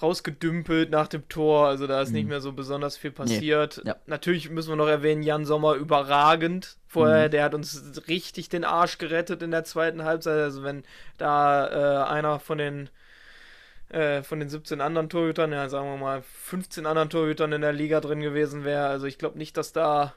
rausgedümpelt 0.01 0.89
nach 0.89 1.07
dem 1.07 1.27
Tor. 1.29 1.67
Also 1.67 1.87
da 1.87 2.01
ist 2.01 2.09
mhm. 2.09 2.15
nicht 2.15 2.27
mehr 2.27 2.41
so 2.41 2.53
besonders 2.53 2.97
viel 2.97 3.11
passiert. 3.11 3.81
Nee. 3.83 3.89
Ja. 3.89 3.95
Natürlich 4.05 4.49
müssen 4.49 4.69
wir 4.69 4.75
noch 4.75 4.87
erwähnen, 4.87 5.23
Jan 5.23 5.45
Sommer 5.45 5.75
überragend. 5.75 6.77
Vorher, 6.87 7.27
mhm. 7.27 7.31
der 7.31 7.43
hat 7.43 7.53
uns 7.53 8.01
richtig 8.07 8.49
den 8.49 8.63
Arsch 8.63 8.97
gerettet 8.97 9.41
in 9.41 9.51
der 9.51 9.63
zweiten 9.63 10.03
Halbzeit. 10.03 10.39
Also 10.39 10.63
wenn 10.63 10.83
da 11.17 12.05
äh, 12.05 12.09
einer 12.09 12.39
von 12.39 12.57
den 12.57 12.89
äh, 13.89 14.21
von 14.23 14.39
den 14.39 14.49
17 14.49 14.81
anderen 14.81 15.09
Torhütern, 15.09 15.51
ja 15.51 15.67
sagen 15.67 15.89
wir 15.89 15.97
mal 15.97 16.21
15 16.21 16.85
anderen 16.85 17.09
Torhütern 17.09 17.51
in 17.51 17.61
der 17.61 17.73
Liga 17.73 17.99
drin 18.01 18.19
gewesen 18.21 18.63
wäre. 18.63 18.87
Also 18.87 19.07
ich 19.07 19.17
glaube 19.17 19.37
nicht, 19.37 19.57
dass 19.57 19.73
da 19.73 20.13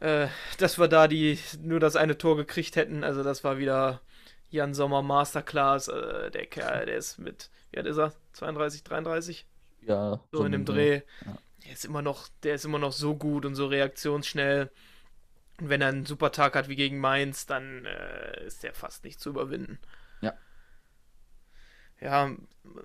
äh, 0.00 0.26
dass 0.58 0.78
wir 0.78 0.88
da 0.88 1.08
die 1.08 1.38
nur 1.62 1.80
das 1.80 1.96
eine 1.96 2.18
Tor 2.18 2.36
gekriegt 2.36 2.76
hätten. 2.76 3.02
Also 3.02 3.22
das 3.22 3.44
war 3.44 3.58
wieder 3.58 4.00
Jan 4.50 4.74
Sommer 4.74 5.02
Masterclass. 5.02 5.88
Äh, 5.88 6.30
der 6.30 6.46
Kerl, 6.46 6.86
der 6.86 6.96
ist 6.96 7.18
mit, 7.18 7.50
wie 7.70 7.78
alt 7.78 7.86
ist 7.86 7.98
er? 7.98 8.12
32, 8.34 8.84
33? 8.84 9.46
Ja. 9.82 10.20
So, 10.32 10.44
in 10.44 10.52
dem 10.52 10.64
Dreh. 10.64 11.02
Ja. 11.24 11.38
Der 11.64 11.72
ist 11.72 11.84
immer 11.84 12.02
noch, 12.02 12.28
der 12.42 12.54
ist 12.54 12.64
immer 12.64 12.78
noch 12.78 12.92
so 12.92 13.16
gut 13.16 13.44
und 13.44 13.54
so 13.54 13.66
reaktionsschnell. 13.66 14.70
Und 15.60 15.68
wenn 15.68 15.80
er 15.80 15.88
einen 15.88 16.06
super 16.06 16.32
Tag 16.32 16.54
hat 16.54 16.68
wie 16.68 16.76
gegen 16.76 16.98
Mainz, 17.00 17.46
dann 17.46 17.84
äh, 17.86 18.44
ist 18.44 18.62
der 18.62 18.74
fast 18.74 19.04
nicht 19.04 19.20
zu 19.20 19.30
überwinden. 19.30 19.78
Ja. 20.20 20.34
Ja, 22.00 22.30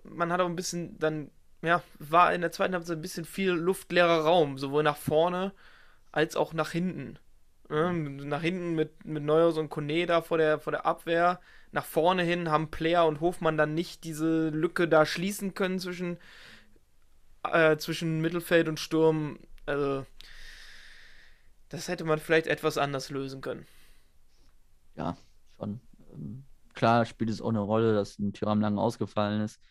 man 0.04 0.32
hat 0.32 0.40
auch 0.40 0.46
ein 0.46 0.56
bisschen 0.56 0.98
dann, 1.00 1.32
ja, 1.62 1.84
war 2.00 2.34
in 2.34 2.42
der 2.42 2.52
zweiten 2.52 2.74
Halbzeit 2.74 2.98
ein 2.98 3.02
bisschen 3.02 3.26
viel 3.26 3.52
luftleerer 3.52 4.24
Raum, 4.24 4.58
sowohl 4.58 4.84
nach 4.84 4.98
vorne 4.98 5.54
als 6.12 6.36
auch 6.36 6.54
nach 6.54 6.72
hinten. 6.72 7.20
Ja, 7.72 7.94
nach 7.94 8.42
hinten 8.42 8.76
mit, 8.76 9.06
mit 9.06 9.24
Neuhaus 9.24 9.58
und 9.58 9.70
Kone 9.70 10.06
da 10.06 10.22
vor 10.22 10.38
der, 10.38 10.60
vor 10.60 10.72
der 10.72 10.86
Abwehr. 10.86 11.40
Nach 11.72 11.86
vorne 11.86 12.22
hin 12.22 12.52
haben 12.52 12.70
Player 12.70 13.06
und 13.08 13.22
Hofmann 13.22 13.58
dann 13.58 13.74
nicht 13.74 14.04
diese 14.04 14.50
Lücke 14.50 14.90
da 14.90 15.06
schließen 15.06 15.54
können 15.54 15.80
zwischen, 15.80 16.18
äh, 17.44 17.78
zwischen 17.78 18.20
Mittelfeld 18.20 18.68
und 18.68 18.78
Sturm. 18.78 19.40
Also, 19.66 20.06
das 21.70 21.88
hätte 21.88 22.04
man 22.04 22.20
vielleicht 22.20 22.48
etwas 22.48 22.78
anders 22.78 23.10
lösen 23.10 23.40
können. 23.40 23.66
Ja, 24.98 25.16
schon. 25.56 25.80
Ähm, 26.14 26.44
klar 26.74 27.06
spielt 27.06 27.30
es 27.30 27.42
auch 27.42 27.50
eine 27.50 27.60
Rolle, 27.62 27.94
dass 27.94 28.20
ein 28.20 28.34
Tyram 28.34 28.60
lang 28.60 28.78
ausgefallen 28.80 29.40
ist, 29.40 29.62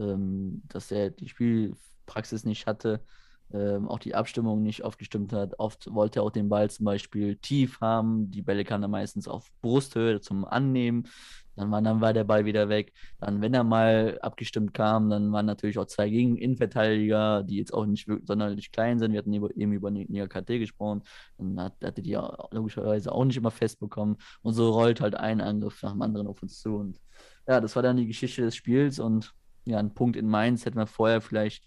ähm, 0.00 0.62
dass 0.66 0.90
er 0.90 1.10
die 1.10 1.28
Spielpraxis 1.28 2.44
nicht 2.44 2.66
hatte 2.66 3.04
ähm, 3.52 3.88
auch 3.88 3.98
die 3.98 4.14
Abstimmung 4.14 4.62
nicht 4.62 4.84
aufgestimmt 4.84 5.32
hat. 5.32 5.58
Oft 5.58 5.92
wollte 5.94 6.20
er 6.20 6.22
auch 6.24 6.30
den 6.30 6.48
Ball 6.48 6.68
zum 6.70 6.84
Beispiel 6.84 7.36
tief 7.36 7.80
haben. 7.80 8.30
Die 8.30 8.42
Bälle 8.42 8.64
kann 8.64 8.82
er 8.82 8.88
meistens 8.88 9.28
auf 9.28 9.50
Brusthöhe 9.62 10.20
zum 10.20 10.44
Annehmen. 10.44 11.08
Dann 11.54 11.70
war, 11.70 11.80
dann 11.80 12.00
war 12.00 12.12
der 12.12 12.24
Ball 12.24 12.44
wieder 12.44 12.68
weg. 12.68 12.92
Dann, 13.18 13.40
wenn 13.40 13.54
er 13.54 13.64
mal 13.64 14.18
abgestimmt 14.20 14.74
kam, 14.74 15.08
dann 15.08 15.32
waren 15.32 15.46
natürlich 15.46 15.78
auch 15.78 15.86
zwei 15.86 16.10
Gegen 16.10 16.36
Innenverteidiger, 16.36 17.42
die 17.44 17.56
jetzt 17.56 17.72
auch 17.72 17.86
nicht 17.86 18.06
sonderlich 18.24 18.72
klein 18.72 18.98
sind. 18.98 19.12
Wir 19.12 19.18
hatten 19.18 19.32
eben 19.32 19.72
über 19.72 19.90
Nia 19.90 20.26
KT 20.26 20.48
gesprochen. 20.58 21.02
Dann 21.38 21.58
hat, 21.60 21.74
hatte 21.82 22.02
die 22.02 22.10
ja 22.10 22.48
logischerweise 22.50 23.10
auch 23.12 23.24
nicht 23.24 23.38
immer 23.38 23.50
festbekommen. 23.50 24.16
Und 24.42 24.52
so 24.52 24.70
rollt 24.70 25.00
halt 25.00 25.14
ein 25.14 25.40
Angriff 25.40 25.82
nach 25.82 25.92
dem 25.92 26.02
anderen 26.02 26.26
auf 26.26 26.42
uns 26.42 26.60
zu. 26.60 26.76
Und 26.76 27.00
ja, 27.48 27.60
das 27.60 27.74
war 27.74 27.82
dann 27.82 27.96
die 27.96 28.06
Geschichte 28.06 28.42
des 28.42 28.54
Spiels. 28.54 28.98
Und 28.98 29.32
ja, 29.64 29.78
ein 29.78 29.94
Punkt 29.94 30.16
in 30.16 30.28
Mainz 30.28 30.66
hätten 30.66 30.78
wir 30.78 30.86
vorher 30.86 31.22
vielleicht 31.22 31.64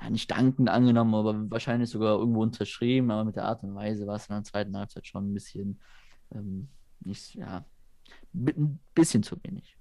ja, 0.00 0.10
nicht 0.10 0.30
dankend 0.30 0.68
angenommen, 0.68 1.14
aber 1.14 1.50
wahrscheinlich 1.50 1.90
sogar 1.90 2.18
irgendwo 2.18 2.42
unterschrieben. 2.42 3.10
Aber 3.10 3.24
mit 3.24 3.36
der 3.36 3.44
Art 3.44 3.62
und 3.62 3.74
Weise 3.74 4.06
war 4.06 4.16
es 4.16 4.28
in 4.28 4.34
der 4.34 4.44
zweiten 4.44 4.76
Halbzeit 4.76 5.06
schon 5.06 5.30
ein 5.30 5.34
bisschen 5.34 5.80
ähm, 6.34 6.68
nicht, 7.00 7.34
ja, 7.34 7.64
ein 8.34 8.78
bisschen 8.94 9.22
zu 9.22 9.36
wenig. 9.42 9.76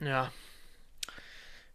Ja. 0.00 0.30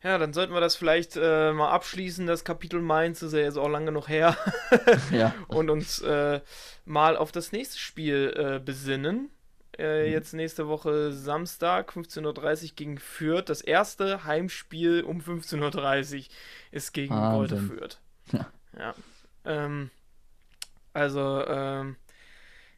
Ja, 0.04 0.18
dann 0.18 0.32
sollten 0.32 0.54
wir 0.54 0.62
das 0.62 0.76
vielleicht 0.76 1.18
äh, 1.18 1.52
mal 1.54 1.72
abschließen. 1.72 2.28
Das 2.28 2.46
Kapitel 2.46 2.82
Mainz 2.82 3.22
ist 3.24 3.34
ja 3.34 3.40
jetzt 3.40 3.58
auch 3.58 3.68
lange 3.68 3.92
noch 3.92 4.08
her. 4.08 4.38
ja. 5.12 5.34
Und 5.48 5.70
uns 5.70 6.00
äh, 6.02 6.42
mal 6.86 7.18
auf 7.18 7.32
das 7.32 7.52
nächste 7.52 7.80
Spiel 7.80 8.34
äh, 8.38 8.60
besinnen. 8.64 9.32
Äh, 9.78 10.08
mhm. 10.08 10.12
Jetzt 10.12 10.34
nächste 10.34 10.68
Woche 10.68 11.12
Samstag, 11.12 11.92
15.30 11.92 12.64
Uhr 12.64 12.76
gegen 12.76 12.98
Fürth. 12.98 13.50
Das 13.50 13.62
erste 13.62 14.24
Heimspiel 14.24 15.04
um 15.04 15.20
15.30 15.20 16.18
Uhr 16.18 16.26
ist 16.72 16.94
gegen 16.94 17.16
Golde 17.16 17.58
Fürth. 17.58 18.00
Ja. 18.32 18.52
ja. 18.78 18.96
Ähm, 19.46 19.92
also, 20.94 21.46
ähm, 21.46 21.96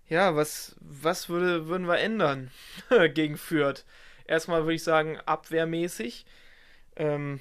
ja, 0.08 0.36
was, 0.36 0.76
was 0.82 1.30
würde, 1.30 1.68
würden 1.68 1.88
wir 1.88 2.00
ändern 2.00 2.52
gegen 3.14 3.38
Fürth? 3.38 3.86
Erstmal 4.26 4.64
würde 4.64 4.76
ich 4.76 4.84
sagen, 4.84 5.18
abwehrmäßig 5.26 6.26
ähm, 6.98 7.40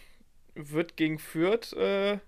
wird 0.55 0.97
gegen 0.97 1.19
Fürth 1.19 1.73
äh, 1.75 2.19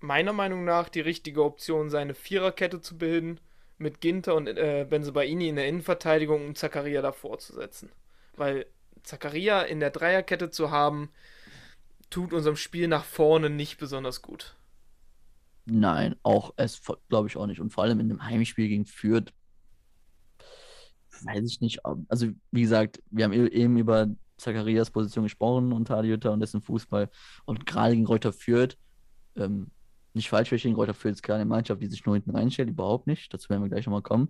meiner 0.00 0.32
Meinung 0.32 0.64
nach 0.64 0.88
die 0.88 1.00
richtige 1.00 1.44
Option, 1.44 1.90
seine 1.90 2.14
Viererkette 2.14 2.80
zu 2.80 2.96
bilden, 2.96 3.38
mit 3.80 4.00
Ginter 4.00 4.34
und 4.34 4.46
äh, 4.46 4.86
Benzebaini 4.88 5.48
in 5.48 5.56
der 5.56 5.66
Innenverteidigung 5.66 6.48
und 6.48 6.58
Zakaria 6.58 7.00
davor 7.02 7.38
zu 7.38 7.54
setzen. 7.54 7.90
Weil 8.36 8.66
Zakaria 9.02 9.62
in 9.62 9.80
der 9.80 9.90
Dreierkette 9.90 10.50
zu 10.50 10.70
haben, 10.70 11.10
tut 12.10 12.32
unserem 12.32 12.56
Spiel 12.56 12.88
nach 12.88 13.04
vorne 13.04 13.48
nicht 13.48 13.78
besonders 13.78 14.20
gut. 14.20 14.54
Nein, 15.64 16.16
auch 16.22 16.52
es 16.56 16.82
glaube 17.08 17.28
ich 17.28 17.36
auch 17.36 17.46
nicht. 17.46 17.60
Und 17.60 17.72
vor 17.72 17.84
allem 17.84 18.00
in 18.00 18.10
einem 18.10 18.24
Heimspiel 18.24 18.68
gegen 18.68 18.84
Fürth 18.84 19.32
weiß 21.22 21.44
ich 21.44 21.60
nicht. 21.60 21.80
Also, 22.08 22.28
wie 22.50 22.62
gesagt, 22.62 23.02
wir 23.10 23.24
haben 23.24 23.32
e-, 23.32 23.48
eben 23.48 23.78
über 23.78 24.08
Zacharias 24.36 24.90
Position 24.90 25.24
gesprochen 25.24 25.72
und 25.72 25.88
Hadiota 25.88 26.30
und 26.30 26.40
dessen 26.40 26.60
Fußball. 26.60 27.10
Und 27.44 27.66
gerade 27.66 27.94
gegen 27.94 28.06
Reuter 28.06 28.32
führt, 28.32 28.78
ähm, 29.36 29.70
nicht 30.14 30.28
falsch 30.28 30.48
verstehen, 30.48 30.74
Reuter 30.74 30.94
führt 30.94 31.14
ist 31.14 31.22
keine 31.22 31.44
Mannschaft, 31.44 31.80
die 31.80 31.86
sich 31.86 32.04
nur 32.04 32.16
hinten 32.16 32.30
reinstellt, 32.30 32.68
überhaupt 32.68 33.06
nicht. 33.06 33.32
Dazu 33.32 33.48
werden 33.48 33.62
wir 33.62 33.68
gleich 33.68 33.86
nochmal 33.86 34.02
kommen. 34.02 34.28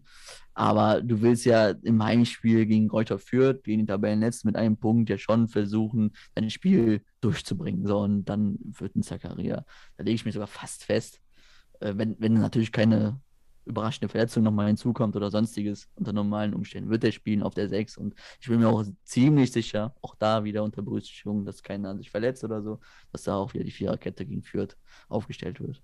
Aber 0.55 1.01
du 1.01 1.23
willst 1.23 1.45
ja 1.45 1.71
im 1.71 2.03
Heimspiel 2.03 2.67
gegen 2.67 2.91
Reuter 2.91 3.19
führt, 3.19 3.65
gegen 3.65 3.79
den 3.79 3.87
Tabellenletzten 3.87 4.49
mit 4.49 4.57
einem 4.57 4.77
Punkt 4.77 5.09
ja 5.09 5.19
schon 5.19 5.49
versuchen, 5.49 6.13
dein 6.35 6.51
Spiel 6.51 7.03
durchzubringen. 7.21 7.87
So, 7.87 8.01
und 8.01 8.25
dann 8.25 8.59
wird 8.63 8.97
ein 8.97 9.03
Zakaria. 9.03 9.65
Da 9.97 10.05
lege 10.05 10.15
ich 10.15 10.25
mich 10.25 10.35
sogar 10.35 10.49
fast 10.49 10.85
fest. 10.85 11.21
Äh, 11.81 11.95
wenn, 11.97 12.17
wenn 12.19 12.35
natürlich 12.35 12.73
keine 12.73 13.21
überraschende 13.71 14.09
Verletzung 14.09 14.43
nochmal 14.43 14.67
hinzukommt 14.67 15.17
oder 15.17 15.31
sonstiges 15.31 15.89
unter 15.95 16.13
normalen 16.13 16.55
Umständen, 16.55 16.91
wird 16.91 17.05
er 17.05 17.13
spielen 17.13 17.43
auf 17.43 17.55
der 17.55 17.69
6. 17.69 17.97
Und 17.97 18.15
ich 18.41 18.49
bin 18.49 18.61
mir 18.61 18.69
auch 18.69 18.85
ziemlich 19.05 19.53
sicher, 19.53 19.95
auch 20.03 20.15
da 20.15 20.45
wieder 20.45 20.63
unter 20.63 20.83
Berücksichtigung, 20.83 21.45
dass 21.45 21.63
keiner 21.63 21.97
sich 21.97 22.11
verletzt 22.11 22.45
oder 22.45 22.63
so, 22.63 22.81
dass 23.13 23.25
da 23.25 23.37
auch 23.37 23.55
wieder 23.55 23.65
die 23.65 23.71
Viererkette 23.71 24.27
gegen 24.27 24.43
Fürth 24.43 24.77
aufgestellt 25.09 25.61
wird. 25.61 25.83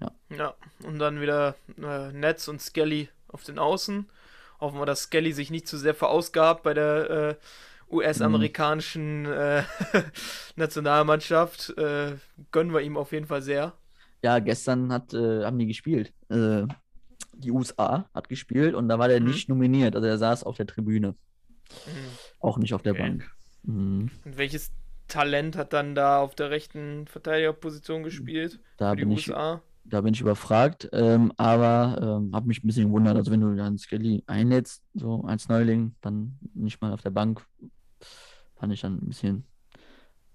Ja. 0.00 0.12
Ja, 0.30 0.54
und 0.84 0.98
dann 0.98 1.20
wieder 1.20 1.56
äh, 1.80 2.12
Netz 2.12 2.48
und 2.48 2.60
Skelly 2.60 3.08
auf 3.28 3.44
den 3.44 3.58
Außen. 3.58 4.06
Hoffen 4.60 4.78
wir, 4.78 4.86
dass 4.86 5.02
Skelly 5.02 5.32
sich 5.32 5.50
nicht 5.50 5.68
zu 5.68 5.78
sehr 5.78 5.94
verausgabt 5.94 6.62
bei 6.62 6.74
der 6.74 7.10
äh, 7.10 7.34
US-amerikanischen 7.94 9.26
äh, 9.26 9.62
Nationalmannschaft. 10.56 11.76
Äh, 11.76 12.16
gönnen 12.52 12.72
wir 12.72 12.80
ihm 12.80 12.96
auf 12.96 13.12
jeden 13.12 13.26
Fall 13.26 13.42
sehr. 13.42 13.74
Ja, 14.22 14.38
gestern 14.38 14.92
hat, 14.92 15.14
äh, 15.14 15.44
haben 15.44 15.58
die 15.58 15.66
gespielt. 15.66 16.12
Die 17.40 17.50
USA 17.50 18.08
hat 18.14 18.28
gespielt 18.28 18.74
und 18.74 18.88
da 18.88 18.98
war 18.98 19.08
der 19.08 19.20
mhm. 19.20 19.28
nicht 19.28 19.48
nominiert. 19.48 19.94
Also 19.94 20.06
er 20.06 20.18
saß 20.18 20.44
auf 20.44 20.56
der 20.56 20.66
Tribüne. 20.66 21.10
Mhm. 21.10 22.10
Auch 22.40 22.58
nicht 22.58 22.74
auf 22.74 22.82
der 22.82 22.92
okay. 22.92 23.02
Bank. 23.02 23.30
Mhm. 23.62 24.10
Und 24.24 24.38
welches 24.38 24.72
Talent 25.08 25.56
hat 25.56 25.72
dann 25.72 25.94
da 25.94 26.20
auf 26.20 26.34
der 26.34 26.50
rechten 26.50 27.06
Verteidigerposition 27.06 28.02
gespielt? 28.02 28.60
Da 28.76 28.94
bin 28.94 29.10
ich. 29.10 29.32
Da 29.84 30.02
bin 30.02 30.12
ich 30.12 30.20
überfragt, 30.20 30.88
ähm, 30.92 31.32
aber 31.36 31.98
ähm, 32.00 32.34
habe 32.34 32.46
mich 32.46 32.62
ein 32.62 32.66
bisschen 32.66 32.88
gewundert. 32.88 33.16
Also, 33.16 33.32
wenn 33.32 33.40
du 33.40 33.56
dann 33.56 33.78
Skelly 33.78 34.22
einlädst, 34.26 34.84
so 34.94 35.22
als 35.22 35.48
Neuling, 35.48 35.96
dann 36.00 36.38
nicht 36.54 36.80
mal 36.80 36.92
auf 36.92 37.00
der 37.00 37.10
Bank, 37.10 37.44
fand 38.56 38.72
ich 38.72 38.82
dann 38.82 38.98
ein 38.98 39.08
bisschen, 39.08 39.44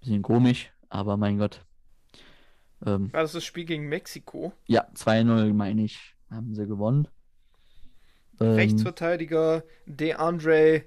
bisschen 0.01 0.24
komisch. 0.24 0.72
Aber 0.89 1.16
mein 1.16 1.38
Gott. 1.38 1.64
Ähm, 2.86 3.14
War 3.14 3.22
das 3.22 3.34
das 3.34 3.45
Spiel 3.45 3.66
gegen 3.66 3.88
Mexiko? 3.88 4.51
Ja, 4.66 4.88
2-0, 4.95 5.53
meine 5.53 5.84
ich 5.84 6.14
haben 6.30 6.54
sie 6.54 6.68
gewonnen. 6.68 7.08
Ähm, 8.40 8.54
Rechtsverteidiger 8.54 9.64
DeAndre 9.86 10.84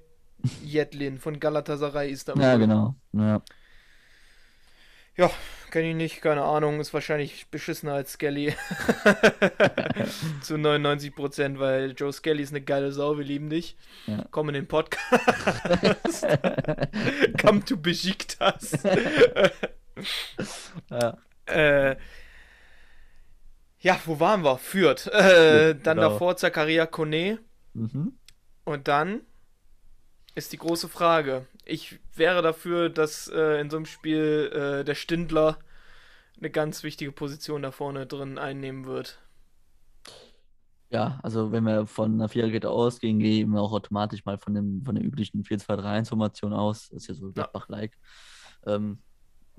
Jedlin 0.62 1.18
von 1.18 1.40
Galatasaray 1.40 2.10
Istanbul. 2.10 2.44
Ja, 2.44 2.56
genau. 2.56 2.94
Ja, 3.12 3.42
ja 5.16 5.30
kenne 5.70 5.90
ich 5.90 5.96
nicht, 5.96 6.20
keine 6.22 6.42
Ahnung. 6.44 6.80
Ist 6.80 6.94
wahrscheinlich 6.94 7.48
beschissener 7.50 7.94
als 7.94 8.12
Skelly. 8.12 8.54
Zu 10.42 10.58
99 10.58 11.14
Prozent, 11.14 11.58
weil 11.58 11.92
Joe 11.92 12.12
Skelly 12.12 12.42
ist 12.42 12.50
eine 12.50 12.60
geile 12.60 12.92
Sau, 12.92 13.18
wir 13.18 13.24
lieben 13.24 13.50
dich. 13.50 13.76
Ja. 14.06 14.24
Komm 14.30 14.48
in 14.48 14.54
den 14.54 14.68
Podcast. 14.68 16.26
Come 17.40 17.64
to 17.64 17.76
Besiktas. 17.76 18.78
ja. 20.90 21.18
Äh, 21.46 21.96
ja, 23.80 23.98
wo 24.06 24.18
waren 24.20 24.42
wir? 24.42 24.58
Fürth. 24.58 25.06
Äh, 25.06 25.74
dann 25.74 25.96
genau. 25.96 26.10
davor 26.10 26.36
Zakaria 26.36 26.86
Kone. 26.86 27.38
Mhm. 27.74 28.12
Und 28.64 28.88
dann 28.88 29.22
ist 30.34 30.52
die 30.52 30.58
große 30.58 30.88
Frage. 30.88 31.46
Ich 31.64 31.98
wäre 32.14 32.42
dafür, 32.42 32.88
dass 32.88 33.28
äh, 33.28 33.60
in 33.60 33.70
so 33.70 33.76
einem 33.76 33.86
Spiel 33.86 34.50
äh, 34.52 34.84
der 34.84 34.94
Stindler 34.94 35.58
eine 36.38 36.50
ganz 36.50 36.82
wichtige 36.82 37.12
Position 37.12 37.62
da 37.62 37.70
vorne 37.70 38.06
drin 38.06 38.38
einnehmen 38.38 38.86
wird. 38.86 39.18
Ja, 40.90 41.20
also 41.22 41.52
wenn 41.52 41.64
wir 41.64 41.86
von 41.86 42.14
einer 42.14 42.28
Viererkette 42.28 42.70
ausgehen, 42.70 43.18
gehen 43.18 43.50
wir 43.50 43.60
auch 43.60 43.72
automatisch 43.72 44.24
mal 44.24 44.38
von, 44.38 44.54
dem, 44.54 44.82
von 44.84 44.94
der 44.94 45.04
üblichen 45.04 45.42
4-2-3-1-Formation 45.42 46.52
aus. 46.52 46.88
Das 46.88 47.02
ist 47.02 47.08
ja 47.08 47.14
so 47.14 47.32
Gladbach-like. 47.32 47.98
Ja. 48.64 48.76
Ähm, 48.76 48.98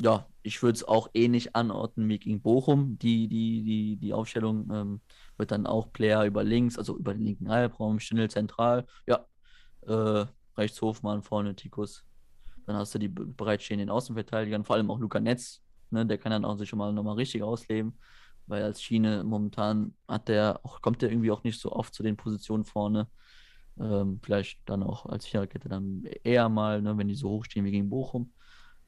ja, 0.01 0.27
ich 0.43 0.61
würde 0.63 0.75
es 0.77 0.83
auch 0.83 1.09
ähnlich 1.13 1.55
anordnen 1.55 2.07
wie 2.09 2.19
gegen 2.19 2.41
Bochum. 2.41 2.97
Die, 2.99 3.27
die, 3.27 3.63
die, 3.63 3.97
die 3.97 4.13
Aufstellung 4.13 4.69
ähm, 4.71 5.01
wird 5.37 5.51
dann 5.51 5.67
auch 5.67 5.91
Player 5.91 6.25
über 6.25 6.43
links, 6.43 6.77
also 6.77 6.97
über 6.97 7.13
den 7.13 7.23
linken 7.23 7.49
Halbraum, 7.49 7.99
Stindel 7.99 8.29
zentral. 8.29 8.85
Ja, 9.07 9.25
äh, 9.81 10.25
rechts 10.57 10.81
Hofmann, 10.81 11.23
vorne 11.23 11.55
Tikus. 11.55 12.05
Dann 12.65 12.75
hast 12.77 12.93
du 12.95 12.99
die 12.99 13.09
bereitstehenden 13.09 13.89
Außenverteidigern, 13.89 14.63
vor 14.63 14.75
allem 14.75 14.91
auch 14.91 14.99
Luca 14.99 15.19
Netz. 15.19 15.61
Ne, 15.91 16.05
der 16.05 16.17
kann 16.19 16.31
dann 16.31 16.45
auch 16.45 16.57
sich 16.57 16.69
schon 16.69 16.79
mal 16.79 16.93
nochmal 16.93 17.15
richtig 17.15 17.41
ausleben, 17.41 17.97
weil 18.45 18.61
als 18.63 18.81
Schiene 18.81 19.23
momentan 19.23 19.95
hat 20.07 20.27
der 20.27 20.59
auch, 20.63 20.81
kommt 20.81 21.01
der 21.01 21.09
irgendwie 21.11 21.31
auch 21.31 21.43
nicht 21.43 21.59
so 21.59 21.71
oft 21.71 21.93
zu 21.95 22.03
den 22.03 22.15
Positionen 22.15 22.63
vorne. 22.63 23.09
Ähm, 23.79 24.19
vielleicht 24.23 24.61
dann 24.65 24.83
auch 24.83 25.05
als 25.07 25.25
Viererkette 25.25 25.67
dann 25.69 26.03
eher 26.23 26.47
mal, 26.49 26.81
ne, 26.81 26.97
wenn 26.97 27.07
die 27.07 27.15
so 27.15 27.29
hoch 27.29 27.45
stehen 27.45 27.65
wie 27.65 27.71
gegen 27.71 27.89
Bochum. 27.89 28.33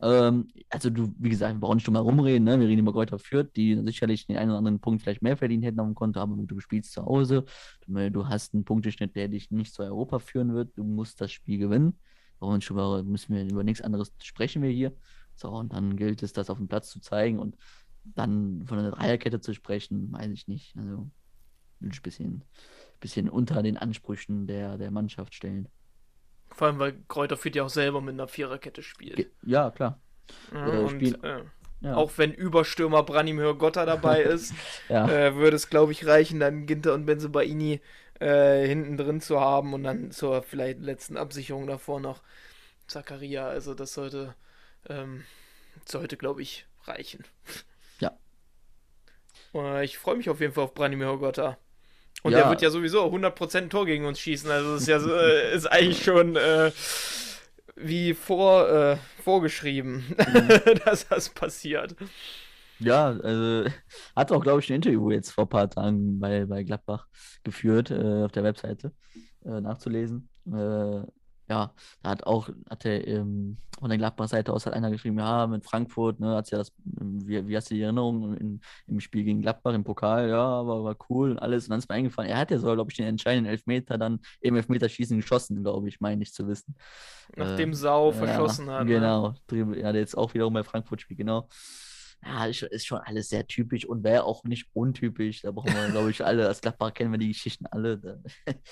Ähm, 0.01 0.47
also 0.69 0.89
du, 0.89 1.13
wie 1.19 1.29
gesagt, 1.29 1.53
wir 1.55 1.59
brauchen 1.59 1.75
nicht 1.75 1.87
drum 1.87 1.95
herum 1.95 2.19
reden, 2.19 2.43
ne? 2.45 2.59
Wir 2.59 2.67
reden 2.67 2.79
über 2.79 2.91
Kräuter 2.91 3.19
Fürth, 3.19 3.51
die 3.55 3.79
sicherlich 3.85 4.25
den 4.25 4.37
einen 4.37 4.49
oder 4.49 4.57
anderen 4.57 4.79
Punkt 4.79 5.03
vielleicht 5.03 5.21
mehr 5.21 5.37
verdient 5.37 5.63
hätten 5.63 5.79
auf 5.79 5.87
dem 5.87 5.95
Konto, 5.95 6.19
aber 6.19 6.35
du 6.37 6.59
spielst 6.59 6.93
zu 6.93 7.05
Hause, 7.05 7.45
du, 7.87 8.27
hast 8.27 8.53
einen 8.53 8.65
Punkteschnitt, 8.65 9.15
der 9.15 9.27
dich 9.27 9.51
nicht 9.51 9.73
zu 9.73 9.83
Europa 9.83 10.19
führen 10.19 10.53
wird, 10.53 10.75
du 10.77 10.83
musst 10.83 11.21
das 11.21 11.31
Spiel 11.31 11.59
gewinnen. 11.59 11.99
Und 12.39 12.63
schon 12.63 13.07
müssen 13.07 13.35
wir 13.35 13.47
über 13.47 13.63
nichts 13.63 13.81
anderes 13.83 14.11
sprechen 14.23 14.63
wir 14.63 14.71
hier. 14.71 14.95
So, 15.35 15.49
und 15.49 15.73
dann 15.73 15.95
gilt 15.95 16.23
es, 16.23 16.33
das 16.33 16.49
auf 16.49 16.57
dem 16.57 16.67
Platz 16.67 16.89
zu 16.89 16.99
zeigen 16.99 17.37
und 17.37 17.55
dann 18.03 18.65
von 18.65 18.79
einer 18.79 18.91
Dreierkette 18.91 19.41
zu 19.41 19.53
sprechen, 19.53 20.11
weiß 20.11 20.31
ich 20.31 20.47
nicht. 20.47 20.75
Also, 20.75 21.11
will 21.79 21.91
ich 21.91 21.99
ein 21.99 22.01
bisschen, 22.01 22.43
bisschen 22.99 23.29
unter 23.29 23.61
den 23.61 23.77
Ansprüchen 23.77 24.47
der, 24.47 24.77
der 24.77 24.89
Mannschaft 24.89 25.35
stellen. 25.35 25.67
Vor 26.53 26.67
allem, 26.67 26.79
weil 26.79 26.97
Kräuter 27.07 27.37
Fürth 27.37 27.55
ja 27.55 27.63
auch 27.63 27.69
selber 27.69 28.01
mit 28.01 28.13
einer 28.13 28.27
Viererkette 28.27 28.83
spielt. 28.83 29.31
Ja, 29.43 29.71
klar. 29.71 29.99
Ja, 30.53 30.73
äh, 30.73 30.79
und, 30.79 31.23
äh, 31.23 31.43
ja. 31.81 31.95
Auch 31.95 32.11
wenn 32.17 32.31
Überstürmer 32.31 33.01
Branimir 33.03 33.55
Gotta 33.55 33.85
dabei 33.85 34.21
ist, 34.21 34.53
ja. 34.87 35.09
äh, 35.09 35.35
würde 35.35 35.55
es, 35.55 35.69
glaube 35.69 35.91
ich, 35.91 36.05
reichen, 36.05 36.39
dann 36.39 36.67
Ginter 36.67 36.93
und 36.93 37.05
Benzebaini 37.05 37.81
äh, 38.19 38.67
hinten 38.67 38.97
drin 38.97 39.19
zu 39.19 39.39
haben 39.39 39.73
und 39.73 39.83
dann 39.83 40.11
zur 40.11 40.43
vielleicht 40.43 40.79
letzten 40.79 41.17
Absicherung 41.17 41.65
davor 41.65 41.99
noch 41.99 42.21
Zakaria. 42.85 43.47
Also 43.47 43.73
das 43.73 43.93
sollte, 43.93 44.35
ähm, 44.87 45.23
sollte 45.85 46.17
glaube 46.17 46.43
ich, 46.43 46.67
reichen. 46.83 47.25
Ja. 47.99 48.15
Äh, 49.55 49.83
ich 49.83 49.97
freue 49.97 50.17
mich 50.17 50.29
auf 50.29 50.39
jeden 50.39 50.53
Fall 50.53 50.65
auf 50.65 50.75
Branimir 50.75 51.07
Hogota. 51.07 51.57
Und 52.23 52.33
Ja. 52.33 52.39
der 52.41 52.49
wird 52.49 52.61
ja 52.61 52.69
sowieso 52.69 53.05
100% 53.11 53.57
ein 53.65 53.69
Tor 53.69 53.85
gegen 53.85 54.05
uns 54.05 54.19
schießen. 54.19 54.49
Also 54.51 54.73
das 54.73 54.81
ist 54.83 54.87
ja 54.87 54.99
so, 54.99 55.13
äh, 55.13 55.53
ist 55.55 55.65
eigentlich 55.65 56.03
schon 56.03 56.35
äh, 56.35 56.71
wie 57.75 58.13
vor, 58.13 58.69
äh, 58.69 58.97
vorgeschrieben, 59.23 60.15
dass 60.85 61.07
das 61.07 61.29
passiert. 61.29 61.95
Ja, 62.79 63.07
also 63.09 63.69
hat 64.15 64.31
auch, 64.31 64.41
glaube 64.41 64.59
ich, 64.61 64.69
ein 64.71 64.75
Interview 64.75 65.11
jetzt 65.11 65.31
vor 65.31 65.45
ein 65.45 65.49
paar 65.49 65.69
Tagen 65.69 66.19
bei, 66.19 66.45
bei 66.45 66.63
Gladbach 66.63 67.07
geführt, 67.43 67.91
äh, 67.91 68.23
auf 68.23 68.31
der 68.31 68.43
Webseite 68.43 68.91
äh, 69.45 69.61
nachzulesen. 69.61 70.29
Ja, 71.51 71.73
da 72.01 72.11
hat 72.11 72.25
auch, 72.25 72.47
hat 72.69 72.85
der 72.85 73.05
ähm, 73.05 73.57
von 73.77 73.89
der 73.89 73.97
Gladbach-Seite 73.97 74.53
aus 74.53 74.65
hat 74.65 74.73
einer 74.73 74.89
geschrieben, 74.89 75.19
ja, 75.19 75.47
mit 75.47 75.65
Frankfurt, 75.65 76.21
ne, 76.21 76.35
hat's 76.35 76.49
ja 76.49 76.59
das, 76.59 76.71
wie, 76.85 77.45
wie 77.45 77.57
hast 77.57 77.69
du 77.69 77.75
die 77.75 77.81
Erinnerung 77.81 78.37
in, 78.37 78.61
im 78.87 78.99
Spiel 79.01 79.25
gegen 79.25 79.41
Gladbach 79.41 79.73
im 79.73 79.83
Pokal, 79.83 80.29
ja, 80.29 80.65
war, 80.65 80.81
war 80.85 80.95
cool 81.09 81.31
und 81.31 81.39
alles. 81.39 81.65
Und 81.65 81.71
dann 81.71 81.79
ist 81.79 81.89
mir 81.89 81.95
eingefallen, 81.95 82.29
er 82.29 82.37
hat 82.37 82.51
ja 82.51 82.57
sogar, 82.57 82.75
glaube 82.75 82.89
ich, 82.91 82.95
den 82.95 83.07
entscheidenden 83.07 83.51
Elfmeter 83.51 83.97
dann 83.97 84.21
im 84.39 84.55
Elfmeterschießen 84.55 85.17
geschossen, 85.19 85.61
glaube 85.61 85.89
ich, 85.89 85.99
meine 85.99 86.23
ich 86.23 86.31
zu 86.31 86.47
wissen. 86.47 86.75
Nachdem 87.35 87.71
Äh, 87.71 87.75
Sau 87.75 88.11
ja, 88.11 88.17
verschossen 88.17 88.69
hat. 88.69 88.85
ne? 88.85 88.93
Genau, 88.93 89.33
ja, 89.51 89.91
der 89.91 89.99
jetzt 90.01 90.17
auch 90.17 90.33
wiederum 90.33 90.53
bei 90.53 90.63
Frankfurt 90.63 91.01
spielt, 91.01 91.17
genau. 91.17 91.49
Ja, 92.23 92.45
ist 92.45 92.85
schon 92.85 92.99
alles 92.99 93.29
sehr 93.29 93.45
typisch 93.47 93.83
und 93.85 94.03
wäre 94.05 94.23
auch 94.23 94.43
nicht 94.43 94.67
untypisch. 94.73 95.41
Da 95.41 95.51
brauchen 95.51 95.73
wir, 95.73 95.89
glaube 95.89 96.11
ich, 96.11 96.23
alle, 96.23 96.47
als 96.47 96.61
Gladbach 96.61 96.93
kennen 96.93 97.11
wir 97.11 97.17
die 97.17 97.29
Geschichten 97.29 97.65
alle. 97.65 98.21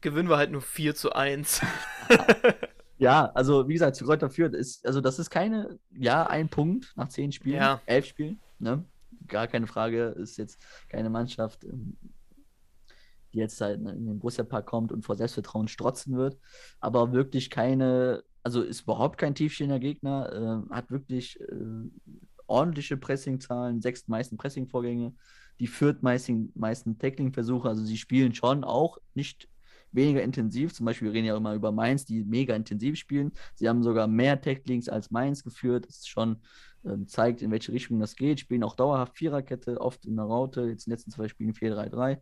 Gewinnen 0.00 0.28
wir 0.28 0.36
halt 0.36 0.50
nur 0.52 0.62
4 0.62 0.94
zu 0.94 1.12
1. 1.12 1.60
ja, 2.98 3.26
also 3.34 3.68
wie 3.68 3.72
gesagt, 3.74 3.96
zu 3.96 4.04
Kräuter 4.04 4.30
Fürth 4.30 4.54
ist, 4.54 4.86
also 4.86 5.00
das 5.00 5.18
ist 5.18 5.30
keine, 5.30 5.78
ja, 5.90 6.26
ein 6.26 6.48
Punkt 6.48 6.92
nach 6.96 7.08
zehn 7.08 7.32
Spielen, 7.32 7.56
Ja. 7.56 7.80
elf 7.86 8.06
Spielen, 8.06 8.38
ne? 8.58 8.84
Gar 9.26 9.46
keine 9.48 9.66
Frage, 9.66 10.14
ist 10.18 10.36
jetzt 10.36 10.58
keine 10.88 11.10
Mannschaft, 11.10 11.64
ähm, 11.64 11.96
die 13.32 13.38
jetzt 13.38 13.60
halt 13.60 13.80
in 13.80 14.06
den 14.06 14.18
Borussia-Park 14.20 14.66
kommt 14.66 14.90
und 14.92 15.04
vor 15.04 15.16
Selbstvertrauen 15.16 15.68
strotzen 15.68 16.16
wird, 16.16 16.38
aber 16.80 17.12
wirklich 17.12 17.50
keine, 17.50 18.22
also 18.42 18.62
ist 18.62 18.82
überhaupt 18.82 19.18
kein 19.18 19.34
tiefstehender 19.34 19.78
Gegner, 19.80 20.64
äh, 20.70 20.74
hat 20.74 20.90
wirklich 20.90 21.38
äh, 21.40 21.90
ordentliche 22.46 22.96
Pressingzahlen, 22.96 23.82
sechs 23.82 24.08
meisten 24.08 24.36
Pressingvorgänge, 24.38 25.14
die 25.60 25.66
viertmeisten 25.66 26.52
meisten 26.54 26.98
Tackling-Versuche, 26.98 27.68
also 27.68 27.84
sie 27.84 27.98
spielen 27.98 28.34
schon 28.34 28.64
auch 28.64 28.98
nicht 29.14 29.48
weniger 29.92 30.22
intensiv. 30.22 30.74
Zum 30.74 30.86
Beispiel, 30.86 31.08
wir 31.08 31.14
reden 31.14 31.26
ja 31.26 31.36
immer 31.36 31.54
über 31.54 31.72
Mainz, 31.72 32.04
die 32.04 32.24
mega 32.24 32.54
intensiv 32.54 32.96
spielen. 32.96 33.32
Sie 33.54 33.68
haben 33.68 33.82
sogar 33.82 34.06
mehr 34.06 34.40
Tacklings 34.40 34.88
als 34.88 35.10
Mainz 35.10 35.44
geführt. 35.44 35.86
Das 35.88 36.06
schon 36.06 36.38
ähm, 36.84 37.06
zeigt, 37.06 37.42
in 37.42 37.50
welche 37.50 37.72
Richtung 37.72 38.00
das 38.00 38.16
geht. 38.16 38.40
Spielen 38.40 38.64
auch 38.64 38.74
dauerhaft 38.74 39.16
Viererkette, 39.16 39.80
oft 39.80 40.06
in 40.06 40.16
der 40.16 40.24
Raute. 40.24 40.62
Jetzt 40.62 40.86
in 40.86 40.90
den 40.90 40.96
letzten 40.96 41.10
zwei 41.10 41.28
Spielen 41.28 41.52
4-3-3. 41.52 42.18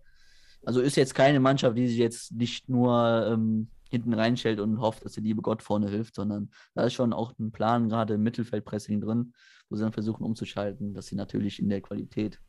Also 0.64 0.81
ist 0.81 0.97
jetzt 0.97 1.14
keine 1.14 1.41
Mannschaft, 1.41 1.77
die 1.77 1.87
sich 1.87 1.99
jetzt 1.99 2.33
nicht 2.33 2.69
nur 2.69 3.27
ähm, 3.31 3.69
hinten 3.91 4.14
reinstellt 4.14 4.61
und 4.61 4.81
hofft, 4.81 5.05
dass 5.05 5.12
der 5.12 5.23
liebe 5.23 5.43
Gott 5.43 5.62
vorne 5.62 5.89
hilft, 5.89 6.14
sondern 6.14 6.51
da 6.75 6.85
ist 6.85 6.95
schon 6.95 7.12
auch 7.12 7.39
ein 7.39 7.53
Plan 7.53 7.89
gerade 7.89 8.14
im 8.14 8.23
Mittelfeldpressing 8.23 9.01
drin, 9.01 9.33
wo 9.69 9.77
sie 9.77 9.83
dann 9.83 9.93
versuchen 9.93 10.25
umzuschalten, 10.25 10.95
dass 10.95 11.07
sie 11.07 11.17
natürlich 11.17 11.61
in 11.61 11.69
der 11.69 11.81
Qualität 11.81 12.41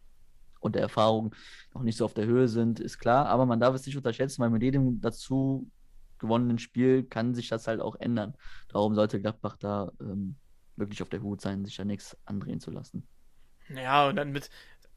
und 0.60 0.76
der 0.76 0.82
Erfahrung 0.84 1.34
noch 1.74 1.84
nicht 1.84 1.98
so 1.98 2.06
auf 2.06 2.14
der 2.14 2.26
Höhe 2.26 2.48
sind, 2.48 2.80
ist 2.80 2.98
klar. 3.00 3.28
Aber 3.28 3.46
man 3.46 3.60
darf 3.60 3.76
es 3.76 3.86
nicht 3.86 3.98
unterschätzen, 3.98 4.42
weil 4.42 4.50
mit 4.50 4.64
jedem 4.64 5.00
dazu 5.02 5.70
gewonnenen 6.20 6.60
Spiel 6.60 7.04
kann 7.04 7.36
sich 7.36 7.50
das 7.50 7.68
halt 7.68 7.82
auch 7.82 7.96
ändern. 7.96 8.36
Darum 8.70 8.96
sollte 8.96 9.22
Gladbach 9.22 9.58
da 9.58 9.92
ähm, 10.02 10.38
wirklich 10.76 11.02
auf 11.02 11.10
der 11.10 11.22
Hut 11.22 11.42
sein, 11.42 11.66
sich 11.66 11.76
da 11.78 11.86
nichts 11.86 12.18
andrehen 12.26 12.60
zu 12.60 12.72
lassen. 12.72 13.08
Ja, 13.70 14.08
und 14.08 14.16
dann 14.16 14.32
mit, 14.32 14.50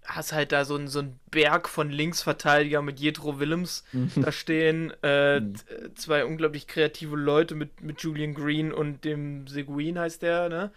hast 0.04 0.32
halt 0.32 0.52
da 0.52 0.64
so 0.64 0.76
ein, 0.76 0.88
so 0.88 1.02
Berg 1.30 1.68
von 1.68 1.90
Linksverteidiger 1.90 2.82
mit 2.82 3.00
Jetro 3.00 3.40
Willems 3.40 3.84
da 4.20 4.30
stehen. 4.32 4.90
Äh, 5.02 5.40
Mhm. 5.40 5.52
t- 5.52 5.94
zwei 5.94 6.24
unglaublich 6.24 6.66
kreative 6.66 7.16
Leute 7.16 7.54
mit, 7.54 7.80
mit 7.82 8.00
Julian 8.02 8.34
Green 8.34 8.72
und 8.72 9.04
dem 9.04 9.46
Seguin 9.48 9.98
heißt 9.98 10.22
der, 10.22 10.48
ne? 10.48 10.72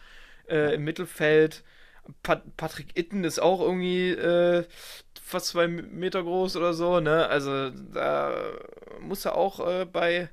Äh, 0.48 0.76
Im 0.76 0.84
Mittelfeld. 0.84 1.64
Pat 2.22 2.58
Patrick 2.58 2.98
Itten 2.98 3.24
ist 3.24 3.40
auch 3.40 3.62
irgendwie 3.62 4.10
äh, 4.12 4.66
fast 5.22 5.48
zwei 5.48 5.68
Meter 5.68 6.24
groß 6.24 6.56
oder 6.58 6.74
so, 6.74 7.00
ne? 7.00 7.28
Also 7.28 7.70
da 7.70 8.34
muss 9.00 9.26
er 9.26 9.36
auch 9.36 9.66
äh, 9.66 9.86
bei, 9.86 10.30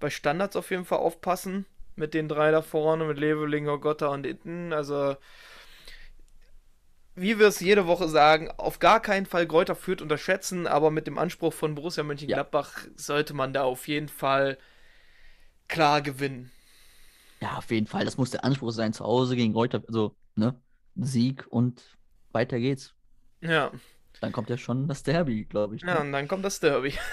bei 0.00 0.10
Standards 0.10 0.56
auf 0.56 0.70
jeden 0.70 0.84
Fall 0.84 0.98
aufpassen. 0.98 1.66
Mit 1.96 2.12
den 2.12 2.28
drei 2.28 2.50
da 2.50 2.60
vorne, 2.60 3.04
mit 3.04 3.18
Levelinger, 3.18 3.78
Gotta 3.78 4.08
und 4.08 4.26
Itten. 4.26 4.72
Also 4.72 5.16
wie 7.16 7.38
wir 7.38 7.46
es 7.46 7.60
jede 7.60 7.86
Woche 7.86 8.08
sagen, 8.08 8.50
auf 8.56 8.80
gar 8.80 9.00
keinen 9.00 9.26
Fall 9.26 9.46
Kräuter 9.46 9.76
Fürth 9.76 10.02
unterschätzen, 10.02 10.66
aber 10.66 10.90
mit 10.90 11.06
dem 11.06 11.18
Anspruch 11.18 11.52
von 11.52 11.74
Borussia 11.76 12.02
Mönchengladbach 12.02 12.72
sollte 12.96 13.34
man 13.34 13.52
da 13.52 13.62
auf 13.62 13.86
jeden 13.86 14.08
Fall 14.08 14.58
klar 15.68 16.02
gewinnen. 16.02 16.50
Ja, 17.40 17.58
auf 17.58 17.70
jeden 17.70 17.86
Fall. 17.86 18.04
Das 18.04 18.16
muss 18.16 18.30
der 18.30 18.44
Anspruch 18.44 18.72
sein, 18.72 18.92
zu 18.92 19.04
Hause 19.04 19.36
gegen 19.36 19.52
Reuter, 19.52 19.82
also, 19.86 20.16
ne? 20.34 20.60
Sieg 20.96 21.46
und 21.50 21.82
weiter 22.32 22.58
geht's. 22.58 22.94
Ja, 23.40 23.72
Dann 24.20 24.32
kommt 24.32 24.48
ja 24.50 24.56
schon 24.58 24.88
das 24.88 25.02
Derby, 25.02 25.44
glaube 25.44 25.76
ich. 25.76 25.82
ja, 25.82 25.94
Ne? 25.94 26.00
und 26.00 26.12
dann 26.12 26.28
kommt 26.28 26.44
das 26.44 26.60
Derby. 26.60 26.94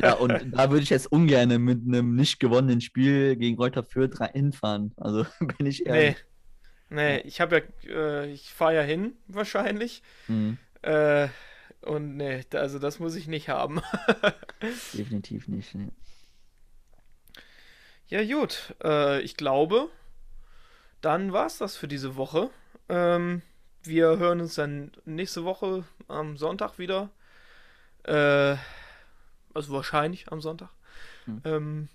Ja, 0.00 0.12
und 0.14 0.52
da 0.52 0.70
würde 0.70 0.84
ich 0.84 0.90
jetzt 0.90 1.10
ungern 1.10 1.48
mit 1.64 1.82
einem 1.84 2.14
nicht 2.14 2.38
gewonnenen 2.38 2.80
Spiel 2.80 3.34
gegen 3.34 3.56
Reuter 3.56 3.82
Fürth 3.82 4.18
hinfahren. 4.32 4.92
Also 4.96 5.26
bin 5.58 5.66
ich 5.66 5.84
Nee, 5.88 6.14
ehrlich. 6.14 6.24
nee, 6.90 7.18
ich 7.22 7.40
habe 7.40 7.68
ja, 7.82 7.90
äh, 7.90 8.30
ich 8.30 8.52
fahre 8.54 8.76
ja 8.76 8.82
hin, 8.82 9.16
wahrscheinlich. 9.26 10.02
Mhm, 10.28 10.58
Äh, 10.82 11.26
und 11.80 12.16
nee, 12.16 12.44
also 12.52 12.78
das 12.78 13.00
muss 13.00 13.16
ich 13.16 13.26
nicht 13.26 13.48
haben. 13.48 13.82
definitiv 14.92 15.48
nicht. 15.48 15.74
Nee. 15.74 15.90
Ja, 18.06 18.22
gut. 18.24 18.74
Äh, 18.82 19.20
ich 19.22 19.36
glaube, 19.36 19.88
dann 21.00 21.32
war 21.32 21.46
es 21.46 21.58
das 21.58 21.76
für 21.76 21.88
diese 21.88 22.16
Woche. 22.16 22.50
Ähm, 22.88 23.42
wir 23.82 24.18
hören 24.18 24.40
uns 24.40 24.54
dann 24.54 24.92
nächste 25.04 25.44
Woche 25.44 25.84
am 26.08 26.36
Sonntag 26.36 26.78
wieder. 26.78 27.10
Äh, 28.04 28.56
also 29.54 29.72
wahrscheinlich 29.72 30.30
am 30.30 30.40
Sonntag. 30.40 30.70
Hm. 31.24 31.40
Ähm, 31.44 31.88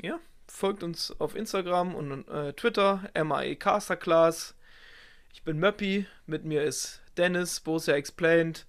ja, 0.00 0.18
folgt 0.48 0.82
uns 0.82 1.18
auf 1.20 1.34
Instagram 1.34 1.94
und 1.94 2.28
äh, 2.28 2.52
Twitter, 2.52 3.08
MAE 3.14 3.56
Casterclass. 3.56 4.54
Ich 5.32 5.42
bin 5.42 5.58
Möppi, 5.58 6.06
mit 6.26 6.44
mir 6.44 6.62
ist 6.62 7.02
Dennis, 7.16 7.60
Borussia 7.60 7.94
Explained. 7.94 8.66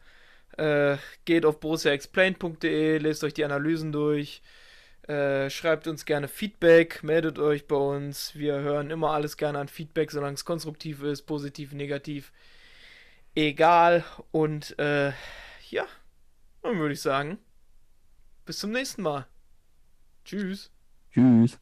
Äh, 0.58 0.98
geht 1.26 1.46
auf 1.46 1.60
borussiaexplained.de, 1.60 2.98
lest 2.98 3.24
euch 3.24 3.34
die 3.34 3.46
Analysen 3.46 3.92
durch. 3.92 4.42
Äh, 5.08 5.50
schreibt 5.50 5.88
uns 5.88 6.06
gerne 6.06 6.28
Feedback, 6.28 7.02
meldet 7.02 7.40
euch 7.40 7.66
bei 7.66 7.78
uns. 7.78 8.36
Wir 8.36 8.56
hören 8.56 8.92
immer 8.92 9.12
alles 9.12 9.38
gerne 9.38 9.60
an 9.60 9.70
Feedback, 9.70 10.12
solange 10.12 10.34
es 10.34 10.44
konstruktiv 10.44 11.02
ist, 11.02 11.22
positiv, 11.24 11.72
negativ. 11.72 12.34
Egal. 13.34 14.04
Und 14.32 14.78
äh, 14.80 15.14
ja, 15.70 15.86
dann 16.62 16.78
würde 16.78 16.94
ich 16.94 17.02
sagen, 17.02 17.38
bis 18.46 18.60
zum 18.60 18.72
nächsten 18.72 19.02
Mal. 19.02 19.28
Tschüss. 20.26 20.72
Tschüss. 21.14 21.58